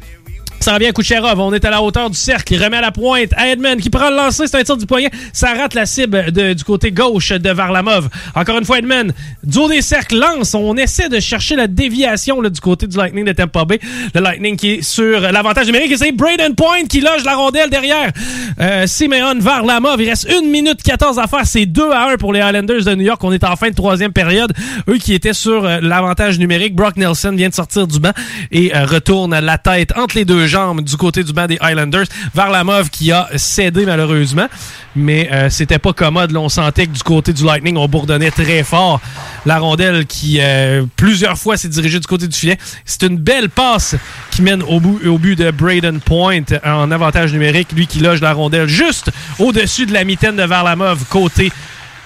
[0.67, 1.39] À Kucherov.
[1.39, 2.55] On est à la hauteur du cercle.
[2.55, 4.47] Il remet à la pointe à Edmond qui prend le lancer.
[4.47, 5.11] C'est un tir du poignet.
[5.31, 8.09] Ça rate la cible du côté gauche de Varlamov.
[8.33, 9.09] Encore une fois, Edmond,
[9.43, 10.55] du haut des cercles, lance.
[10.55, 13.79] On essaie de chercher la déviation du côté du Lightning de Tampa Bay.
[14.15, 15.91] Le Lightning qui est sur l'avantage numérique.
[15.91, 18.11] Et c'est Braden Point qui loge la rondelle derrière
[18.59, 20.01] euh, Simeon Varlamov.
[20.01, 21.45] Il reste 1 minute 14 à faire.
[21.45, 23.23] C'est 2 à 1 pour les Highlanders de New York.
[23.23, 24.51] On est en fin de troisième période.
[24.89, 26.75] Eux qui étaient sur euh, l'avantage numérique.
[26.75, 28.13] Brock Nelson vient de sortir du banc
[28.51, 32.05] et euh, retourne la tête entre les deux jambes du côté du banc des Highlanders.
[32.33, 34.47] Varlamov qui a cédé malheureusement.
[34.95, 36.31] Mais euh, c'était pas commode.
[36.31, 39.01] Là, on sentait que du côté du Lightning, on bourdonnait très fort.
[39.45, 42.57] La rondelle qui euh, plusieurs fois s'est dirigée du côté du filet.
[42.85, 43.95] C'est une belle passe
[44.31, 47.73] qui mène au, bout, but de Braden Point en avantage numérique.
[47.73, 51.51] Lui qui loge la rondelle juste au-dessus de la mitaine de Varlamov côté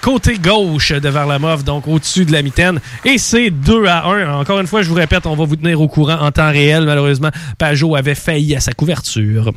[0.00, 2.80] côté gauche de Varlamov, donc au-dessus de la mitaine.
[3.04, 4.34] Et c'est 2 à 1.
[4.34, 6.84] Encore une fois, je vous répète, on va vous tenir au courant en temps réel.
[6.84, 9.52] Malheureusement, Pajot avait failli à sa couverture.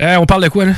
[0.00, 0.72] Euh, on parle de quoi, là?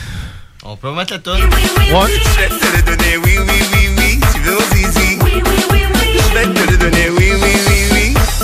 [0.64, 1.42] On peut mettre la tonne.
[1.42, 1.48] Ouais.
[1.90, 4.20] Je vais te le donner, oui, oui, oui, oui.
[4.32, 5.18] Tu veux mon zizi?
[5.22, 6.18] Oui, oui, oui, oui.
[6.18, 7.23] Je vais te le donner, oui, oui, oui, oui.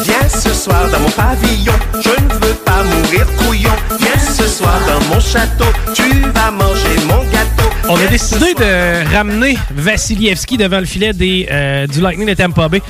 [0.05, 1.73] Viens ce soir dans mon pavillon.
[1.95, 3.73] Je ne veux pas mourir couillon.
[3.99, 5.67] Viens ce soir dans mon château.
[5.95, 6.03] Tu
[6.33, 7.69] vas manger mon gâteau.
[7.89, 12.69] On a décidé de ramener Vassilievski devant le filet des, euh, du Lightning de Tampa
[12.69, 12.83] Bay.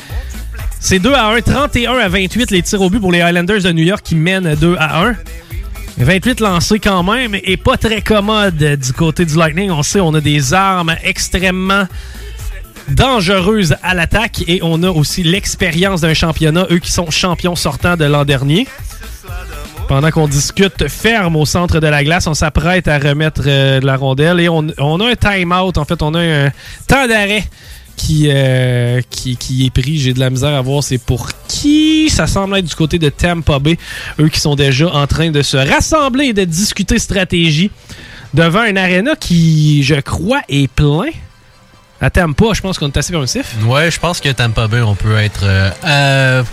[0.79, 3.73] C'est 2 à 1, 31 à 28 les tirs au but pour les Highlanders de
[3.73, 5.17] New York qui mènent 2 à 1.
[5.99, 9.71] 28 lancés quand même et pas très commode du côté du Lightning.
[9.71, 11.87] On sait on a des armes extrêmement
[12.89, 17.97] dangereuses à l'attaque et on a aussi l'expérience d'un championnat, eux qui sont champions sortants
[17.97, 18.67] de l'an dernier.
[19.89, 23.97] Pendant qu'on discute ferme au centre de la glace, on s'apprête à remettre euh, la
[23.97, 25.79] rondelle et on, a un time-out.
[25.79, 26.51] En fait, on a un
[26.87, 27.45] temps d'arrêt
[27.97, 29.99] qui, euh, qui, qui est pris.
[29.99, 32.09] J'ai de la misère à voir c'est pour qui.
[32.09, 33.79] Ça semble être du côté de Tampa Bay.
[34.21, 37.73] Eux qui sont déjà en train de se rassembler et de discuter stratégie
[38.33, 41.11] devant un aréna qui, je crois, est plein.
[42.01, 43.55] À Tampa, je pense qu'on est assez permissif.
[43.65, 46.45] Ouais, je pense que Tampa Bay, on peut être euh, à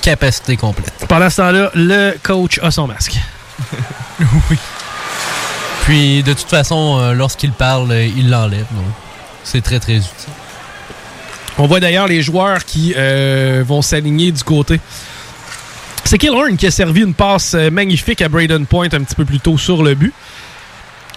[0.00, 0.92] capacité complète.
[1.08, 3.16] Pendant ce temps-là, le coach a son masque.
[4.20, 4.56] oui.
[5.82, 8.66] Puis, de toute façon, euh, lorsqu'il parle, euh, il l'enlève.
[8.72, 8.84] Donc,
[9.44, 10.32] c'est très, très utile.
[11.58, 14.80] On voit d'ailleurs les joueurs qui euh, vont s'aligner du côté.
[16.04, 19.40] C'est Killorn qui a servi une passe magnifique à Braden Point un petit peu plus
[19.40, 20.14] tôt sur le but.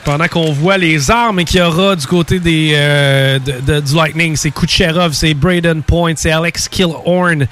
[0.06, 4.52] Pendant qu'on voit les armes qu'il y aura du côté des, euh, du Lightning, c'est
[4.52, 7.48] Kucherov, c'est Braden Point, c'est Alex Killhorn.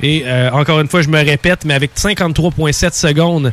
[0.00, 3.52] Et euh, encore une fois, je me répète, mais avec 53,7 secondes,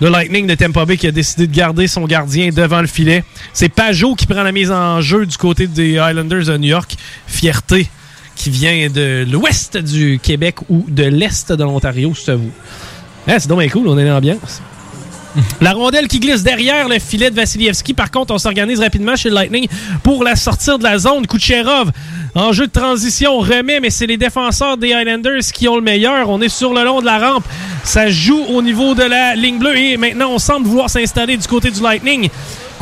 [0.00, 3.24] le Lightning de Tampa Bay qui a décidé de garder son gardien devant le filet.
[3.52, 6.96] C'est Pajot qui prend la mise en jeu du côté des Islanders de New York.
[7.26, 7.88] Fierté
[8.36, 12.50] qui vient de l'ouest du Québec ou de l'est de l'Ontario, c'est à vous.
[13.28, 14.62] Hein, c'est donc cool, on est dans l'ambiance.
[15.60, 17.94] La rondelle qui glisse derrière le filet de Vassilievski.
[17.94, 19.66] Par contre, on s'organise rapidement chez le Lightning
[20.02, 21.26] pour la sortir de la zone.
[21.26, 21.90] Kucherov,
[22.34, 26.28] en jeu de transition, remet, mais c'est les défenseurs des Highlanders qui ont le meilleur.
[26.28, 27.44] On est sur le long de la rampe.
[27.84, 31.46] Ça joue au niveau de la ligne bleue et maintenant, on semble vouloir s'installer du
[31.48, 32.28] côté du Lightning.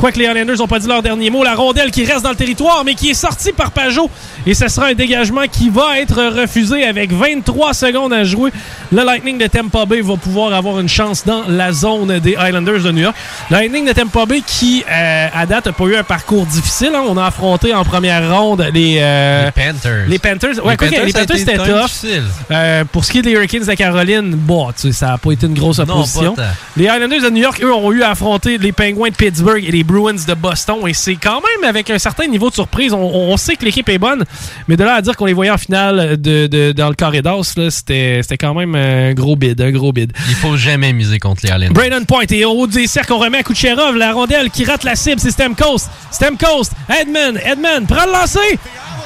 [0.01, 2.35] Quoique les Highlanders n'ont pas dit leur dernier mot, la rondelle qui reste dans le
[2.35, 4.09] territoire, mais qui est sortie par Pajot.
[4.47, 8.49] Et ce sera un dégagement qui va être refusé avec 23 secondes à jouer.
[8.91, 12.81] Le Lightning de Tampa Bay va pouvoir avoir une chance dans la zone des Highlanders
[12.81, 13.15] de New York.
[13.51, 16.93] Le Lightning de Tampa Bay qui, euh, à date, n'a pas eu un parcours difficile.
[16.95, 17.03] hein.
[17.07, 18.97] On a affronté en première ronde les...
[18.99, 20.05] euh, Panthers.
[20.07, 20.65] Les Panthers.
[20.65, 22.05] Ouais, Les Panthers, les c'était tough.
[22.49, 25.31] Euh, pour ce qui est des Hurricanes de Caroline, bon, tu sais, ça n'a pas
[25.31, 26.35] été une grosse opposition.
[26.75, 29.71] Les Islanders de New York, eux, ont eu à affronter les Penguins de Pittsburgh et
[29.71, 30.87] les Bruins de Boston.
[30.87, 32.93] Et c'est quand même avec un certain niveau de surprise.
[32.93, 34.23] On, on sait que l'équipe est bonne,
[34.67, 37.21] mais de là à dire qu'on les voyait en finale de, de- dans le carré
[37.21, 40.13] là, c'était quand même un gros bid, un gros bid.
[40.29, 41.73] Il faut jamais miser contre les Islanders.
[41.73, 44.83] Braden Point et au haut des cercles, on remet à Kucherov, la rondelle qui rate
[44.83, 45.81] la cible, c'est Stamkos.
[46.11, 48.59] Stamkos, Edmund, Edmund, prend le lancer.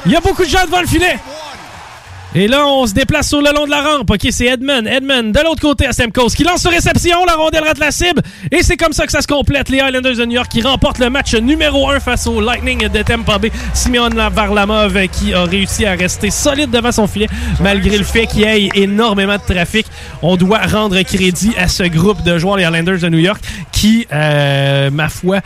[0.05, 1.17] Il y a beaucoup de gens devant le filet.
[2.37, 4.09] Et là, on se déplace sur le long de la rampe.
[4.09, 4.85] OK, c'est Edmund.
[4.87, 7.23] Edmund, de l'autre côté à Stamkos, qui lance sur réception.
[7.25, 8.21] La rondelle rate la cible.
[8.51, 9.69] Et c'est comme ça que ça se complète.
[9.69, 13.01] Les Highlanders de New York qui remportent le match numéro 1 face au Lightning de
[13.03, 13.53] Tampa Bay.
[13.73, 17.27] Simeon Varlamov qui a réussi à rester solide devant son filet,
[17.61, 19.85] malgré le fait qu'il y ait énormément de trafic.
[20.21, 23.41] On doit rendre crédit à ce groupe de joueurs, les Highlanders de New York,
[23.71, 25.39] qui, euh, ma foi,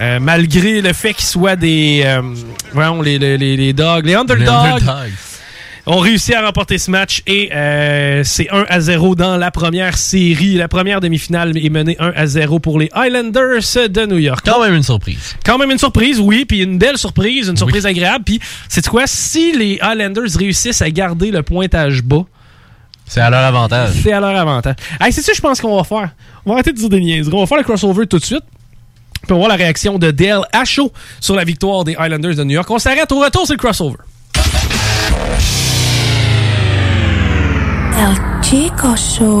[0.00, 2.02] euh, malgré le fait qu'ils soient des...
[2.04, 2.20] euh,
[3.02, 5.12] les, les, les, les dogs, les underdogs, underdogs.
[5.86, 9.96] Ont réussi à remporter ce match et euh, c'est 1 à 0 dans la première
[9.96, 10.54] série.
[10.54, 14.44] La première demi-finale est menée 1 à 0 pour les Highlanders de New York.
[14.44, 15.36] Quand même une surprise.
[15.44, 18.24] Quand même une surprise, oui, puis une belle surprise, une surprise agréable.
[18.24, 22.24] Puis, c'est quoi, si les Highlanders réussissent à garder le pointage bas,
[23.06, 23.90] C'est à leur avantage.
[24.02, 24.74] c'est à leur avantage.
[25.00, 26.10] Hey, c'est ça, je pense qu'on va faire.
[26.44, 27.32] On va arrêter de dire des niaiseries.
[27.34, 28.42] On va faire le crossover tout de suite.
[29.22, 32.34] Puis on va voir la réaction de Dale à chaud sur la victoire des Highlanders
[32.34, 32.68] de New York.
[32.70, 33.96] On s'arrête au retour, c'est le crossover.
[37.96, 39.40] El Chico Show.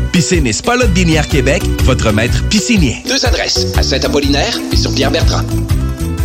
[0.11, 2.97] Piscine et Spa Lot Binière Québec, votre maître piscinier.
[3.07, 5.43] Deux adresses, à Saint-Apollinaire et sur Pierre-Bertrand.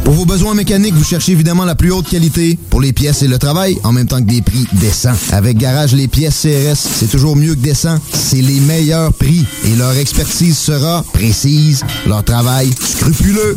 [0.05, 3.29] Pour vos besoins mécaniques, vous cherchez évidemment la plus haute qualité pour les pièces et
[3.29, 5.17] le travail, en même temps que des prix décents.
[5.33, 7.99] Avec Garage Les Pièces CRS, c'est toujours mieux que décent.
[8.13, 13.57] C'est les meilleurs prix et leur expertise sera précise, leur travail scrupuleux.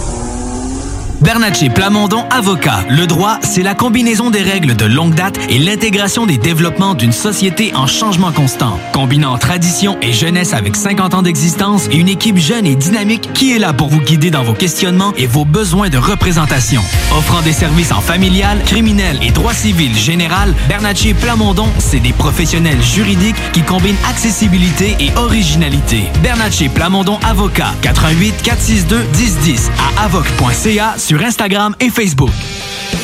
[1.21, 1.21] 681 4476.
[1.21, 2.79] Bernatchez Plamondon Avocat.
[2.89, 7.11] Le droit, c'est la combinaison des règles de longue date et l'intégration des développements d'une
[7.11, 8.79] société en changement constant.
[8.91, 13.53] Combinant tradition et jeunesse avec 50 ans d'existence et une équipe jeune et dynamique qui
[13.53, 16.81] est là pour vous guider dans vos questionnements et vos besoins de représentation.
[17.15, 22.81] Offrant des services en familial, criminel et droit civil général, Bernatchez Plamondon, c'est des professionnels
[22.81, 26.05] juridiques qui combinent accessibilité et originalité.
[26.23, 27.73] Bernatchez Plamondon Avocat.
[27.83, 32.31] 88 462 1010 à avoc.ca Instagram et Facebook.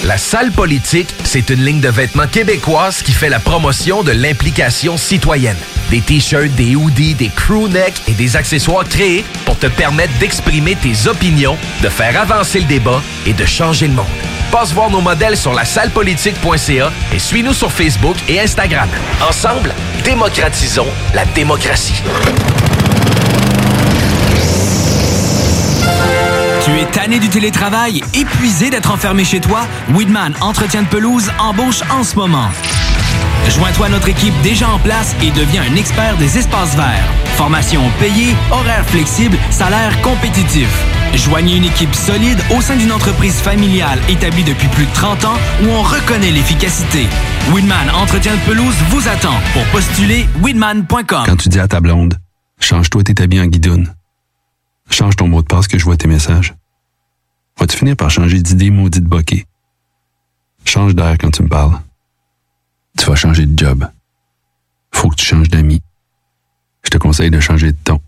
[0.05, 4.97] La salle politique, c'est une ligne de vêtements québécoise qui fait la promotion de l'implication
[4.97, 5.57] citoyenne.
[5.89, 10.75] Des t-shirts, des hoodies, des crew necks et des accessoires créés pour te permettre d'exprimer
[10.75, 14.05] tes opinions, de faire avancer le débat et de changer le monde.
[14.51, 18.89] Passe voir nos modèles sur la sallepolitique.ca et suis-nous sur Facebook et Instagram.
[19.27, 19.73] Ensemble,
[20.03, 22.01] démocratisons la démocratie.
[26.67, 29.65] Tu es tanné du télétravail, épuisé d'être enfermé chez toi?
[29.95, 32.49] Weedman Entretien de pelouse embauche en ce moment.
[33.51, 37.07] Joins-toi à notre équipe déjà en place et deviens un expert des espaces verts.
[37.37, 40.67] Formation payée, horaire flexible, salaire compétitif.
[41.13, 45.37] Joignez une équipe solide au sein d'une entreprise familiale établie depuis plus de 30 ans
[45.63, 47.07] où on reconnaît l'efficacité.
[47.53, 51.23] Weedman Entretien de pelouse vous attend pour postuler weedman.com.
[51.25, 52.15] Quand tu dis à ta blonde,
[52.59, 53.93] change-toi tes habits en guidoune.
[54.89, 56.55] Change ton mot de passe que je vois tes messages.
[57.59, 59.45] Vas-tu finir par changer d'idée maudite bokeh?
[60.65, 61.79] Change d'air quand tu me parles.
[62.97, 63.87] Tu vas changer de job.
[64.91, 65.81] Faut que tu changes d'amis.
[66.83, 67.99] Je te conseille de changer de ton.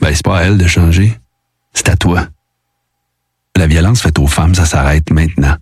[0.00, 1.18] Ben, c'est pas à elle de changer.
[1.72, 2.26] C'est à toi.
[3.56, 5.56] La violence faite aux femmes, ça s'arrête maintenant.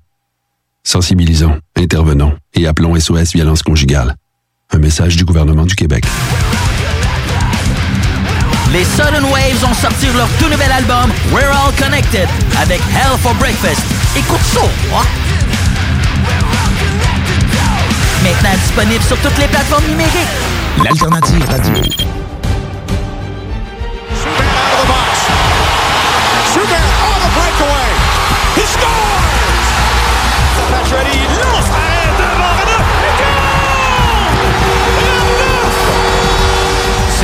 [0.85, 4.15] Sensibilisons, intervenons et appelons SOS Violence Conjugale.
[4.71, 6.05] Un message du gouvernement du Québec.
[8.73, 12.29] Les Sudden Waves ont sorti leur tout nouvel album We're All Connected
[12.61, 13.81] avec Hell for Breakfast.
[14.15, 14.61] Écoute ça,
[14.95, 15.05] hein?
[18.23, 20.13] Maintenant disponible sur toutes les plateformes numériques.
[20.85, 21.83] L'alternative radio.
[26.53, 27.91] Schubert on the breakaway.
[28.57, 29.19] He scores!
[31.41, 31.88] Lance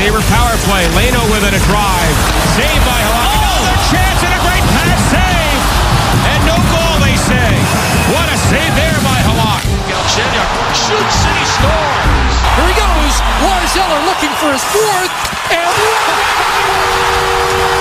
[0.04, 0.20] goal!
[0.20, 0.84] Sabre power play.
[0.96, 2.16] Leno with it a drive.
[2.56, 3.28] Saved by Halak.
[3.32, 3.64] Oh!
[3.64, 5.60] Another chance and a great pass save.
[6.28, 7.50] And no goal, they say.
[8.12, 9.64] What a save there by Halak.
[9.88, 12.34] Galchenyuk shoots and he scores.
[12.56, 13.14] Here he goes.
[13.44, 15.12] Lars Eller looking for his fourth.
[15.48, 15.72] And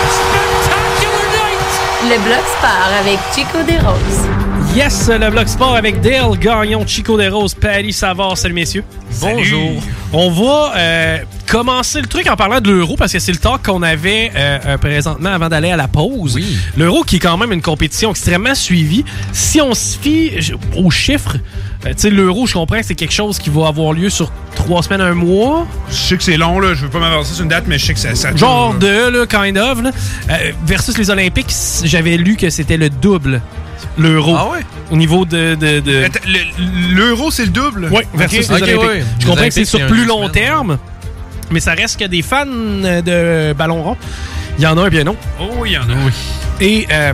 [0.08, 1.72] spectacular night.
[2.08, 4.33] Le Bloc Sport avec Chico Desroses.
[4.76, 8.84] Yes, le Bloc Sport avec Dale Gagnon, Chico Desroses, Patty Savard, salut messieurs.
[9.22, 9.84] Bonjour.
[10.12, 11.18] On va euh,
[11.48, 14.60] commencer le truc en parlant de l'euro parce que c'est le talk qu'on avait euh,
[14.66, 16.40] euh, présentement avant d'aller à la pause.
[16.76, 19.06] L'euro qui est quand même une compétition extrêmement suivie.
[19.32, 20.32] Si on se fie
[20.76, 21.38] aux chiffres,
[21.92, 24.82] tu sais, l'euro, je comprends que c'est quelque chose qui va avoir lieu sur trois
[24.84, 25.68] semaines, un mois.
[25.90, 26.74] Je sais que c'est long, là.
[26.74, 28.16] Je veux pas m'avancer sur une date, mais je sais que ça.
[28.16, 29.82] ça Genre tourne, de, là, kind of.
[29.84, 29.92] là.
[30.30, 31.54] Euh, versus les Olympiques,
[31.84, 33.42] j'avais lu que c'était le double,
[33.98, 34.36] l'euro.
[34.38, 34.60] Ah ouais?
[34.92, 35.56] Au niveau de...
[35.56, 37.90] de, de- Attends, le- L'euro, c'est le double?
[37.92, 38.80] Oui, versus les Olympiques.
[38.82, 39.04] ouais.
[39.20, 40.78] Je Les comprends que c'est sur plus long terme,
[41.52, 43.98] mais ça reste que des fans de ballon rond.
[44.58, 45.16] Il y en a un bien non.
[45.42, 45.94] Oh, il y en a.
[46.62, 47.14] Et euh,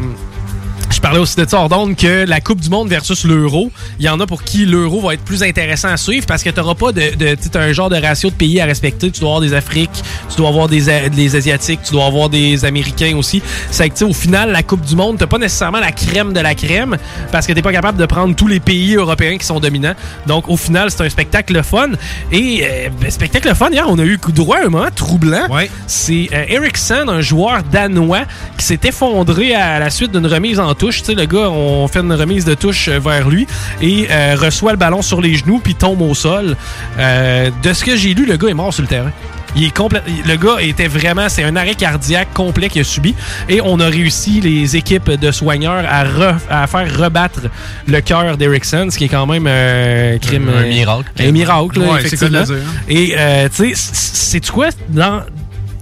[0.99, 4.09] je parlais aussi de ça hors que la Coupe du Monde versus l'Euro, il y
[4.09, 6.75] en a pour qui l'Euro va être plus intéressant à suivre parce que tu n'auras
[6.75, 9.09] pas de, de t'as un genre de ratio de pays à respecter.
[9.09, 10.89] Tu dois avoir des Afriques, tu dois avoir des,
[11.37, 13.41] Asiatiques, tu dois avoir des Américains aussi.
[13.71, 16.33] C'est que tu sais, au final, la Coupe du Monde, t'as pas nécessairement la crème
[16.33, 16.97] de la crème
[17.31, 19.95] parce que t'es pas capable de prendre tous les pays européens qui sont dominants.
[20.27, 21.91] Donc au final, c'est un spectacle fun.
[22.33, 25.47] Et euh, ben, spectacle fun, hier, on a eu droit à un moment troublant.
[25.87, 28.25] C'est euh, Eriksson, un joueur danois,
[28.57, 30.88] qui s'est effondré à la suite d'une remise en touche.
[30.97, 33.45] Tu sais, le gars, on fait une remise de touche euh, vers lui
[33.81, 36.55] et euh, reçoit le ballon sur les genoux puis tombe au sol.
[36.97, 39.11] Euh, de ce que j'ai lu, le gars est mort sur le terrain.
[39.55, 40.03] Il est complète.
[40.27, 43.15] Le gars était vraiment, c'est un arrêt cardiaque complet qu'il a subi.
[43.49, 47.39] Et on a réussi, les équipes de soigneurs, à, re- à faire rebattre
[47.87, 50.49] le cœur d'Erickson, ce qui est quand même un crime.
[50.49, 51.09] Un euh, miracle.
[51.19, 52.43] Un miracle, là, Ouais, c'est effectivement.
[52.43, 52.55] dire.
[52.89, 55.21] Et, euh, tu sais, c'est quoi, dans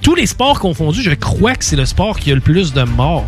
[0.02, 2.84] tous les sports confondus, je crois que c'est le sport qui a le plus de
[2.84, 3.26] morts.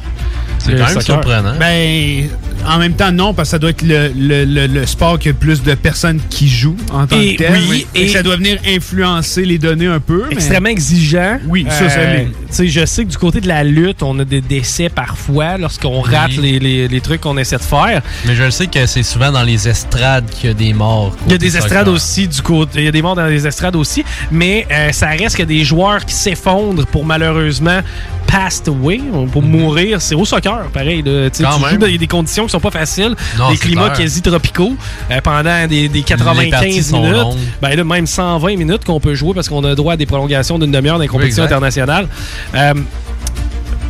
[0.59, 1.53] C'est quand même surprenant.
[1.59, 2.29] Ben,
[2.67, 5.29] en même temps, non, parce que ça doit être le, le- le- le sport qui
[5.29, 7.53] a le plus de personnes qui jouent en tant Et que tel.
[7.69, 10.23] oui, et, et- ça doit venir influencer les données un peu.
[10.27, 11.37] mais- extrêmement exigeant.
[11.47, 12.25] Oui, ça, ça Euh, l'est.
[12.25, 15.57] tu sais, je sais que du côté de la lutte, on a des décès parfois
[15.57, 16.09] lorsqu'on Oui.
[16.15, 18.01] rate les, les- les trucs qu'on essaie de faire.
[18.25, 21.15] Mais je sais que c'est souvent dans les estrades qu'il y a des morts.
[21.27, 21.65] Il y a des soccer.
[21.65, 22.79] estrades aussi du côté.
[22.79, 24.03] Il y a des morts dans les estrades aussi.
[24.31, 27.79] Mais euh, ça reste que des joueurs qui s'effondrent pour malheureusement
[28.27, 29.99] passed away, pour mourir.
[30.01, 31.01] C'est au soccer, pareil.
[31.03, 31.29] là.
[31.29, 34.75] Tu joues dans des conditions qui sont pas faciles, Non, des climats quasi tropicaux
[35.11, 37.15] euh, pendant des, des Les parties 95 sont minutes.
[37.61, 40.59] Ben là, même 120 minutes qu'on peut jouer parce qu'on a droit à des prolongations
[40.59, 42.07] d'une demi-heure dans les compétitions internationales.
[42.55, 42.73] Euh,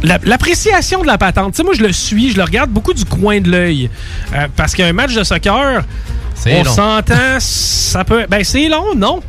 [0.04, 2.94] la- L'appréciation de la patente, tu sais, moi je le suis, je le regarde beaucoup
[2.94, 3.90] du coin de l'œil.
[4.34, 5.84] Euh, parce qu'un match de soccer,
[6.62, 8.26] on s'entend, ça peut.
[8.30, 9.20] Ben c'est long, non?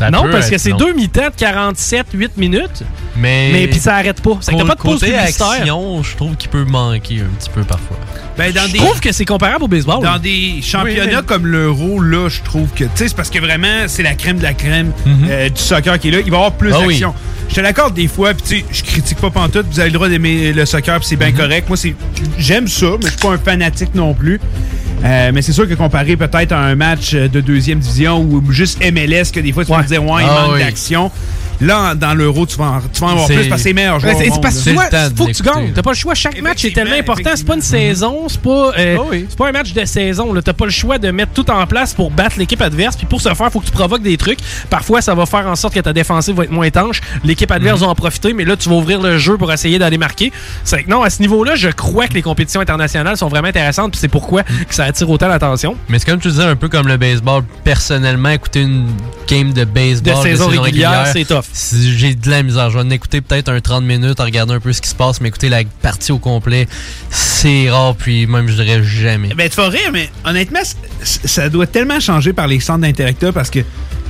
[0.00, 2.82] Ça non, parce que c'est deux mi-temps de 47-8 minutes.
[3.16, 4.38] Mais, Mais puis ça arrête pas.
[4.40, 5.50] Ça pour n'a pas de pause publicitaire.
[5.50, 7.96] action, je trouve qu'il peut manquer un petit peu parfois.
[8.38, 10.02] Ben, dans Je des, trouve que c'est comparable au baseball.
[10.02, 13.28] dans des championnats Oui, mais- comme l'Euro, là, je trouve que, tu sais, c'est parce
[13.30, 14.92] que vraiment, c'est la crème de la crème
[15.28, 16.18] euh, du soccer qui est là.
[16.24, 16.76] Il va y avoir plus Mhm.
[16.76, 16.94] Ah oui.
[16.94, 17.14] d'action.
[17.50, 19.66] Je te l'accorde des fois, puis tu sais, je critique pas pantoute.
[19.70, 21.32] Vous avez le droit d'aimer le soccer, puis c'est Mhm.
[21.32, 21.68] bien correct.
[21.68, 21.94] Moi, c'est
[22.38, 24.40] j'aime ça, mais je suis pas un fanatique non plus.
[25.02, 28.80] Euh, mais c'est sûr que comparé peut-être à un match de deuxième division ou juste
[28.92, 30.60] MLS, que des fois tu peux me dire, ouais, il Ah manque oui.
[30.60, 31.10] d'action.
[31.60, 33.72] Là, dans l'Euro, tu vas en, tu vas en avoir C'est- plus parce que c'est
[33.74, 34.70] meilleur Ouais, c'est parce que
[35.16, 35.72] faut que tu gagnes.
[35.74, 36.14] T'as pas le choix.
[36.14, 37.30] Chaque match est tellement important.
[37.34, 38.26] C'est pas une saison.
[38.28, 39.26] C'est pas, euh, Ah oui.
[39.36, 40.32] pas un match de saison.
[40.32, 40.40] là.
[40.42, 42.96] T'as pas le choix de mettre tout en place pour battre l'équipe adverse.
[42.96, 44.38] Puis pour ce faire, faut que tu provoques des trucs.
[44.70, 47.00] Parfois, ça va faire en sorte que ta défensive va être moins étanche.
[47.24, 48.32] L'équipe adverse va en profiter.
[48.32, 50.32] Mais là, tu vas ouvrir le jeu pour essayer d'aller marquer.
[50.64, 53.92] C'est que non, à ce niveau-là, je crois que les compétitions internationales sont vraiment intéressantes.
[53.92, 55.76] Puis c'est pourquoi que ça attire autant l'attention.
[55.88, 57.42] Mais c'est comme tu disais, un peu comme le baseball.
[57.64, 58.86] Personnellement, écouter une
[59.28, 61.44] game de baseball De saison régulière, c'est tough.
[61.52, 62.70] Si J'ai de la misère.
[62.70, 64.94] Je vais en écouter peut-être un 30 minutes, à regarder un peu ce qui se
[64.94, 66.66] passe, mais écouter la partie au complet,
[67.10, 69.34] c'est rare, puis même je dirais jamais.
[69.34, 70.60] Ben, tu vas rire, mais honnêtement,
[71.02, 73.60] ça doit tellement changer par les centres d'intérêt parce que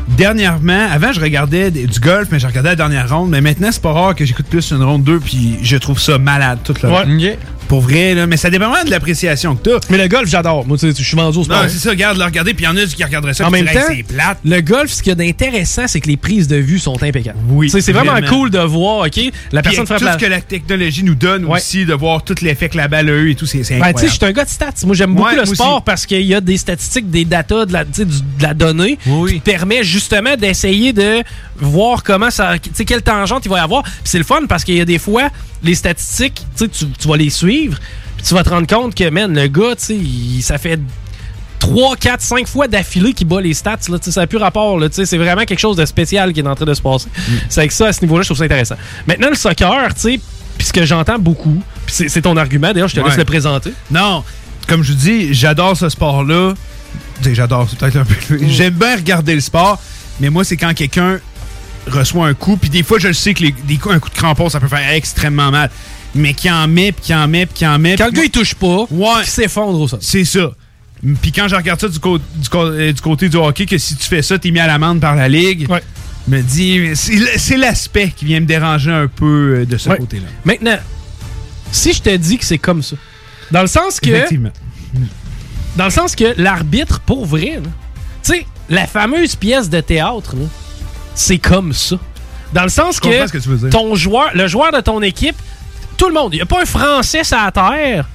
[0.08, 3.68] dernièrement, avant, je regardais des- du golf, mais je regardais la dernière ronde, mais maintenant,
[3.72, 6.82] c'est pas rare que j'écoute plus une ronde 2 puis je trouve ça malade toute
[6.82, 7.06] la Ouais.
[7.70, 9.78] Pour vrai, là, mais ça dépend vraiment de l'appréciation que t'as.
[9.90, 10.66] Mais le golf, j'adore.
[10.66, 11.62] Moi, tu sais, je suis vendu au sport.
[11.62, 13.50] Non, c'est ça, regarde, le regarder, puis il y en a qui regarderaient ça, En
[13.50, 14.38] même temps, c'est plate.
[14.44, 17.38] le golf, ce qu'il y a d'intéressant, c'est que les prises de vue sont impeccables.
[17.48, 18.26] Oui, c'est vraiment, vraiment.
[18.26, 19.20] cool de voir, OK?
[19.52, 20.14] La personne frappe tout la...
[20.14, 21.58] ce que la technologie nous donne Ouais.
[21.58, 23.72] aussi, de voir tout l'effet que la balle a eu et tout, c'est Ben, tu
[23.74, 23.98] incroyable.
[24.00, 24.72] sais, je suis un gars de stats.
[24.84, 25.82] Moi, j'aime beaucoup Ouais, le sport aussi.
[25.86, 28.52] parce qu'il y a des statistiques, des datas, de la, tu sais, du- de la
[28.52, 29.34] donnée Oui.
[29.34, 31.22] qui te permet justement d'essayer de
[31.56, 32.58] voir comment ça.
[32.58, 33.84] Tu sais, quelle tangente il va y avoir.
[33.84, 35.28] Puis c'est le fun parce qu'il y a des fois,
[35.62, 37.78] les statistiques, tu tu vas les suivre,
[38.16, 40.78] puis tu vas te rendre compte que, man, le gars, il- ça fait
[41.58, 43.76] 3, 4, 5 fois d'affilée qu'il bat les stats.
[43.90, 44.78] Là, ça n'a plus rapport.
[44.78, 46.80] là, tu sais, C'est vraiment quelque chose de spécial qui est en train de se
[46.82, 47.08] passer.
[47.50, 48.76] C'est avec ça, à ce niveau-là, je trouve ça intéressant.
[49.06, 50.20] Maintenant, le soccer, puis
[50.66, 53.72] ce que j'entends beaucoup, c'est ton argument, d'ailleurs, je te laisse le présenter.
[53.90, 54.24] Non,
[54.66, 56.54] comme je vous dis, j'adore ce sport-là.
[57.22, 58.14] J'adore, c'est peut-être un peu.
[58.36, 58.48] Mm.
[58.48, 59.78] J'aime bien regarder le sport,
[60.20, 61.18] mais moi, c'est quand quelqu'un
[61.90, 64.08] reçoit un coup, puis des fois, je le sais que les, des coups, un coup
[64.10, 65.70] de crampon, ça peut faire extrêmement mal.
[66.14, 67.96] Mais qui en met, puis qui en met, puis qui en met.
[67.96, 69.08] Quand le gars, il touche pas, Ouais.
[69.22, 70.00] il s'effondre au sol.
[70.02, 70.50] C'est ça.
[71.22, 72.08] Puis quand je regarde ça du, du,
[72.54, 75.14] euh, du côté du hockey, que si tu fais ça, t'es mis à l'amende par
[75.16, 75.68] la Ligue,
[76.28, 79.96] me dis, c'est l'aspect qui vient me déranger un peu euh, de ce Ouais.
[79.98, 80.26] côté-là.
[80.44, 80.78] Maintenant,
[81.72, 82.96] si je te dis que c'est comme ça,
[83.50, 84.10] dans le sens que.
[84.10, 84.50] Effectivement.
[85.76, 87.60] Dans le sens que l'arbitre, pour vrai,
[88.22, 90.44] tu sais, la fameuse pièce de théâtre, là,
[91.20, 91.96] c'est comme ça.
[92.52, 93.70] Dans le sens Je que, ce que tu veux dire.
[93.70, 95.36] ton joueur, le joueur de ton équipe,
[95.96, 98.06] tout le monde, il n'y a pas un Français sur la terre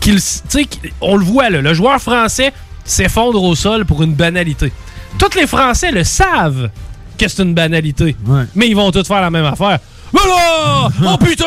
[0.00, 2.52] qui le- tu sais, qui- on le voit là, le joueur français
[2.84, 4.72] s'effondre au sol pour une banalité.
[5.18, 6.70] Tous les Français le savent
[7.18, 8.16] que c'est une banalité.
[8.54, 9.78] Mais ils vont tous faire la même affaire.
[10.12, 10.88] Voilà!
[11.06, 11.44] Oh putain!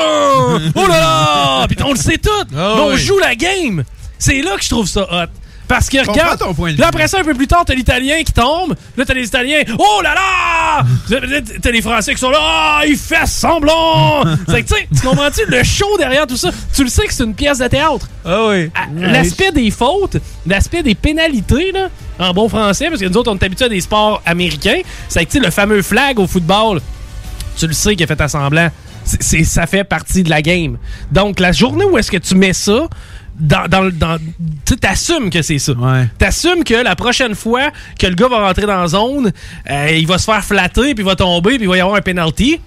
[0.76, 1.68] Oh là là!
[1.68, 2.30] Puis on le sait tout!
[2.56, 2.98] Ah Mais on oui.
[2.98, 3.84] joue la game!
[4.20, 5.26] C'est là que je trouve ça hot.
[5.74, 6.90] Parce que regarde, ton point de là vue.
[6.90, 8.76] après ça, un peu plus tard, t'as l'Italien qui tombe.
[8.98, 9.62] Là, t'as les Italiens.
[9.80, 10.86] Oh là là!
[11.62, 12.38] T'as les Français qui sont là.
[12.42, 14.24] Ah, il fait semblant!
[14.48, 16.50] c'est que, tu sais, tu comprends-tu le show derrière tout ça?
[16.76, 18.08] Tu le sais que c'est une pièce de théâtre.
[18.26, 18.70] Ah oui.
[18.98, 21.90] L'aspect des fautes, l'aspect des pénalités, là,
[22.20, 25.26] en bon français, parce que nous autres, on est habitués à des sports américains, c'est
[25.26, 26.82] que, tu sais, le fameux flag au football,
[27.58, 28.70] tu le sais qu'il a fait assemblant.
[29.06, 30.78] C'est, c'est- ça fait partie de la game.
[31.12, 32.88] Donc, la journée où est-ce que tu mets ça,
[33.40, 34.18] dans, dans,
[34.66, 35.74] tu t'assumes que c'est ça.
[36.18, 39.32] T'assumes que la prochaine fois que le gars va rentrer dans la zone,
[39.70, 41.96] euh, il va se faire flatter, puis il va tomber, puis il va y avoir
[41.98, 42.60] un penalty.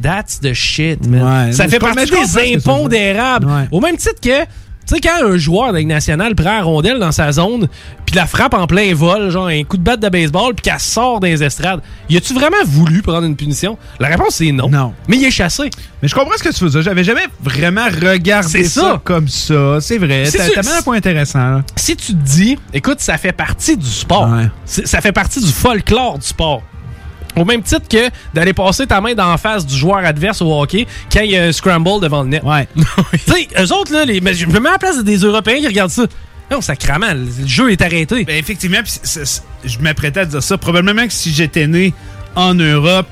[0.00, 1.46] That's the shit, man.
[1.46, 3.48] Ouais, ça fait partie des impondérables.
[3.70, 4.44] Au même titre que
[4.86, 7.66] Tu sais, quand un joueur de nationale prend la rondelle dans sa zone,
[8.04, 10.78] puis la frappe en plein vol, genre un coup de batte de baseball, puis qu'elle
[10.78, 13.76] sort des estrades, y a-tu vraiment voulu prendre une punition?
[13.98, 14.68] La réponse, c'est non.
[14.68, 14.94] Non.
[15.08, 15.70] Mais il est chassé.
[16.02, 16.82] Mais je comprends ce que tu veux dire.
[16.82, 18.80] J'avais jamais vraiment regardé ça.
[18.80, 19.00] ça.
[19.02, 19.78] comme ça.
[19.80, 20.26] C'est vrai.
[20.26, 21.38] Si T'as mis un point intéressant.
[21.38, 21.62] là.
[21.74, 24.30] Si tu te dis, écoute, ça fait partie du sport.
[24.64, 26.62] C'est- Ça fait partie du folklore du sport.
[27.36, 30.86] Au même titre que d'aller passer ta main d'en face du joueur adverse au hockey
[31.12, 32.42] quand il y a un scramble devant le net.
[32.42, 32.66] Ouais.
[32.76, 35.58] tu sais, eux autres, là, les, mais je me mets à la place des Européens
[35.58, 36.04] qui regardent ça.
[36.50, 38.24] Non, sacrément, le jeu est arrêté.
[38.24, 40.56] Ben, effectivement, c'est- je m'apprêtais à dire ça.
[40.56, 41.92] Probablement que si j'étais né
[42.36, 43.06] en Europe,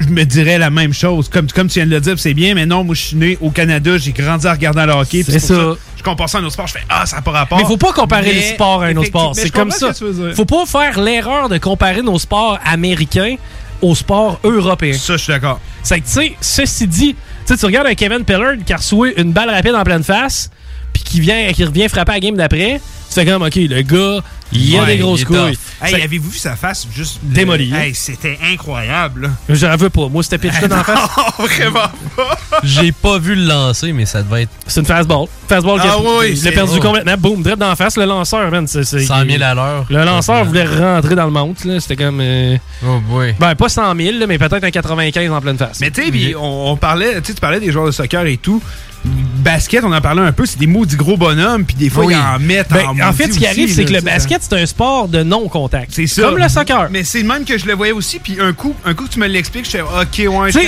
[0.00, 1.28] je me dirais la même chose.
[1.28, 3.36] Comme, comme tu viens de le dire, c'est bien, mais non, moi je suis né
[3.40, 5.22] au Canada, j'ai grandi en regardant le hockey.
[5.22, 5.74] C'est ça.
[5.96, 7.58] Je compare ça à un autre sport, je fais Ah, ça n'a pas rapport.
[7.58, 9.32] Mais faut pas comparer Mais le sport à un autre sport.
[9.34, 9.92] C'est comme ça.
[10.34, 13.36] Faut pas faire l'erreur de comparer nos sports américains
[13.82, 14.94] aux sports européens.
[14.94, 15.60] Ça, je suis d'accord.
[15.82, 17.16] C'est que, tu sais, ceci dit,
[17.46, 20.50] tu tu regardes un Kevin Pillard qui a reçu une balle rapide en pleine face,
[20.92, 23.82] puis qui, vient, qui revient frapper à la game d'après, tu fais comme, OK, le
[23.82, 25.58] gars, il a Ouais, des grosses couilles.
[25.82, 27.80] Hey, avez-vous vu sa face juste Démolie, hein?
[27.80, 29.22] Hey, c'était incroyable.
[29.48, 29.54] là.
[29.54, 30.08] J'en veux pas.
[30.08, 31.10] Moi, c'était pitch là dans la face.
[31.38, 31.72] Non, vraiment
[32.16, 32.38] pas.
[32.62, 34.50] J'ai pas vu le lancer, mais ça devait être.
[34.66, 35.26] C'est une fastball.
[35.48, 36.80] Fastball qui Ah a, oui, il c'est- l'a perdu oh.
[36.80, 37.14] complètement.
[37.18, 37.96] Boum, direct dans la face.
[37.96, 38.66] Le lanceur, man.
[38.66, 39.86] c'est- c'est- 100 000 à l'heure.
[39.88, 41.64] Le lanceur voulait rentrer dans le monte.
[41.64, 41.80] là.
[41.80, 42.20] C'était comme.
[42.20, 43.34] euh, Oh boy.
[43.38, 45.80] Ben, pas 100 000, là, mais peut-être un 95 en pleine face.
[45.80, 48.26] Mais tu sais, puis on, on parlait, tu sais, tu parlais des joueurs de soccer
[48.26, 48.62] et tout.
[49.04, 52.14] Basket, on en parlait un peu, c'est des maudits gros bonhommes, puis des fois, Oui.
[52.14, 54.04] ils en mettent Ben, en en fait, ce qui arrive, c'est que le tu
[54.40, 55.92] c'est un sport de non-contact.
[55.92, 56.22] C'est ça.
[56.22, 56.88] Comme le soccer.
[56.90, 59.10] Mais c'est le même que je le voyais aussi, puis un coup, un coup que
[59.12, 59.88] tu me l'expliques, je fais OK,
[60.18, 60.60] ouais, c'est-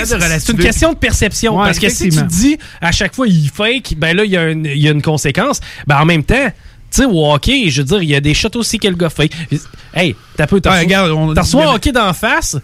[0.51, 1.57] une question de perception.
[1.57, 4.37] Ouais, parce que si tu dis à chaque fois il fake, ben là, il y,
[4.37, 5.59] a une- il y a une conséquence.
[5.87, 6.47] Ben en même temps,
[6.91, 8.95] tu sais, au hockey, je veux dire, il y a des shots aussi que le
[8.95, 9.31] gars fake.
[9.93, 12.57] Hey, t'as peu, t'as Ouais, regarde, on- reçu un hockey d'en face.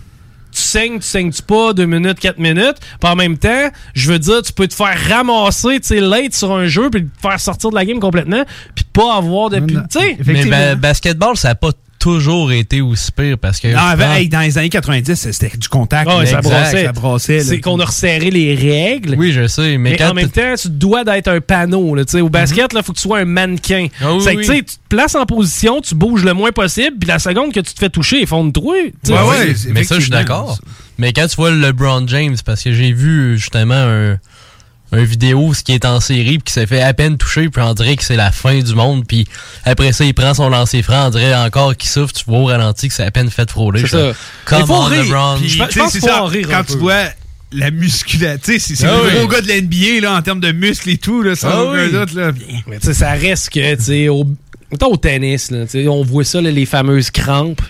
[0.59, 2.77] Tu saignes, tu saignes-tu pas, deux minutes, quatre minutes.
[2.99, 6.33] Puis en même temps, je veux dire, tu peux te faire ramasser, tu sais, late
[6.33, 8.43] sur un jeu, puis te faire sortir de la game complètement,
[8.75, 9.59] puis pas avoir de...
[9.61, 11.71] pu- Tu sais, Mais ba- basketball, ça a pas
[12.13, 13.67] toujours été aussi pire parce que.
[13.67, 16.09] Non, dans- hey, dans les années 90, c'était du contact.
[16.09, 16.85] Ça Exact, brassait.
[16.85, 17.39] Ça brassait.
[17.41, 19.15] C'est qu'on a resserré les règles.
[19.17, 21.95] Oui, je sais, mais, Mais, quand en même temps, tu dois d'être un panneau.
[21.95, 23.87] Là, tu sais, Au basket, il faut que tu sois un mannequin.
[24.01, 27.19] Ah oui, que, tu te places en position, tu bouges le moins possible, puis la
[27.19, 28.73] seconde que tu te fais toucher, ils font de toi.
[28.73, 30.59] Ouais, ouais, mais ça, je suis d'accord.
[30.97, 34.17] Mais quand tu vois LeBron James, parce que j'ai vu justement un,
[34.91, 37.61] un vidéo ce qui est en série puis qui s'est fait à peine toucher puis
[37.61, 39.27] on dirait que c'est la fin du monde puis
[39.65, 42.45] après ça il prend son lancer franc on dirait encore qu'il souffle tu vois au
[42.45, 43.97] ralenti que c'est à peine fait frôler ça.
[43.97, 44.15] Rire.
[44.51, 46.73] LeBron Puis, je pense- c'est ça, en rire un Quand peu.
[46.73, 47.03] tu vois
[47.51, 49.15] la musculature, tu sais, c'est c'est Ah le oui.
[49.17, 51.91] gros gars de l'NBA, là, en termes de muscles et tout, là, sans Ah oui.
[51.91, 52.31] doute, là.
[52.67, 54.23] Mais tu sais, ça reste que, tu sais, au,
[54.79, 57.61] au tennis, là, tu sais, on voit ça, là, les fameuses crampes.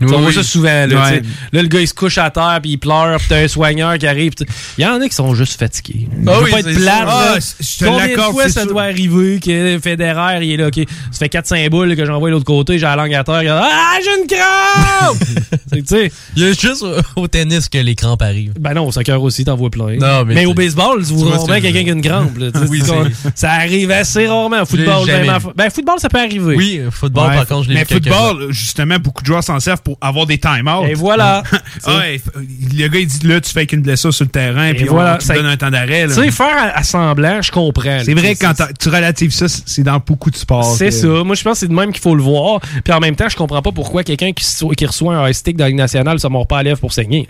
[0.00, 0.86] Oui, on voit ça souvent.
[0.86, 1.22] Là, Ouais.
[1.52, 4.06] le gars, il se couche à terre, puis il pleure, puis t'as un soigneur qui
[4.06, 4.32] arrive.
[4.78, 6.08] Il y en a qui sont juste fatigués.
[6.26, 7.04] Ah veux oui, pas être plate.
[7.06, 8.70] Ah, je te Combien de fois ça sûr.
[8.70, 10.80] doit arriver que Federer, il est là, OK,
[11.12, 13.46] ça fait 4-5 boules que j'envoie de l'autre côté, j'ai la langue à terre, il
[13.48, 15.18] dit, Ah, j'ai une crampe!
[15.74, 16.84] Tu sais, il y a juste
[17.16, 19.96] au- tennis que les crampes arrivent Ben non, au soccer aussi, t'en vois plein.
[19.96, 22.38] Non, mais au baseball, tu vois que quelqu'un qui a une crampe.
[22.38, 22.50] là.
[22.68, 22.80] Oui,
[23.34, 24.62] ça arrive assez rarement.
[24.62, 25.06] Au football,
[25.56, 26.54] ben, football, ça peut arriver.
[26.56, 29.98] oui football par contre je l'ai mais football, justement, beaucoup de joueurs s'en servent pour
[30.00, 30.86] avoir des time-outs.
[30.88, 31.42] Et voilà.
[31.84, 34.74] Ah ouais, le gars, il dit là, tu fais qu'une blessure sur le terrain, Et
[34.74, 36.06] puis voilà, on te ça- donne un temps d'arrêt.
[36.08, 38.00] Tu sais, faire à, semblant, je comprends.
[38.04, 40.74] C'est vrai que quand tu relatives ça, c'est dans beaucoup de sports.
[40.76, 41.06] C'est ça.
[41.06, 42.60] Moi, je pense que c'est de même qu'il faut le voir.
[42.82, 44.44] Puis en même temps, je comprends pas pourquoi quelqu'un qui,
[44.76, 46.80] qui reçoit un high stick dans la Ligue nationale se mord pas à la lèvre
[46.80, 47.28] pour saigner.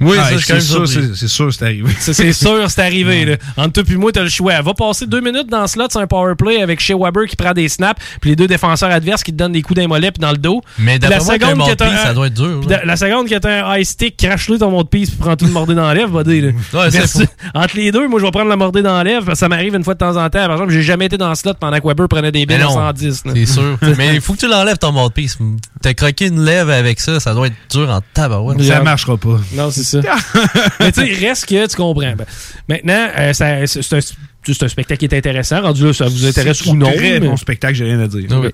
[0.00, 1.90] Oui, Ah, c'est sûr, c'est c'est sûr, c'est arrivé.
[1.98, 3.24] C'est sûr, c'est arrivé.
[3.24, 3.36] Là.
[3.56, 4.60] Entre toi et moi, t'as le choix.
[4.62, 7.36] Va passer deux minutes dans ce slot sur un power play avec Shea Weber qui
[7.36, 10.10] prend des snaps, puis les deux défenseurs adverses qui te donnent des coups d'un mollet
[10.12, 10.62] puis dans le dos.
[10.78, 13.38] Mais Puis que t'as piece, un- ça doit être dur, puis la- La seconde que
[13.38, 15.86] t'as un high stick, crache-le ton mot de piece puis prends tout le mordé dans
[15.86, 16.40] la lèvre, buddy.
[16.40, 16.48] Là.
[16.74, 17.18] Ouais, c'est Merci.
[17.26, 17.26] fou.
[17.54, 19.48] Entre les deux, moi, je vais prendre la mordée dans la lèvre parce que ça
[19.48, 20.46] m'arrive une fois de temps en temps.
[20.46, 22.64] Par exemple, j'ai jamais été dans le slot pendant que Weber prenait des billes à
[22.64, 23.24] non, 110.
[23.26, 23.32] là.
[23.34, 23.76] C'est sûr.
[23.98, 25.36] Mais il faut que tu l'enlèves ton mode piece.
[25.82, 28.62] T'as croqué une lèvre avec ça, ça doit être dur en tabarouette.
[28.62, 29.38] Ça marchera pas.
[29.54, 30.00] Non, c'est ça.
[30.80, 32.14] Mais tu sais, il reste que tu comprends.
[32.14, 32.26] Ben,
[32.68, 35.60] maintenant, euh, ça- c'est c'est un, c'est un spectacle qui est intéressant.
[35.62, 36.86] Rendu là, ça vous intéresse C'est ou non.
[36.92, 38.24] Très mais- bon spectacle, j'ai rien à dire.
[38.30, 38.52] Ok.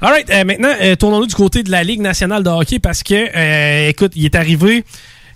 [0.00, 3.02] All right, euh, maintenant, euh, tournons-nous du côté de la Ligue nationale de hockey parce
[3.02, 4.84] que, euh, écoute, il est arrivé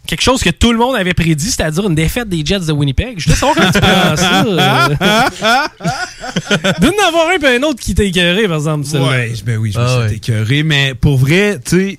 [0.07, 3.15] quelque chose que tout le monde avait prédit, c'est-à-dire une défaite des Jets de Winnipeg.
[3.19, 4.45] Je veux savoir comment tu prends ça.
[4.45, 4.89] euh.
[6.81, 8.87] D'en avoir un et un autre qui t'a écœuré, par exemple.
[8.97, 10.15] Ouais, ben oui, je me Ah suis ouais.
[10.17, 11.99] écœurer, mais pour vrai, tu sais,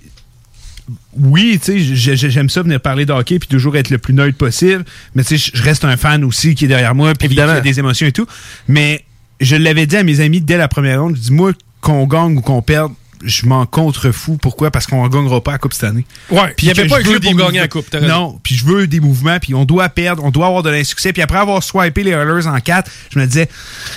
[1.17, 3.97] oui, tu sais, j'ai- j'ai- j'aime ça venir parler de hockey puis toujours être le
[3.97, 4.85] plus neutre possible,
[5.15, 7.61] mais tu sais, je reste un fan aussi qui est derrière moi puis qui a
[7.61, 8.27] des émotions et tout,
[8.67, 9.03] mais
[9.41, 11.51] je l'avais dit à mes amis dès la première ronde, je dis moi
[11.81, 12.93] qu'on gagne ou qu'on perde,
[13.23, 14.37] je m'en contrefous.
[14.41, 14.71] Pourquoi?
[14.71, 16.05] Parce qu'on ne gagnera pas la Coupe cette année.
[16.29, 17.67] Ouais, puis il y que avait pas un club pour gagner la.
[17.67, 17.93] Coupe.
[18.01, 21.13] Non, puis je veux des mouvements, puis on doit perdre, on doit avoir de l'insuccès.
[21.13, 23.49] Puis après avoir swipé les Oilers en 4, je me disais,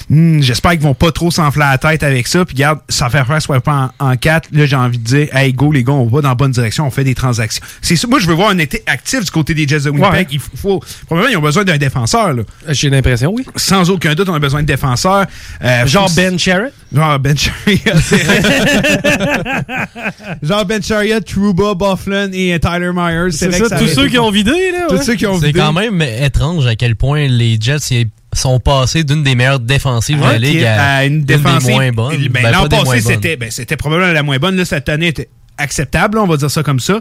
[0.08, 2.44] Hmm, j'espère qu'ils vont pas trop s'enfler la tête avec ça.
[2.44, 4.48] Puis regarde, ça fait faire swiper en, en 4.
[4.52, 6.86] Là, j'ai envie de dire, hey, go, les gars, on va dans la bonne direction,
[6.86, 7.62] on fait des transactions.
[7.82, 8.06] C'est ça.
[8.08, 10.12] Moi, je veux voir un été actif du côté des Jets de Winnipeg.
[10.12, 10.26] Ouais.
[10.30, 12.42] Il faut, faut- probablement, ils ont besoin d'un défenseur, là.
[12.68, 13.44] J'ai l'impression, oui.
[13.56, 15.26] Sans aucun doute, on a besoin de défenseurs.
[15.62, 16.72] Euh, Genre faut- Ben Sherritt?
[16.92, 17.80] Genre Ben Chariot.
[20.42, 23.32] Genre Ben Chariot, Truba, Bufflin et Tyler Myers.
[23.32, 24.86] C'est ça, tous ceux qui ont vidé, là.
[24.88, 25.02] Tous ouais.
[25.02, 29.02] ceux qui ont C'est quand même étrange à quel point les Jets y- sont passés
[29.04, 31.70] d'une des meilleures défensives de la ligue à, à une une des défensive.
[31.74, 32.28] moins bonnes.
[32.28, 34.56] Ben, Ben, L'an passé, c'était ben, c'était probablement la moins bonne.
[34.56, 35.28] Là, cette année était
[35.58, 37.00] acceptable, on va dire ça comme ça.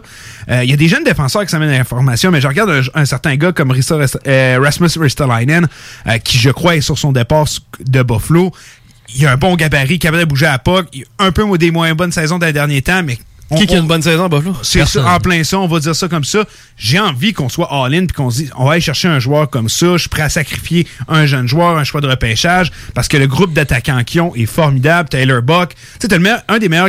[0.50, 2.82] Euh, Il y a des jeunes défenseurs qui s'amènent à l'information, mais je regarde un,
[3.00, 3.96] un certain gars comme Rista
[4.26, 5.66] euh, Rasmus Ristolainen,
[6.06, 7.46] euh, qui, je crois, est sur son départ
[7.82, 8.52] de Buffalo.
[9.16, 10.86] Il a un bon gabarit, capable de bouger à la POC.
[11.18, 13.18] Un peu des moins bonnes saisons dans les derniers temps, mais...
[13.50, 14.54] on- Qui qui a une bonne saison Buffalo?
[14.62, 16.44] c'est ça, en plein ça, on va dire ça comme ça.
[16.76, 19.50] J'ai envie qu'on soit all-in puis qu'on se dise, on va aller chercher un joueur
[19.50, 19.92] comme ça.
[19.94, 23.26] Je suis prêt à sacrifier un jeune joueur, un choix de repêchage, parce que le
[23.26, 25.08] groupe d'attaquants qui ont est formidable.
[25.08, 26.88] Taylor Buck, tu sais, un des meilleurs.